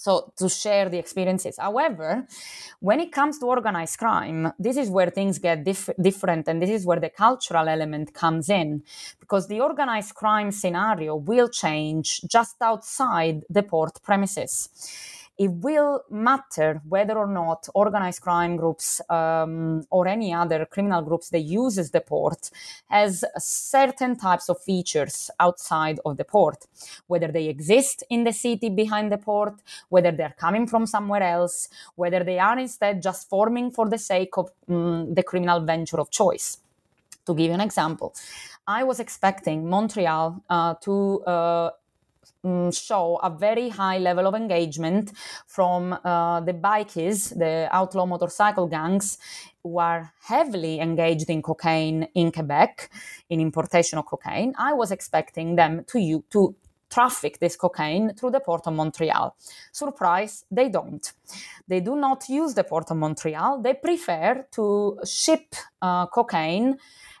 So, 0.00 0.32
to 0.36 0.48
share 0.48 0.88
the 0.88 0.98
experiences. 0.98 1.56
However, 1.58 2.24
when 2.78 3.00
it 3.00 3.10
comes 3.10 3.40
to 3.40 3.46
organized 3.46 3.98
crime, 3.98 4.52
this 4.56 4.76
is 4.76 4.90
where 4.90 5.10
things 5.10 5.40
get 5.40 5.64
dif- 5.64 5.90
different, 6.00 6.46
and 6.46 6.62
this 6.62 6.70
is 6.70 6.86
where 6.86 7.00
the 7.00 7.10
cultural 7.10 7.68
element 7.68 8.14
comes 8.14 8.48
in, 8.48 8.84
because 9.18 9.48
the 9.48 9.60
organized 9.60 10.14
crime 10.14 10.52
scenario 10.52 11.16
will 11.16 11.48
change 11.48 12.20
just 12.28 12.62
outside 12.62 13.44
the 13.50 13.64
port 13.64 14.00
premises 14.04 14.68
it 15.38 15.52
will 15.52 16.02
matter 16.10 16.82
whether 16.88 17.16
or 17.16 17.28
not 17.28 17.68
organized 17.74 18.20
crime 18.20 18.56
groups 18.56 19.00
um, 19.08 19.84
or 19.90 20.08
any 20.08 20.34
other 20.34 20.66
criminal 20.66 21.00
groups 21.00 21.30
that 21.30 21.40
uses 21.40 21.92
the 21.92 22.00
port 22.00 22.50
has 22.90 23.24
certain 23.38 24.16
types 24.16 24.48
of 24.48 24.60
features 24.60 25.30
outside 25.38 26.00
of 26.04 26.16
the 26.16 26.24
port. 26.24 26.66
Whether 27.06 27.28
they 27.28 27.46
exist 27.46 28.02
in 28.10 28.24
the 28.24 28.32
city 28.32 28.68
behind 28.68 29.12
the 29.12 29.18
port 29.18 29.54
whether 29.88 30.10
they're 30.10 30.34
coming 30.38 30.66
from 30.66 30.86
somewhere 30.86 31.22
else 31.22 31.68
whether 31.94 32.24
they 32.24 32.38
are 32.38 32.58
instead 32.58 33.00
just 33.00 33.28
forming 33.28 33.70
for 33.70 33.88
the 33.88 33.98
sake 33.98 34.36
of 34.36 34.50
um, 34.68 35.14
the 35.14 35.22
criminal 35.22 35.60
venture 35.60 36.00
of 36.00 36.10
choice. 36.10 36.58
To 37.26 37.34
give 37.34 37.46
you 37.48 37.52
an 37.52 37.60
example 37.60 38.14
I 38.66 38.84
was 38.84 39.00
expecting 39.00 39.68
Montreal 39.68 40.42
uh, 40.50 40.74
to 40.82 41.22
uh, 41.24 41.70
um, 42.44 42.70
show 42.72 43.18
a 43.22 43.30
very 43.30 43.68
high 43.68 43.98
level 43.98 44.26
of 44.26 44.34
engagement 44.34 45.12
from 45.46 45.92
uh, 46.04 46.40
the 46.40 46.52
bikies, 46.54 47.36
the 47.38 47.68
outlaw 47.72 48.06
motorcycle 48.06 48.66
gangs, 48.66 49.18
who 49.62 49.78
are 49.78 50.12
heavily 50.22 50.80
engaged 50.80 51.28
in 51.28 51.42
cocaine 51.42 52.08
in 52.14 52.32
Quebec, 52.32 52.90
in 53.28 53.40
importation 53.40 53.98
of 53.98 54.06
cocaine. 54.06 54.54
I 54.58 54.72
was 54.72 54.90
expecting 54.90 55.56
them 55.56 55.84
to 55.88 55.98
you 55.98 56.24
to 56.30 56.54
traffic 56.90 57.38
this 57.38 57.56
cocaine 57.56 58.14
through 58.14 58.30
the 58.30 58.40
port 58.40 58.66
of 58.66 58.72
Montreal. 58.74 59.36
Surprise, 59.72 60.44
they 60.50 60.68
don't. 60.68 61.12
They 61.66 61.80
do 61.80 61.96
not 61.96 62.28
use 62.28 62.54
the 62.54 62.64
port 62.64 62.90
of 62.90 62.96
Montreal. 62.96 63.60
They 63.60 63.74
prefer 63.74 64.46
to 64.52 64.98
ship 65.04 65.54
uh, 65.82 66.06
cocaine 66.06 66.78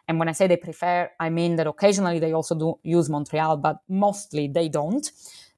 and 0.08 0.18
when 0.18 0.28
I 0.28 0.32
say 0.32 0.46
they 0.46 0.56
prefer, 0.56 1.10
I 1.20 1.28
mean 1.28 1.56
that 1.56 1.66
occasionally 1.66 2.18
they 2.18 2.32
also 2.32 2.54
do 2.54 2.78
use 2.82 3.10
Montreal, 3.10 3.58
but 3.58 3.76
mostly 3.88 4.48
they 4.48 4.68
don't. 4.68 5.08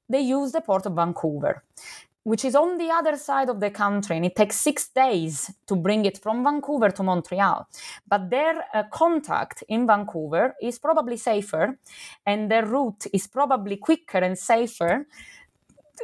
They 0.09 0.19
use 0.19 0.51
the 0.51 0.59
port 0.59 0.85
of 0.85 0.93
Vancouver, 0.93 1.63
which 2.23 2.43
is 2.43 2.53
on 2.53 2.77
the 2.77 2.89
other 2.89 3.15
side 3.15 3.49
of 3.49 3.61
the 3.61 3.71
country, 3.71 4.17
and 4.17 4.25
it 4.25 4.35
takes 4.35 4.57
six 4.59 4.89
days 4.89 5.49
to 5.67 5.75
bring 5.77 6.03
it 6.03 6.17
from 6.17 6.43
Vancouver 6.43 6.89
to 6.89 7.01
Montreal. 7.01 7.65
But 8.05 8.29
their 8.29 8.65
uh, 8.73 8.83
contact 8.91 9.63
in 9.69 9.87
Vancouver 9.87 10.53
is 10.61 10.77
probably 10.79 11.15
safer, 11.15 11.79
and 12.25 12.51
their 12.51 12.65
route 12.65 13.07
is 13.13 13.27
probably 13.27 13.77
quicker 13.77 14.17
and 14.17 14.37
safer 14.37 15.07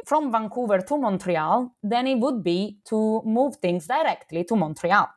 from 0.06 0.32
Vancouver 0.32 0.78
to 0.80 0.96
Montreal 0.96 1.74
than 1.82 2.06
it 2.06 2.18
would 2.18 2.42
be 2.42 2.78
to 2.86 3.20
move 3.26 3.56
things 3.56 3.86
directly 3.86 4.44
to 4.44 4.56
Montreal. 4.56 5.08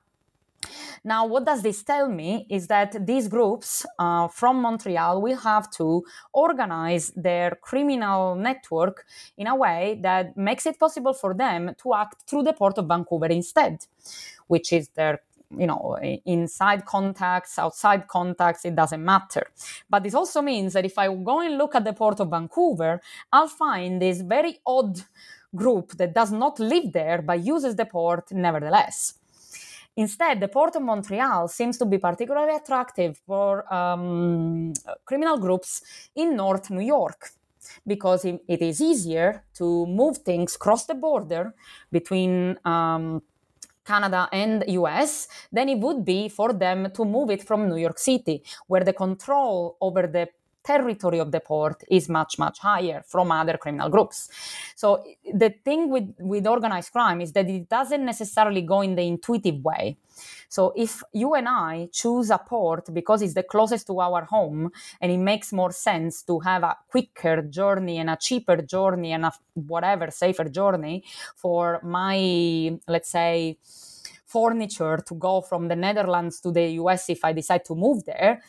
Now, 1.03 1.25
what 1.25 1.45
does 1.45 1.63
this 1.63 1.81
tell 1.81 2.07
me 2.07 2.45
is 2.47 2.67
that 2.67 3.07
these 3.07 3.27
groups 3.27 3.85
uh, 3.97 4.27
from 4.27 4.61
Montreal 4.61 5.19
will 5.19 5.37
have 5.37 5.71
to 5.71 6.03
organize 6.31 7.11
their 7.15 7.57
criminal 7.61 8.35
network 8.35 9.05
in 9.35 9.47
a 9.47 9.55
way 9.55 9.99
that 10.03 10.37
makes 10.37 10.67
it 10.67 10.79
possible 10.79 11.13
for 11.13 11.33
them 11.33 11.73
to 11.81 11.95
act 11.95 12.21
through 12.27 12.43
the 12.43 12.53
port 12.53 12.77
of 12.77 12.87
Vancouver 12.87 13.25
instead, 13.27 13.85
which 14.47 14.71
is 14.71 14.89
their 14.89 15.21
you 15.57 15.67
know 15.67 15.97
inside 16.25 16.85
contacts 16.85 17.59
outside 17.59 18.07
contacts 18.07 18.63
it 18.63 18.75
doesn't 18.75 19.03
matter. 19.03 19.47
But 19.89 20.03
this 20.03 20.13
also 20.13 20.41
means 20.41 20.71
that 20.73 20.85
if 20.85 20.97
i 20.97 21.07
go 21.07 21.41
and 21.41 21.57
look 21.57 21.75
at 21.75 21.83
the 21.83 21.91
port 21.91 22.21
of 22.21 22.29
vancouver 22.29 23.01
i'll 23.33 23.49
find 23.49 24.01
this 24.01 24.21
very 24.21 24.59
odd 24.65 25.01
group 25.53 25.91
that 25.97 26.13
does 26.13 26.31
not 26.31 26.57
live 26.57 26.93
there 26.93 27.21
but 27.21 27.43
uses 27.43 27.75
the 27.75 27.85
port 27.85 28.31
nevertheless 28.31 29.15
Instead, 29.97 30.39
the 30.39 30.47
Port 30.47 30.75
of 30.75 30.83
Montreal 30.83 31.47
seems 31.47 31.77
to 31.77 31.85
be 31.85 31.97
particularly 31.97 32.55
attractive 32.55 33.19
for 33.27 33.71
um, 33.73 34.73
criminal 35.05 35.37
groups 35.37 35.81
in 36.15 36.35
North 36.35 36.69
New 36.69 36.85
York 36.85 37.31
because 37.85 38.25
it 38.25 38.61
is 38.61 38.81
easier 38.81 39.43
to 39.53 39.85
move 39.85 40.17
things 40.19 40.57
cross 40.57 40.85
the 40.85 40.95
border 40.95 41.53
between 41.91 42.57
um, 42.65 43.21
Canada 43.85 44.29
and 44.31 44.63
US 44.67 45.27
than 45.51 45.69
it 45.69 45.79
would 45.79 46.05
be 46.05 46.29
for 46.29 46.53
them 46.53 46.91
to 46.91 47.03
move 47.05 47.29
it 47.29 47.43
from 47.43 47.67
New 47.67 47.77
York 47.77 47.99
City, 47.99 48.43
where 48.67 48.83
the 48.83 48.93
control 48.93 49.77
over 49.81 50.07
the 50.07 50.29
territory 50.63 51.19
of 51.19 51.31
the 51.31 51.39
port 51.39 51.83
is 51.89 52.09
much 52.09 52.37
much 52.37 52.59
higher 52.59 53.03
from 53.07 53.31
other 53.31 53.57
criminal 53.57 53.89
groups. 53.89 54.29
So 54.75 55.03
the 55.33 55.49
thing 55.63 55.89
with 55.89 56.13
with 56.19 56.47
organized 56.47 56.91
crime 56.91 57.21
is 57.21 57.31
that 57.33 57.49
it 57.49 57.69
doesn't 57.69 58.05
necessarily 58.05 58.61
go 58.61 58.81
in 58.81 58.95
the 58.95 59.03
intuitive 59.03 59.63
way. 59.63 59.97
So 60.49 60.73
if 60.75 61.01
you 61.13 61.33
and 61.35 61.47
i 61.47 61.87
choose 61.91 62.29
a 62.29 62.37
port 62.37 62.93
because 62.93 63.21
it's 63.21 63.33
the 63.33 63.43
closest 63.43 63.87
to 63.87 63.99
our 63.99 64.25
home 64.25 64.71
and 64.99 65.11
it 65.11 65.17
makes 65.17 65.53
more 65.53 65.71
sense 65.71 66.23
to 66.23 66.39
have 66.39 66.63
a 66.63 66.75
quicker 66.89 67.41
journey 67.43 67.97
and 67.99 68.09
a 68.09 68.17
cheaper 68.17 68.57
journey 68.57 69.13
and 69.13 69.25
a 69.25 69.31
whatever 69.53 70.11
safer 70.11 70.45
journey 70.45 71.03
for 71.35 71.79
my 71.83 72.77
let's 72.87 73.09
say 73.09 73.57
furniture 74.25 74.97
to 74.97 75.15
go 75.15 75.41
from 75.41 75.67
the 75.67 75.75
netherlands 75.75 76.39
to 76.39 76.51
the 76.51 76.67
us 76.71 77.09
if 77.09 77.23
i 77.23 77.33
decide 77.33 77.63
to 77.65 77.75
move 77.75 78.03
there 78.05 78.41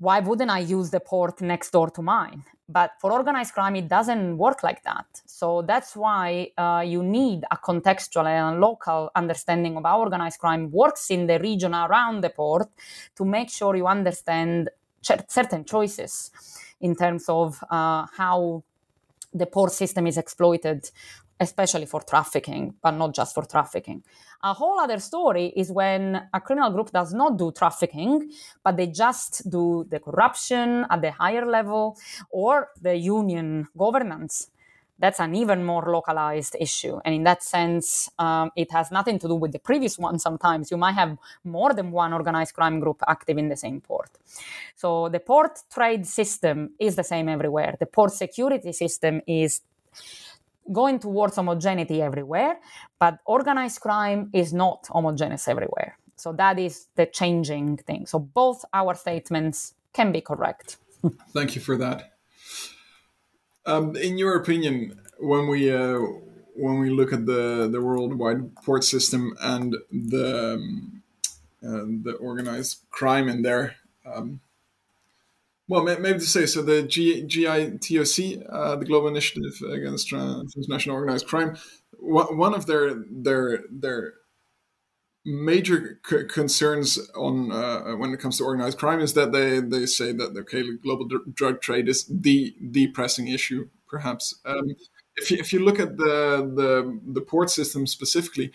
why 0.00 0.18
wouldn't 0.18 0.50
I 0.50 0.60
use 0.60 0.88
the 0.90 0.98
port 0.98 1.42
next 1.42 1.70
door 1.72 1.90
to 1.90 2.00
mine? 2.00 2.42
But 2.66 2.92
for 3.00 3.12
organized 3.12 3.52
crime, 3.52 3.76
it 3.76 3.86
doesn't 3.86 4.38
work 4.38 4.62
like 4.62 4.82
that. 4.84 5.04
So 5.26 5.60
that's 5.60 5.94
why 5.94 6.52
uh, 6.56 6.82
you 6.86 7.02
need 7.02 7.44
a 7.50 7.58
contextual 7.58 8.26
and 8.26 8.60
local 8.60 9.10
understanding 9.14 9.76
of 9.76 9.84
how 9.84 10.00
organized 10.00 10.40
crime 10.40 10.70
works 10.70 11.10
in 11.10 11.26
the 11.26 11.38
region 11.38 11.74
around 11.74 12.22
the 12.22 12.30
port 12.30 12.68
to 13.16 13.24
make 13.26 13.50
sure 13.50 13.76
you 13.76 13.86
understand 13.86 14.70
ch- 15.02 15.28
certain 15.28 15.64
choices 15.66 16.30
in 16.80 16.96
terms 16.96 17.26
of 17.28 17.62
uh, 17.70 18.06
how 18.16 18.64
the 19.32 19.46
port 19.46 19.72
system 19.72 20.06
is 20.06 20.18
exploited, 20.18 20.90
especially 21.38 21.86
for 21.86 22.02
trafficking, 22.02 22.74
but 22.82 22.92
not 22.92 23.14
just 23.14 23.34
for 23.34 23.44
trafficking. 23.44 24.02
A 24.42 24.52
whole 24.54 24.78
other 24.78 24.98
story 24.98 25.52
is 25.56 25.70
when 25.70 26.28
a 26.32 26.40
criminal 26.40 26.70
group 26.70 26.90
does 26.90 27.12
not 27.14 27.38
do 27.38 27.52
trafficking, 27.52 28.30
but 28.64 28.76
they 28.76 28.86
just 28.86 29.48
do 29.50 29.86
the 29.88 30.00
corruption 30.00 30.86
at 30.90 31.02
the 31.02 31.12
higher 31.12 31.46
level 31.46 31.96
or 32.30 32.68
the 32.80 32.96
union 32.96 33.68
governance. 33.76 34.50
That's 35.00 35.18
an 35.18 35.34
even 35.34 35.64
more 35.64 35.90
localized 35.90 36.56
issue. 36.60 37.00
And 37.04 37.14
in 37.14 37.24
that 37.24 37.42
sense, 37.42 38.10
um, 38.18 38.50
it 38.54 38.70
has 38.70 38.90
nothing 38.90 39.18
to 39.20 39.28
do 39.28 39.34
with 39.34 39.52
the 39.52 39.58
previous 39.58 39.98
one. 39.98 40.18
Sometimes 40.18 40.70
you 40.70 40.76
might 40.76 40.94
have 40.94 41.16
more 41.42 41.72
than 41.72 41.90
one 41.90 42.12
organized 42.12 42.54
crime 42.54 42.80
group 42.80 43.02
active 43.08 43.38
in 43.38 43.48
the 43.48 43.56
same 43.56 43.80
port. 43.80 44.10
So 44.76 45.08
the 45.08 45.20
port 45.20 45.58
trade 45.72 46.06
system 46.06 46.74
is 46.78 46.96
the 46.96 47.04
same 47.04 47.28
everywhere. 47.28 47.76
The 47.80 47.86
port 47.86 48.12
security 48.12 48.72
system 48.72 49.22
is 49.26 49.62
going 50.70 50.98
towards 50.98 51.36
homogeneity 51.36 52.02
everywhere, 52.02 52.60
but 52.98 53.18
organized 53.24 53.80
crime 53.80 54.30
is 54.32 54.52
not 54.52 54.86
homogeneous 54.90 55.48
everywhere. 55.48 55.96
So 56.16 56.32
that 56.34 56.58
is 56.58 56.86
the 56.96 57.06
changing 57.06 57.78
thing. 57.78 58.06
So 58.06 58.18
both 58.18 58.64
our 58.74 58.94
statements 58.94 59.74
can 59.92 60.12
be 60.12 60.20
correct. 60.20 60.76
Thank 61.32 61.54
you 61.54 61.62
for 61.62 61.76
that. 61.78 62.09
Um, 63.66 63.96
in 63.96 64.18
your 64.18 64.36
opinion, 64.36 65.00
when 65.18 65.48
we 65.48 65.72
uh, 65.72 65.98
when 66.54 66.78
we 66.78 66.90
look 66.90 67.12
at 67.12 67.26
the 67.26 67.68
the 67.70 67.80
worldwide 67.80 68.54
port 68.56 68.84
system 68.84 69.34
and 69.40 69.76
the 69.90 70.54
um, 70.54 71.02
uh, 71.62 71.84
the 72.02 72.16
organized 72.20 72.80
crime 72.90 73.28
in 73.28 73.42
there, 73.42 73.76
um, 74.06 74.40
well, 75.68 75.84
maybe 75.84 76.18
to 76.18 76.20
say 76.20 76.46
so. 76.46 76.62
The 76.62 76.82
G- 76.82 77.22
GITOC, 77.22 78.44
uh, 78.50 78.76
the 78.76 78.84
Global 78.84 79.08
Initiative 79.08 79.52
Against 79.70 80.08
Transnational 80.08 80.96
Organized 80.96 81.26
Crime, 81.26 81.56
one 82.00 82.54
of 82.54 82.66
their 82.66 82.94
their 83.08 83.64
their 83.70 84.14
major 85.30 86.00
c- 86.08 86.24
concerns 86.24 86.98
on 87.14 87.52
uh, 87.52 87.96
when 87.96 88.12
it 88.12 88.20
comes 88.20 88.38
to 88.38 88.44
organized 88.44 88.78
crime 88.78 89.00
is 89.00 89.14
that 89.14 89.32
they, 89.32 89.60
they 89.60 89.86
say 89.86 90.12
that 90.12 90.36
okay, 90.36 90.62
global 90.76 91.06
d- 91.06 91.18
drug 91.32 91.60
trade 91.60 91.88
is 91.88 92.04
the 92.06 92.54
the 92.60 92.88
pressing 92.88 93.28
issue, 93.28 93.68
perhaps. 93.88 94.34
Um, 94.44 94.76
if 95.16 95.30
you, 95.30 95.38
if 95.38 95.52
you 95.52 95.60
look 95.60 95.78
at 95.78 95.96
the, 95.96 96.50
the 96.54 97.00
the 97.12 97.20
port 97.20 97.50
system 97.50 97.86
specifically, 97.86 98.52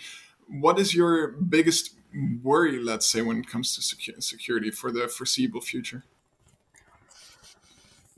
what 0.48 0.80
is 0.80 0.94
your 0.94 1.32
biggest 1.32 1.96
worry, 2.44 2.82
let's 2.82 3.06
say, 3.06 3.22
when 3.22 3.40
it 3.40 3.48
comes 3.48 3.76
to 3.76 3.82
secu- 3.82 4.22
security 4.22 4.72
for 4.72 4.92
the 4.92 5.08
foreseeable 5.08 5.62
future? 5.62 6.04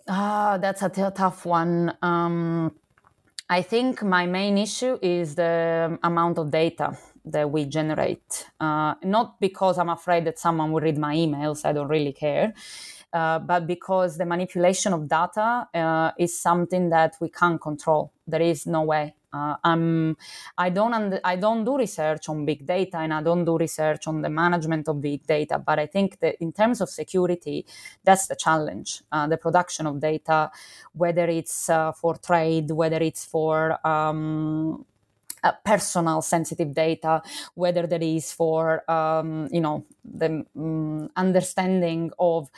Ah, 0.08 0.58
that's 0.58 0.82
a 0.82 0.90
t- 0.90 1.04
tough 1.16 1.46
one. 1.46 1.94
Um, 2.02 2.74
I 3.50 3.62
think 3.62 4.04
my 4.04 4.26
main 4.26 4.58
issue 4.58 4.98
is 5.02 5.36
the 5.36 5.98
amount 6.04 6.38
of 6.38 6.52
data 6.52 6.98
that 7.32 7.52
we 7.52 7.66
generate. 7.66 8.48
Uh, 8.60 8.96
not 9.04 9.40
because 9.40 9.78
I'm 9.78 9.90
afraid 9.90 10.26
that 10.26 10.40
someone 10.40 10.72
will 10.72 10.82
read 10.82 10.98
my 10.98 11.16
emails, 11.16 11.66
I 11.66 11.74
don't 11.74 11.88
really 11.88 12.14
care, 12.14 12.54
uh, 13.14 13.40
but 13.40 13.68
because 13.68 14.18
the 14.18 14.26
manipulation 14.26 14.94
of 14.94 15.08
data 15.08 15.68
uh, 15.74 16.12
is 16.18 16.40
something 16.40 16.90
that 16.90 17.16
we 17.22 17.30
can't 17.30 17.60
control. 17.62 18.12
There 18.28 18.42
is 18.42 18.66
no 18.68 18.84
way. 18.84 19.16
Uh, 19.34 19.56
I'm, 19.64 20.16
I 20.58 20.70
don't 20.70 21.20
I 21.24 21.36
don't 21.36 21.66
do 21.66 21.78
research 21.78 22.30
on 22.30 22.46
big 22.46 22.66
data 22.66 22.98
and 22.98 23.14
I 23.14 23.22
don't 23.22 23.46
do 23.46 23.58
research 23.58 24.08
on 24.08 24.22
the 24.22 24.30
management 24.30 24.88
of 24.88 25.02
big 25.02 25.28
data. 25.28 25.60
But 25.60 25.80
I 25.80 25.86
think 25.86 26.20
that 26.20 26.36
in 26.40 26.54
terms 26.54 26.82
of 26.82 26.90
security, 26.90 27.66
that's 28.04 28.28
the 28.28 28.36
challenge: 28.36 29.02
uh, 29.12 29.28
the 29.28 29.38
production 29.38 29.86
of 29.86 30.00
data, 30.00 30.50
whether 30.94 31.26
it's 31.28 31.70
uh, 31.70 31.92
for 31.92 32.16
trade, 32.18 32.72
whether 32.72 32.98
it's 32.98 33.26
for 33.26 33.86
um, 33.86 34.86
uh, 35.44 35.52
personal 35.64 36.22
sensitive 36.22 36.74
data, 36.74 37.22
whether 37.56 37.88
that 37.88 38.04
is 38.04 38.32
for 38.32 38.90
um, 38.90 39.48
you 39.52 39.62
know 39.62 39.86
the 40.04 40.46
um, 40.56 41.10
understanding 41.16 42.12
of 42.20 42.50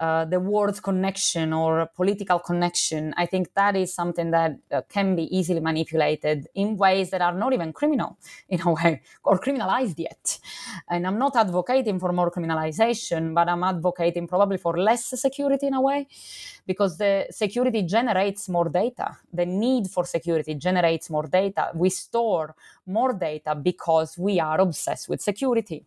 uh, 0.00 0.24
the 0.24 0.40
world 0.40 0.82
connection 0.82 1.52
or 1.52 1.88
political 1.94 2.38
connection. 2.38 3.14
I 3.16 3.26
think 3.26 3.54
that 3.54 3.76
is 3.76 3.94
something 3.94 4.30
that 4.30 4.58
uh, 4.72 4.82
can 4.88 5.16
be 5.16 5.24
easily 5.36 5.60
manipulated 5.60 6.48
in 6.54 6.76
ways 6.76 7.10
that 7.10 7.22
are 7.22 7.34
not 7.34 7.52
even 7.52 7.72
criminal 7.72 8.18
in 8.48 8.60
a 8.62 8.72
way 8.72 9.02
or 9.24 9.38
criminalized 9.38 9.98
yet. 9.98 10.38
And 10.88 11.06
I'm 11.06 11.18
not 11.18 11.36
advocating 11.36 11.98
for 11.98 12.12
more 12.12 12.30
criminalization, 12.30 13.34
but 13.34 13.48
I'm 13.48 13.62
advocating 13.62 14.26
probably 14.26 14.58
for 14.58 14.78
less 14.78 15.06
security 15.20 15.66
in 15.66 15.74
a 15.74 15.80
way 15.80 16.08
because 16.66 16.98
the 16.98 17.26
security 17.30 17.82
generates 17.82 18.48
more 18.48 18.68
data. 18.68 19.16
The 19.32 19.46
need 19.46 19.88
for 19.88 20.04
security 20.04 20.54
generates 20.54 21.08
more 21.10 21.26
data. 21.26 21.70
We 21.74 21.90
store 21.90 22.54
more 22.86 23.12
data 23.12 23.54
because 23.54 24.16
we 24.18 24.40
are 24.40 24.60
obsessed 24.60 25.08
with 25.08 25.20
security. 25.20 25.84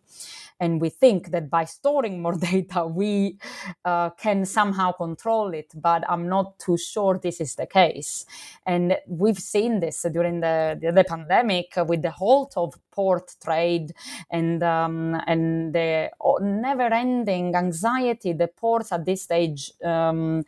And 0.58 0.80
we 0.80 0.90
think 0.90 1.30
that 1.30 1.48
by 1.48 1.64
storing 1.64 2.20
more 2.20 2.36
data, 2.52 2.86
we 2.86 3.38
uh, 3.84 4.10
can 4.10 4.44
somehow 4.44 4.92
control 4.92 5.54
it. 5.54 5.72
But 5.74 6.04
I'm 6.08 6.28
not 6.28 6.58
too 6.58 6.76
sure 6.76 7.18
this 7.18 7.40
is 7.40 7.54
the 7.54 7.66
case. 7.66 8.26
And 8.66 8.96
we've 9.06 9.38
seen 9.38 9.80
this 9.80 10.04
during 10.12 10.40
the, 10.40 10.78
the, 10.80 10.92
the 10.92 11.04
pandemic 11.04 11.72
with 11.86 12.02
the 12.02 12.10
halt 12.10 12.52
of 12.56 12.74
port 12.90 13.34
trade 13.42 13.92
and 14.30 14.62
um, 14.62 15.20
and 15.26 15.72
the 15.72 16.10
never-ending 16.40 17.54
anxiety 17.54 18.32
the 18.32 18.48
ports 18.48 18.92
at 18.92 19.04
this 19.04 19.22
stage 19.22 19.72
um, 19.84 20.44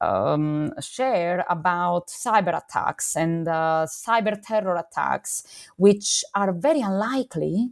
um, 0.00 0.72
share 0.80 1.44
about 1.48 2.08
cyber 2.08 2.56
attacks 2.56 3.16
and 3.16 3.46
uh, 3.48 3.86
cyber 3.88 4.40
terror 4.40 4.76
attacks, 4.76 5.44
which 5.76 6.24
are 6.34 6.52
very 6.52 6.80
unlikely, 6.80 7.70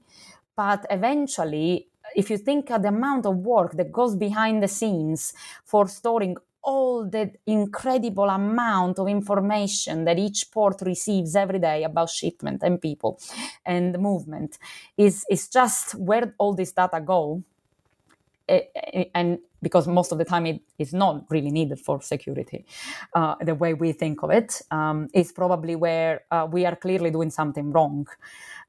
but 0.56 0.86
eventually, 0.90 1.88
if 2.16 2.30
you 2.30 2.38
think 2.38 2.70
of 2.70 2.82
the 2.82 2.88
amount 2.88 3.26
of 3.26 3.36
work 3.36 3.72
that 3.76 3.92
goes 3.92 4.16
behind 4.16 4.62
the 4.62 4.68
scenes 4.68 5.32
for 5.64 5.86
storing 5.88 6.36
all 6.62 7.08
the 7.08 7.30
incredible 7.46 8.28
amount 8.28 8.98
of 8.98 9.08
information 9.08 10.04
that 10.04 10.18
each 10.18 10.50
port 10.50 10.82
receives 10.82 11.36
every 11.36 11.58
day 11.58 11.84
about 11.84 12.10
shipment 12.10 12.62
and 12.62 12.80
people 12.80 13.18
and 13.64 13.98
movement 13.98 14.58
is, 14.96 15.24
is 15.30 15.48
just 15.48 15.94
where 15.94 16.34
all 16.38 16.54
this 16.54 16.72
data 16.72 17.00
go 17.00 17.42
and 19.14 19.38
because 19.62 19.88
most 19.88 20.12
of 20.12 20.18
the 20.18 20.24
time 20.24 20.46
it 20.46 20.60
is 20.78 20.92
not 20.94 21.24
really 21.30 21.50
needed 21.50 21.78
for 21.80 22.00
security, 22.02 22.64
uh, 23.14 23.34
the 23.40 23.54
way 23.54 23.74
we 23.74 23.92
think 23.92 24.22
of 24.22 24.30
it 24.30 24.60
um, 24.70 25.08
is 25.14 25.32
probably 25.32 25.76
where 25.76 26.22
uh, 26.30 26.46
we 26.50 26.64
are 26.66 26.76
clearly 26.76 27.10
doing 27.10 27.30
something 27.30 27.72
wrong. 27.72 28.06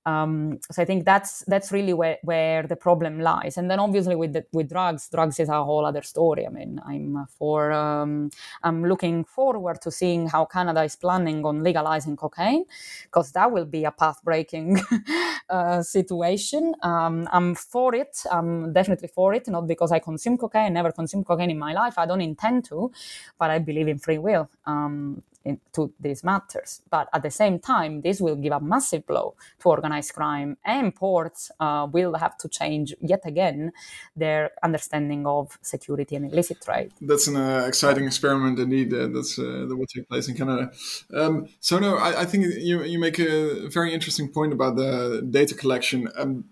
Um, 0.09 0.59
so 0.71 0.81
I 0.81 0.85
think 0.85 1.05
that's 1.05 1.43
that's 1.51 1.71
really 1.71 1.93
where, 1.93 2.17
where 2.23 2.63
the 2.63 2.75
problem 2.75 3.19
lies. 3.19 3.57
And 3.57 3.69
then 3.69 3.79
obviously 3.79 4.15
with 4.15 4.33
the, 4.33 4.43
with 4.51 4.69
drugs, 4.69 5.09
drugs 5.09 5.39
is 5.39 5.49
a 5.49 5.63
whole 5.63 5.85
other 5.85 6.01
story. 6.01 6.45
I 6.47 6.49
mean, 6.49 6.81
I'm 6.85 7.25
for 7.37 7.71
um, 7.71 8.31
I'm 8.63 8.85
looking 8.85 9.23
forward 9.23 9.81
to 9.81 9.91
seeing 9.91 10.27
how 10.27 10.45
Canada 10.45 10.83
is 10.83 10.95
planning 10.95 11.45
on 11.45 11.63
legalizing 11.63 12.15
cocaine, 12.17 12.65
because 13.03 13.31
that 13.33 13.51
will 13.51 13.65
be 13.65 13.85
a 13.85 13.91
path 13.91 14.19
breaking 14.23 14.79
uh, 15.49 15.81
situation. 15.83 16.73
Um, 16.81 17.27
I'm 17.31 17.55
for 17.55 17.93
it. 17.95 18.23
I'm 18.31 18.73
definitely 18.73 19.09
for 19.09 19.33
it. 19.33 19.47
Not 19.47 19.67
because 19.67 19.91
I 19.91 19.99
consume 19.99 20.37
cocaine. 20.37 20.65
I 20.65 20.69
never 20.69 20.91
consumed 20.91 21.25
cocaine 21.25 21.51
in 21.51 21.59
my 21.59 21.73
life. 21.73 21.95
I 21.97 22.05
don't 22.05 22.21
intend 22.21 22.65
to, 22.65 22.91
but 23.37 23.49
I 23.51 23.59
believe 23.59 23.87
in 23.87 23.99
free 23.99 24.17
will. 24.17 24.49
Um, 24.65 25.23
into 25.49 25.91
these 25.99 26.23
matters. 26.23 26.81
But 26.89 27.09
at 27.13 27.23
the 27.23 27.31
same 27.31 27.59
time, 27.59 28.01
this 28.01 28.21
will 28.21 28.35
give 28.35 28.53
a 28.53 28.59
massive 28.59 29.05
blow 29.05 29.35
to 29.59 29.69
organized 29.69 30.13
crime, 30.13 30.57
and 30.63 30.95
ports 30.95 31.51
uh, 31.59 31.87
will 31.91 32.15
have 32.15 32.37
to 32.39 32.47
change 32.47 32.93
yet 33.01 33.21
again 33.25 33.71
their 34.15 34.51
understanding 34.63 35.25
of 35.25 35.57
security 35.61 36.15
and 36.15 36.31
illicit 36.31 36.61
trade. 36.61 36.91
That's 37.01 37.27
an 37.27 37.37
uh, 37.37 37.65
exciting 37.67 38.05
experiment 38.05 38.59
indeed. 38.59 38.93
Uh, 38.93 39.07
that's 39.07 39.37
uh, 39.39 39.65
that 39.67 39.75
will 39.75 39.87
take 39.87 40.07
place 40.07 40.27
in 40.27 40.35
Canada. 40.35 40.71
Um, 41.13 41.47
so 41.59 41.79
no, 41.79 41.97
I, 41.97 42.21
I, 42.21 42.25
think 42.25 42.45
you 42.45 42.83
you 42.83 42.99
make 42.99 43.19
a 43.19 43.67
very 43.69 43.93
interesting 43.93 44.27
point 44.29 44.53
about 44.53 44.75
the 44.75 45.25
data 45.29 45.55
collection. 45.55 46.09
Um, 46.17 46.45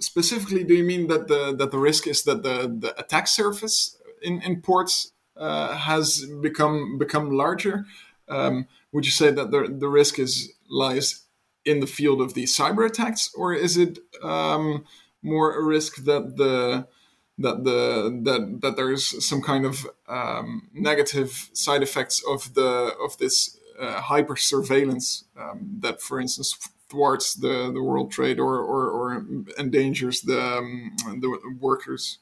specifically, 0.00 0.64
do 0.64 0.74
you 0.74 0.84
mean 0.84 1.08
that 1.08 1.28
the 1.28 1.54
that 1.56 1.70
the 1.70 1.78
risk 1.78 2.06
is 2.06 2.22
that 2.24 2.42
the 2.42 2.56
the 2.84 2.98
attack 2.98 3.26
surface 3.28 3.96
in 4.22 4.40
in 4.42 4.60
ports 4.62 5.12
uh, 5.36 5.76
has 5.76 6.26
become 6.40 6.98
become 6.98 7.30
larger? 7.30 7.84
Um, 8.28 8.66
would 8.92 9.04
you 9.04 9.10
say 9.10 9.30
that 9.30 9.50
the 9.50 9.74
the 9.78 9.88
risk 9.88 10.18
is 10.18 10.52
lies 10.70 11.24
in 11.64 11.80
the 11.80 11.86
field 11.86 12.20
of 12.20 12.34
these 12.34 12.56
cyber 12.56 12.86
attacks, 12.86 13.30
or 13.36 13.52
is 13.52 13.76
it 13.76 13.98
um, 14.22 14.84
more 15.22 15.58
a 15.58 15.62
risk 15.62 16.04
that 16.04 16.36
the 16.36 16.86
that 17.38 17.64
the 17.64 18.20
that 18.24 18.60
that 18.62 18.76
there's 18.76 19.26
some 19.26 19.42
kind 19.42 19.64
of 19.64 19.86
um, 20.08 20.68
negative 20.72 21.50
side 21.52 21.82
effects 21.82 22.22
of 22.26 22.54
the 22.54 22.94
of 23.02 23.16
this 23.18 23.58
uh, 23.78 24.00
hyper 24.00 24.36
surveillance 24.36 25.24
um, 25.38 25.78
that, 25.80 26.02
for 26.02 26.20
instance, 26.20 26.56
thwarts 26.88 27.34
the, 27.34 27.70
the 27.72 27.82
world 27.82 28.10
trade 28.10 28.40
or, 28.40 28.58
or, 28.58 28.90
or 28.90 29.24
endangers 29.58 30.22
the 30.22 30.40
um, 30.40 30.96
the 31.20 31.56
workers. 31.60 32.18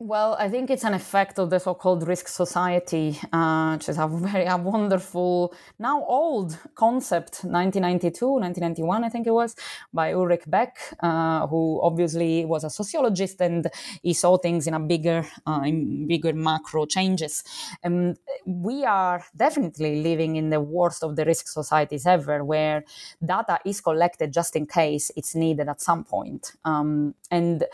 Well, 0.00 0.36
I 0.38 0.48
think 0.48 0.70
it's 0.70 0.84
an 0.84 0.94
effect 0.94 1.40
of 1.40 1.50
the 1.50 1.58
so-called 1.58 2.06
risk 2.06 2.28
society, 2.28 3.18
uh, 3.32 3.72
which 3.72 3.88
is 3.88 3.98
a 3.98 4.06
very 4.06 4.44
a 4.44 4.56
wonderful, 4.56 5.52
now 5.80 6.04
old 6.04 6.56
concept, 6.76 7.42
1992, 7.42 8.24
1991, 8.24 9.02
I 9.02 9.08
think 9.08 9.26
it 9.26 9.32
was, 9.32 9.56
by 9.92 10.12
Ulrich 10.12 10.44
Beck, 10.46 10.78
uh, 11.00 11.48
who 11.48 11.80
obviously 11.82 12.44
was 12.44 12.62
a 12.62 12.70
sociologist 12.70 13.40
and 13.40 13.66
he 14.00 14.14
saw 14.14 14.38
things 14.38 14.68
in 14.68 14.74
a 14.74 14.78
bigger, 14.78 15.26
uh, 15.48 15.62
in 15.64 16.06
bigger 16.06 16.32
macro 16.32 16.86
changes. 16.86 17.42
And 17.82 18.18
we 18.46 18.84
are 18.84 19.24
definitely 19.36 20.00
living 20.00 20.36
in 20.36 20.50
the 20.50 20.60
worst 20.60 21.02
of 21.02 21.16
the 21.16 21.24
risk 21.24 21.48
societies 21.48 22.06
ever, 22.06 22.44
where 22.44 22.84
data 23.26 23.58
is 23.64 23.80
collected 23.80 24.32
just 24.32 24.54
in 24.54 24.64
case 24.66 25.10
it's 25.16 25.34
needed 25.34 25.68
at 25.68 25.80
some 25.80 26.04
point. 26.04 26.52
Um, 26.64 27.16
and 27.32 27.64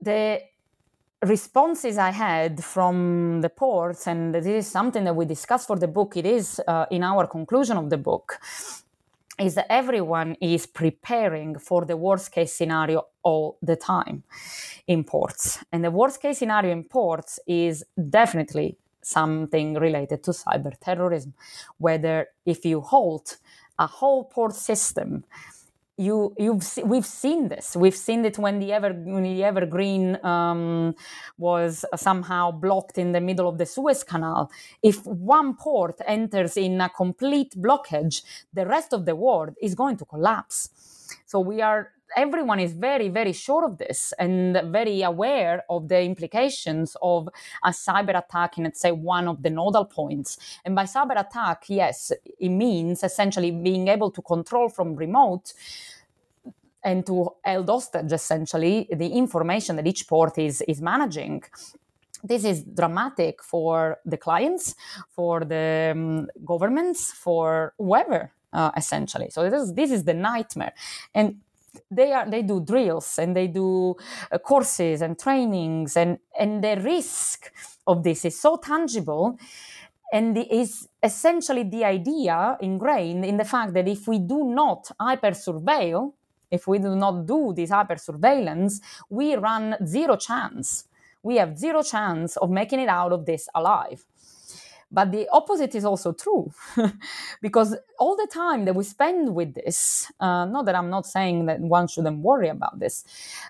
the 0.00 0.40
responses 1.22 1.98
I 1.98 2.10
had 2.10 2.62
from 2.64 3.40
the 3.40 3.48
ports, 3.48 4.06
and 4.06 4.34
this 4.34 4.46
is 4.46 4.66
something 4.66 5.04
that 5.04 5.14
we 5.14 5.24
discussed 5.24 5.66
for 5.66 5.78
the 5.78 5.88
book, 5.88 6.16
it 6.16 6.26
is 6.26 6.60
uh, 6.66 6.86
in 6.90 7.02
our 7.02 7.26
conclusion 7.26 7.76
of 7.76 7.90
the 7.90 7.98
book, 7.98 8.38
is 9.38 9.54
that 9.54 9.66
everyone 9.70 10.36
is 10.40 10.66
preparing 10.66 11.58
for 11.58 11.84
the 11.84 11.96
worst 11.96 12.32
case 12.32 12.52
scenario 12.52 13.06
all 13.22 13.56
the 13.62 13.76
time 13.76 14.24
in 14.86 15.04
ports. 15.04 15.58
And 15.72 15.84
the 15.84 15.90
worst 15.90 16.20
case 16.20 16.38
scenario 16.38 16.72
in 16.72 16.84
ports 16.84 17.38
is 17.46 17.84
definitely 18.10 18.76
something 19.00 19.74
related 19.74 20.22
to 20.24 20.32
cyber 20.32 20.72
terrorism, 20.80 21.34
whether 21.78 22.28
if 22.44 22.64
you 22.64 22.80
halt 22.80 23.38
a 23.78 23.86
whole 23.86 24.24
port 24.24 24.54
system 24.54 25.24
you 26.02 26.34
you've 26.38 26.64
we've 26.84 27.06
seen 27.06 27.48
this. 27.48 27.76
We've 27.76 28.00
seen 28.08 28.24
it 28.24 28.38
when 28.38 28.58
the 28.58 28.72
ever 28.72 28.90
when 28.92 29.22
the 29.22 29.44
evergreen 29.44 30.04
um, 30.24 30.94
was 31.38 31.84
somehow 31.96 32.50
blocked 32.50 32.98
in 32.98 33.12
the 33.12 33.20
middle 33.20 33.48
of 33.48 33.58
the 33.58 33.66
suez 33.66 34.04
canal. 34.04 34.50
If 34.82 35.06
one 35.06 35.54
port 35.56 35.96
enters 36.06 36.56
in 36.56 36.80
a 36.80 36.88
complete 36.88 37.52
blockage 37.56 38.22
the 38.52 38.66
rest 38.66 38.92
of 38.92 39.06
the 39.06 39.16
world 39.16 39.54
is 39.60 39.74
going 39.74 39.96
to 39.98 40.04
collapse. 40.04 40.70
So 41.26 41.40
we 41.40 41.60
are 41.60 41.92
everyone 42.16 42.60
is 42.60 42.72
very, 42.72 43.08
very 43.08 43.32
sure 43.32 43.64
of 43.64 43.78
this 43.78 44.12
and 44.18 44.60
very 44.72 45.02
aware 45.02 45.64
of 45.68 45.88
the 45.88 46.02
implications 46.02 46.96
of 47.02 47.28
a 47.64 47.70
cyber 47.70 48.16
attack 48.18 48.58
in, 48.58 48.64
let's 48.64 48.80
say, 48.80 48.92
one 48.92 49.28
of 49.28 49.42
the 49.42 49.50
nodal 49.50 49.84
points. 49.84 50.38
And 50.64 50.74
by 50.74 50.84
cyber 50.84 51.18
attack, 51.18 51.64
yes, 51.68 52.12
it 52.38 52.48
means 52.48 53.02
essentially 53.02 53.50
being 53.50 53.88
able 53.88 54.10
to 54.10 54.22
control 54.22 54.68
from 54.68 54.96
remote 54.96 55.52
and 56.84 57.06
to 57.06 57.30
hold 57.44 57.68
hostage 57.68 58.12
essentially 58.12 58.88
the 58.92 59.06
information 59.06 59.76
that 59.76 59.86
each 59.86 60.08
port 60.08 60.36
is 60.38 60.62
is 60.62 60.80
managing. 60.80 61.42
This 62.24 62.44
is 62.44 62.64
dramatic 62.64 63.42
for 63.42 63.98
the 64.04 64.16
clients 64.16 64.74
for 65.08 65.44
the 65.44 65.92
um, 65.92 66.28
governments 66.44 67.12
for 67.12 67.74
whoever 67.78 68.32
uh, 68.52 68.70
essentially. 68.76 69.30
So 69.30 69.48
this 69.48 69.62
is, 69.62 69.74
this 69.74 69.90
is 69.90 70.04
the 70.04 70.14
nightmare. 70.14 70.74
And 71.14 71.38
they 71.90 72.12
are 72.12 72.28
they 72.28 72.42
do 72.42 72.60
drills 72.60 73.18
and 73.18 73.36
they 73.36 73.46
do 73.46 73.94
uh, 74.30 74.38
courses 74.38 75.02
and 75.02 75.18
trainings 75.18 75.96
and 75.96 76.18
and 76.38 76.62
the 76.62 76.76
risk 76.82 77.52
of 77.86 78.02
this 78.02 78.24
is 78.24 78.38
so 78.38 78.56
tangible 78.56 79.38
and 80.12 80.36
is 80.36 80.88
essentially 81.02 81.62
the 81.62 81.84
idea 81.84 82.56
ingrained 82.60 83.24
in 83.24 83.38
the 83.38 83.44
fact 83.44 83.72
that 83.72 83.88
if 83.88 84.06
we 84.06 84.18
do 84.18 84.44
not 84.44 84.90
hyper 85.00 85.30
surveil 85.30 86.12
if 86.50 86.66
we 86.66 86.78
do 86.78 86.94
not 86.94 87.26
do 87.26 87.52
this 87.56 87.70
hyper 87.70 87.96
surveillance 87.96 88.80
we 89.08 89.34
run 89.36 89.76
zero 89.86 90.16
chance. 90.16 90.84
We 91.22 91.36
have 91.36 91.56
zero 91.56 91.82
chance 91.82 92.36
of 92.36 92.50
making 92.50 92.80
it 92.80 92.88
out 92.88 93.12
of 93.12 93.26
this 93.26 93.48
alive 93.54 94.04
but 94.92 95.10
the 95.10 95.26
opposite 95.32 95.74
is 95.74 95.84
also 95.84 96.12
true, 96.12 96.52
because 97.42 97.74
all 97.98 98.16
the 98.16 98.28
time 98.30 98.66
that 98.66 98.74
we 98.74 98.84
spend 98.84 99.34
with 99.34 99.54
this, 99.54 100.12
uh, 100.20 100.44
not 100.44 100.66
that 100.66 100.74
I'm 100.74 100.90
not 100.90 101.06
saying 101.06 101.46
that 101.46 101.60
one 101.60 101.88
shouldn't 101.88 102.18
worry 102.18 102.48
about 102.48 102.78
this, 102.78 103.04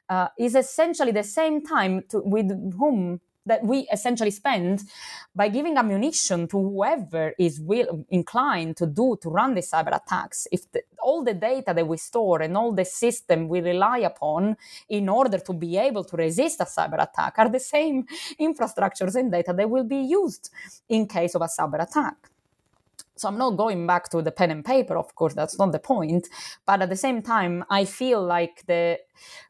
uh, 0.08 0.28
is 0.38 0.54
essentially 0.54 1.12
the 1.12 1.24
same 1.24 1.64
time 1.64 2.04
to, 2.10 2.20
with 2.20 2.48
whom 2.78 3.20
that 3.46 3.64
we 3.64 3.88
essentially 3.92 4.30
spend 4.30 4.82
by 5.34 5.48
giving 5.48 5.76
ammunition 5.76 6.46
to 6.48 6.58
whoever 6.58 7.32
is 7.38 7.60
will, 7.60 8.04
inclined 8.10 8.76
to 8.76 8.86
do 8.86 9.16
to 9.20 9.30
run 9.30 9.54
these 9.54 9.70
cyber 9.70 9.96
attacks. 9.96 10.46
If 10.52 10.70
the, 10.72 10.82
all 11.00 11.24
the 11.24 11.34
data 11.34 11.72
that 11.74 11.86
we 11.86 11.96
store 11.96 12.42
and 12.42 12.56
all 12.56 12.72
the 12.72 12.84
system 12.84 13.48
we 13.48 13.60
rely 13.60 13.98
upon 13.98 14.56
in 14.88 15.08
order 15.08 15.38
to 15.38 15.52
be 15.52 15.76
able 15.76 16.04
to 16.04 16.16
resist 16.16 16.60
a 16.60 16.64
cyber 16.64 17.02
attack 17.02 17.34
are 17.38 17.48
the 17.48 17.60
same 17.60 18.06
infrastructures 18.40 19.14
and 19.16 19.32
data 19.32 19.52
that 19.52 19.68
will 19.68 19.84
be 19.84 20.00
used 20.00 20.50
in 20.88 21.06
case 21.06 21.34
of 21.34 21.42
a 21.42 21.48
cyber 21.48 21.82
attack 21.82 22.31
so 23.22 23.28
I'm 23.28 23.38
not 23.38 23.56
going 23.56 23.86
back 23.86 24.10
to 24.10 24.20
the 24.20 24.32
pen 24.32 24.50
and 24.50 24.64
paper, 24.64 24.98
of 24.98 25.14
course, 25.14 25.34
that's 25.34 25.56
not 25.56 25.70
the 25.70 25.78
point. 25.78 26.28
But 26.66 26.82
at 26.82 26.90
the 26.90 26.96
same 26.96 27.22
time, 27.22 27.64
I 27.70 27.84
feel 27.84 28.20
like 28.20 28.64
the 28.66 28.98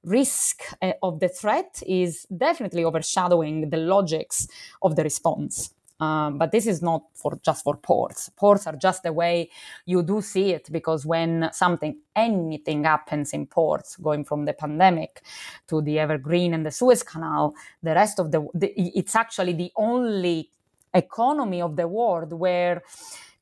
risk 0.04 0.62
eh, 0.82 0.92
of 1.02 1.20
the 1.20 1.28
threat 1.28 1.82
is 1.86 2.26
definitely 2.36 2.84
overshadowing 2.84 3.70
the 3.70 3.78
logics 3.78 4.46
of 4.82 4.94
the 4.96 5.02
response. 5.02 5.74
Um, 6.00 6.36
but 6.36 6.52
this 6.52 6.66
is 6.66 6.82
not 6.82 7.02
for 7.14 7.38
just 7.42 7.64
for 7.64 7.76
ports. 7.76 8.28
Ports 8.36 8.66
are 8.66 8.76
just 8.76 9.04
the 9.04 9.12
way 9.12 9.48
you 9.86 10.02
do 10.02 10.20
see 10.20 10.50
it 10.50 10.68
because 10.70 11.06
when 11.06 11.48
something, 11.52 11.96
anything 12.14 12.84
happens 12.84 13.32
in 13.32 13.46
ports, 13.46 13.96
going 13.96 14.24
from 14.24 14.44
the 14.44 14.52
pandemic 14.52 15.22
to 15.68 15.80
the 15.80 15.98
Evergreen 15.98 16.52
and 16.54 16.66
the 16.66 16.72
Suez 16.72 17.02
Canal, 17.02 17.54
the 17.82 17.94
rest 17.94 18.18
of 18.18 18.32
the, 18.32 18.46
the 18.52 18.72
it's 18.76 19.14
actually 19.16 19.54
the 19.54 19.70
only 19.76 20.50
economy 20.92 21.62
of 21.62 21.76
the 21.76 21.88
world 21.88 22.32
where 22.32 22.82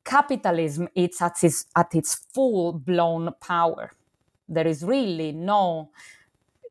capitalism 0.05 0.89
is 0.95 1.21
at 1.21 1.43
its, 1.45 1.67
at 1.77 1.95
its 1.95 2.15
full 2.15 2.73
blown 2.73 3.33
power. 3.41 3.93
There 4.49 4.67
is 4.67 4.83
really 4.83 5.33
no 5.33 5.91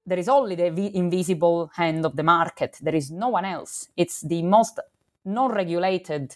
there 0.09 0.17
is 0.17 0.27
only 0.27 0.55
the 0.55 0.95
invisible 0.97 1.71
hand 1.75 2.03
of 2.03 2.15
the 2.15 2.23
market. 2.23 2.77
There 2.81 2.95
is 2.95 3.11
no 3.11 3.29
one 3.29 3.45
else. 3.45 3.89
It's 3.95 4.21
the 4.21 4.41
most 4.41 4.79
non-regulated 5.23 6.35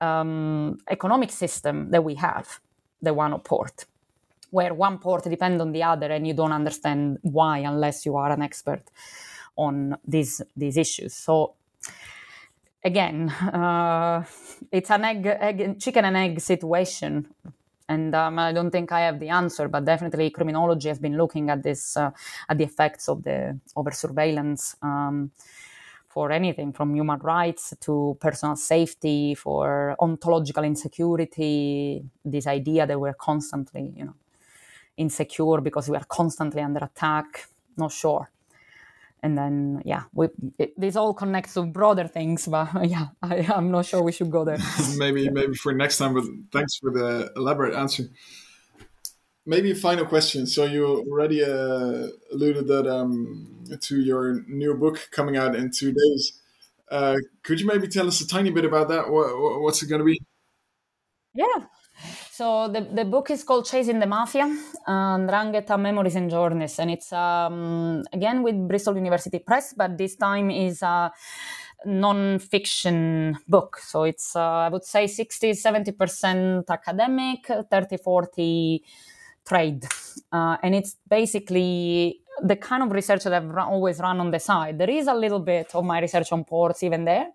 um, 0.00 0.78
economic 0.88 1.30
system 1.30 1.90
that 1.90 2.02
we 2.02 2.14
have, 2.14 2.60
the 3.02 3.12
one 3.12 3.34
of 3.34 3.44
port, 3.44 3.84
where 4.50 4.72
one 4.72 4.98
port 4.98 5.24
depends 5.24 5.60
on 5.60 5.72
the 5.72 5.82
other, 5.82 6.10
and 6.10 6.26
you 6.26 6.32
don't 6.32 6.52
understand 6.52 7.18
why 7.22 7.58
unless 7.58 8.06
you 8.06 8.16
are 8.16 8.32
an 8.32 8.40
expert 8.40 8.82
on 9.56 9.96
these 10.06 10.40
these 10.56 10.76
issues. 10.76 11.14
So 11.14 11.54
again, 12.84 13.30
uh, 13.30 14.24
it's 14.70 14.90
an 14.90 15.04
egg, 15.04 15.26
egg, 15.26 15.80
chicken 15.80 16.04
and 16.04 16.16
egg 16.16 16.40
situation. 16.40 17.26
And 17.88 18.14
um, 18.14 18.38
I 18.38 18.52
don't 18.52 18.70
think 18.70 18.92
I 18.92 19.00
have 19.00 19.20
the 19.20 19.28
answer, 19.28 19.68
but 19.68 19.84
definitely 19.84 20.30
criminology 20.30 20.88
has 20.88 20.98
been 20.98 21.16
looking 21.16 21.50
at 21.50 21.62
this, 21.62 21.96
uh, 21.96 22.10
at 22.48 22.58
the 22.58 22.64
effects 22.64 23.08
of 23.08 23.22
the 23.24 23.58
over 23.76 23.90
surveillance 23.90 24.76
um, 24.80 25.32
for 26.08 26.30
anything 26.32 26.72
from 26.72 26.94
human 26.94 27.18
rights 27.18 27.74
to 27.80 28.16
personal 28.20 28.56
safety, 28.56 29.34
for 29.34 29.96
ontological 29.98 30.64
insecurity. 30.64 32.04
This 32.24 32.46
idea 32.46 32.86
that 32.86 32.98
we're 32.98 33.14
constantly, 33.14 33.92
you 33.96 34.06
know, 34.06 34.14
insecure 34.96 35.60
because 35.60 35.88
we 35.88 35.96
are 35.96 36.06
constantly 36.08 36.62
under 36.62 36.84
attack. 36.84 37.48
Not 37.76 37.92
sure 37.92 38.30
and 39.24 39.38
then 39.38 39.82
yeah 39.84 40.04
we, 40.12 40.28
it, 40.58 40.78
this 40.78 40.96
all 40.96 41.14
connects 41.14 41.54
to 41.54 41.62
broader 41.62 42.06
things 42.06 42.46
but 42.46 42.68
yeah 42.88 43.08
I, 43.22 43.36
am 43.56 43.70
not 43.70 43.86
sure 43.86 44.02
we 44.02 44.12
should 44.12 44.30
go 44.30 44.44
there. 44.44 44.58
Maybe 44.96 45.28
maybe 45.30 45.54
for 45.54 45.72
next 45.72 45.98
time 45.98 46.14
but 46.14 46.24
thanks 46.52 46.76
for 46.76 46.90
the 46.92 47.32
elaborate 47.34 47.74
answer. 47.74 48.04
Maybe 49.46 49.72
a 49.72 49.74
final 49.74 50.06
question. 50.06 50.46
So 50.46 50.64
you 50.64 50.86
already 50.86 51.44
uh, 51.44 52.08
alluded 52.32 52.66
that 52.68 52.86
um, 52.86 53.66
to 53.78 54.00
your 54.00 54.42
new 54.46 54.74
book 54.74 55.08
coming 55.10 55.36
out 55.36 55.54
in 55.54 55.70
two 55.70 55.92
days. 55.92 56.40
Uh, 56.90 57.16
could 57.42 57.60
you 57.60 57.66
maybe 57.66 57.86
tell 57.88 58.06
us 58.06 58.22
a 58.22 58.26
tiny 58.26 58.50
bit 58.50 58.64
about 58.64 58.88
that? 58.88 59.10
What, 59.10 59.60
what's 59.60 59.82
it 59.82 59.88
going 59.88 59.98
to 59.98 60.04
be? 60.04 60.18
Yeah 61.34 61.66
so 62.36 62.66
the, 62.66 62.80
the 62.80 63.04
book 63.04 63.30
is 63.30 63.44
called 63.44 63.64
Chasing 63.64 64.00
the 64.00 64.06
Mafia, 64.06 64.46
'Ndrangheta 64.88 65.78
Memories 65.78 66.16
and 66.16 66.28
Journeys. 66.28 66.80
And 66.80 66.90
it's, 66.90 67.12
um, 67.12 68.02
again, 68.12 68.42
with 68.42 68.56
Bristol 68.66 68.96
University 68.96 69.38
Press, 69.38 69.72
but 69.72 69.96
this 69.96 70.16
time 70.16 70.50
is 70.50 70.82
a 70.82 71.12
non-fiction 71.84 73.38
book. 73.46 73.78
So 73.78 74.02
it's, 74.02 74.34
uh, 74.34 74.66
I 74.66 74.68
would 74.68 74.84
say, 74.84 75.06
60, 75.06 75.52
70% 75.54 76.68
academic, 76.68 77.46
30, 77.70 77.98
40 77.98 78.82
trade. 79.46 79.84
Uh, 80.32 80.56
and 80.60 80.74
it's 80.74 80.96
basically 81.08 82.20
the 82.42 82.56
kind 82.56 82.82
of 82.82 82.90
research 82.90 83.22
that 83.22 83.32
I've 83.32 83.56
always 83.56 84.00
run 84.00 84.18
on 84.18 84.32
the 84.32 84.40
side. 84.40 84.78
There 84.78 84.90
is 84.90 85.06
a 85.06 85.14
little 85.14 85.38
bit 85.38 85.72
of 85.72 85.84
my 85.84 86.00
research 86.00 86.32
on 86.32 86.42
ports 86.42 86.82
even 86.82 87.04
there, 87.04 87.28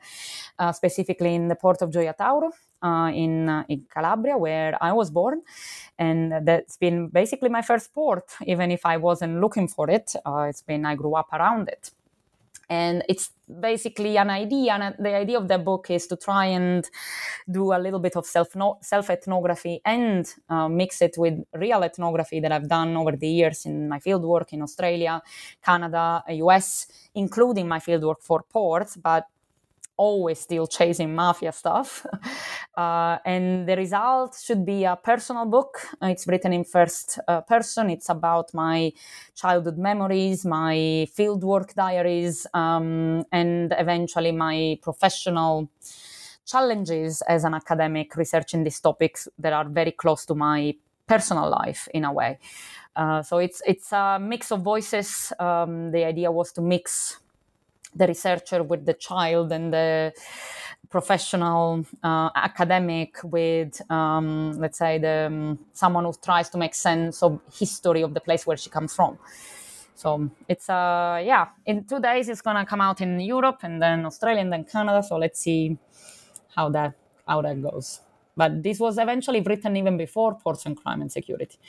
uh, 0.58 0.74
specifically 0.74 1.36
in 1.36 1.48
the 1.48 1.56
port 1.56 1.82
of 1.82 1.90
Gioia 1.90 2.18
Tauro 2.18 2.52
uh, 2.82 3.12
in, 3.14 3.50
uh, 3.50 3.64
in 3.68 3.86
Calabria, 3.94 4.38
where 4.38 4.78
I 4.82 4.94
was 4.94 5.10
born. 5.12 5.42
And 5.98 6.48
that's 6.48 6.78
been 6.78 7.08
basically 7.08 7.50
my 7.50 7.62
first 7.62 7.94
port, 7.94 8.26
even 8.46 8.72
if 8.72 8.86
I 8.86 8.98
wasn't 8.98 9.42
looking 9.42 9.68
for 9.68 9.90
it. 9.90 10.16
Uh, 10.26 10.48
it's 10.50 10.62
been, 10.62 10.86
I 10.86 10.96
grew 10.96 11.16
up 11.16 11.32
around 11.34 11.70
it 11.70 11.92
and 12.70 13.04
it's 13.10 13.32
basically 13.60 14.18
an 14.18 14.30
idea 14.30 14.74
and 14.74 14.96
the 15.00 15.16
idea 15.16 15.38
of 15.38 15.48
the 15.48 15.58
book 15.58 15.90
is 15.90 16.06
to 16.08 16.16
try 16.16 16.46
and 16.46 16.88
do 17.50 17.74
a 17.74 17.80
little 17.80 18.00
bit 18.00 18.16
of 18.16 18.26
self 18.26 18.50
self 18.82 19.10
ethnography 19.10 19.82
and 19.84 20.34
uh, 20.50 20.70
mix 20.70 21.02
it 21.02 21.16
with 21.18 21.34
real 21.56 21.84
ethnography 21.84 22.40
that 22.40 22.52
I've 22.52 22.70
done 22.70 22.96
over 22.96 23.14
the 23.14 23.28
years 23.28 23.66
in 23.66 23.90
my 23.90 24.00
fieldwork 24.00 24.54
in 24.54 24.62
Australia, 24.62 25.22
Canada, 25.64 26.24
US, 26.30 26.88
including 27.16 27.68
my 27.68 27.80
fieldwork 27.80 28.22
for 28.22 28.44
ports, 28.44 28.96
but 28.98 29.26
always 30.00 30.40
still 30.40 30.66
chasing 30.66 31.14
mafia 31.14 31.52
stuff. 31.52 32.06
Uh, 32.78 33.18
and 33.26 33.68
the 33.68 33.76
result 33.76 34.38
should 34.42 34.66
be 34.66 34.86
a 34.86 34.96
personal 34.96 35.46
book. 35.46 35.82
It's 36.02 36.26
written 36.28 36.54
in 36.54 36.64
first 36.64 37.20
uh, 37.28 37.42
person. 37.42 37.90
It's 37.90 38.08
about 38.08 38.54
my 38.54 38.94
childhood 39.36 39.78
memories, 39.78 40.46
my 40.46 40.76
fieldwork 41.18 41.74
diaries, 41.76 42.48
um, 42.54 43.26
and 43.34 43.76
eventually 43.78 44.32
my 44.32 44.80
professional 44.82 45.70
challenges 46.46 47.22
as 47.24 47.44
an 47.44 47.54
academic 47.54 48.16
researching 48.16 48.64
these 48.64 48.80
topics 48.80 49.28
that 49.38 49.52
are 49.52 49.68
very 49.68 49.92
close 49.92 50.26
to 50.28 50.36
my 50.36 50.74
personal 51.06 51.50
life 51.50 51.90
in 51.94 52.06
a 52.06 52.14
way. 52.14 52.40
Uh, 52.96 53.22
so 53.22 53.40
it's 53.40 53.62
it's 53.66 53.92
a 53.92 54.20
mix 54.22 54.52
of 54.52 54.62
voices. 54.62 55.34
Um, 55.40 55.92
the 55.92 56.06
idea 56.06 56.32
was 56.32 56.54
to 56.54 56.62
mix 56.62 57.20
the 57.96 58.08
researcher 58.08 58.64
with 58.64 58.86
the 58.86 58.94
child 58.94 59.52
and 59.52 59.74
the 59.74 60.14
professional 60.90 61.86
uh, 62.04 62.30
academic 62.36 63.18
with 63.24 63.80
um, 63.92 64.54
let's 64.60 64.78
say 64.78 64.98
the 64.98 65.28
um, 65.28 65.60
someone 65.74 66.04
who 66.06 66.14
tries 66.24 66.50
to 66.50 66.58
make 66.58 66.74
sense 66.74 67.22
of 67.22 67.40
history 67.54 68.02
of 68.02 68.14
the 68.14 68.20
place 68.20 68.46
where 68.48 68.58
she 68.58 68.70
comes 68.70 68.94
from. 68.94 69.18
So 69.96 70.32
it's 70.48 70.70
uh 70.70 71.22
yeah 71.24 71.48
in 71.66 71.84
two 71.84 72.00
days 72.00 72.30
it's 72.30 72.42
gonna 72.42 72.66
come 72.66 72.80
out 72.80 73.02
in 73.02 73.20
europe 73.20 73.60
and 73.64 73.82
then 73.82 74.06
australia 74.06 74.42
and 74.42 74.52
then 74.52 74.64
canada. 74.64 75.04
So 75.04 75.18
let's 75.18 75.42
see 75.42 75.78
how 76.56 76.70
that 76.70 76.94
how 77.28 77.42
that 77.42 77.62
goes. 77.62 78.00
But 78.36 78.64
this 78.64 78.80
was 78.80 78.98
eventually 78.98 79.42
written 79.42 79.76
even 79.76 79.98
before 79.98 80.36
ports 80.36 80.66
and 80.66 80.78
crime 80.78 81.02
and 81.02 81.12
security. 81.12 81.60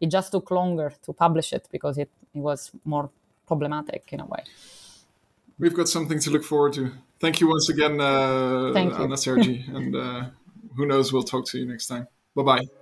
It 0.00 0.08
just 0.08 0.30
took 0.30 0.48
longer 0.52 0.92
to 1.02 1.12
publish 1.12 1.52
it 1.52 1.68
because 1.72 1.98
it, 1.98 2.08
it 2.32 2.38
was 2.38 2.70
more 2.84 3.10
problematic 3.48 4.08
in 4.12 4.20
a 4.20 4.26
way 4.26 4.44
we've 5.60 5.74
got 5.74 5.88
something 5.88 6.18
to 6.20 6.30
look 6.30 6.42
forward 6.42 6.72
to. 6.74 6.90
Thank 7.20 7.40
you 7.40 7.48
once 7.48 7.68
again, 7.68 8.00
uh, 8.00 8.72
Thank 8.72 8.96
you. 8.98 9.04
Anna 9.04 9.16
Sergi, 9.16 9.64
and 9.68 9.94
uh, 9.94 10.24
who 10.76 10.86
knows, 10.86 11.12
we'll 11.12 11.22
talk 11.22 11.46
to 11.48 11.58
you 11.58 11.66
next 11.66 11.86
time. 11.86 12.08
Bye 12.34 12.42
bye. 12.42 12.79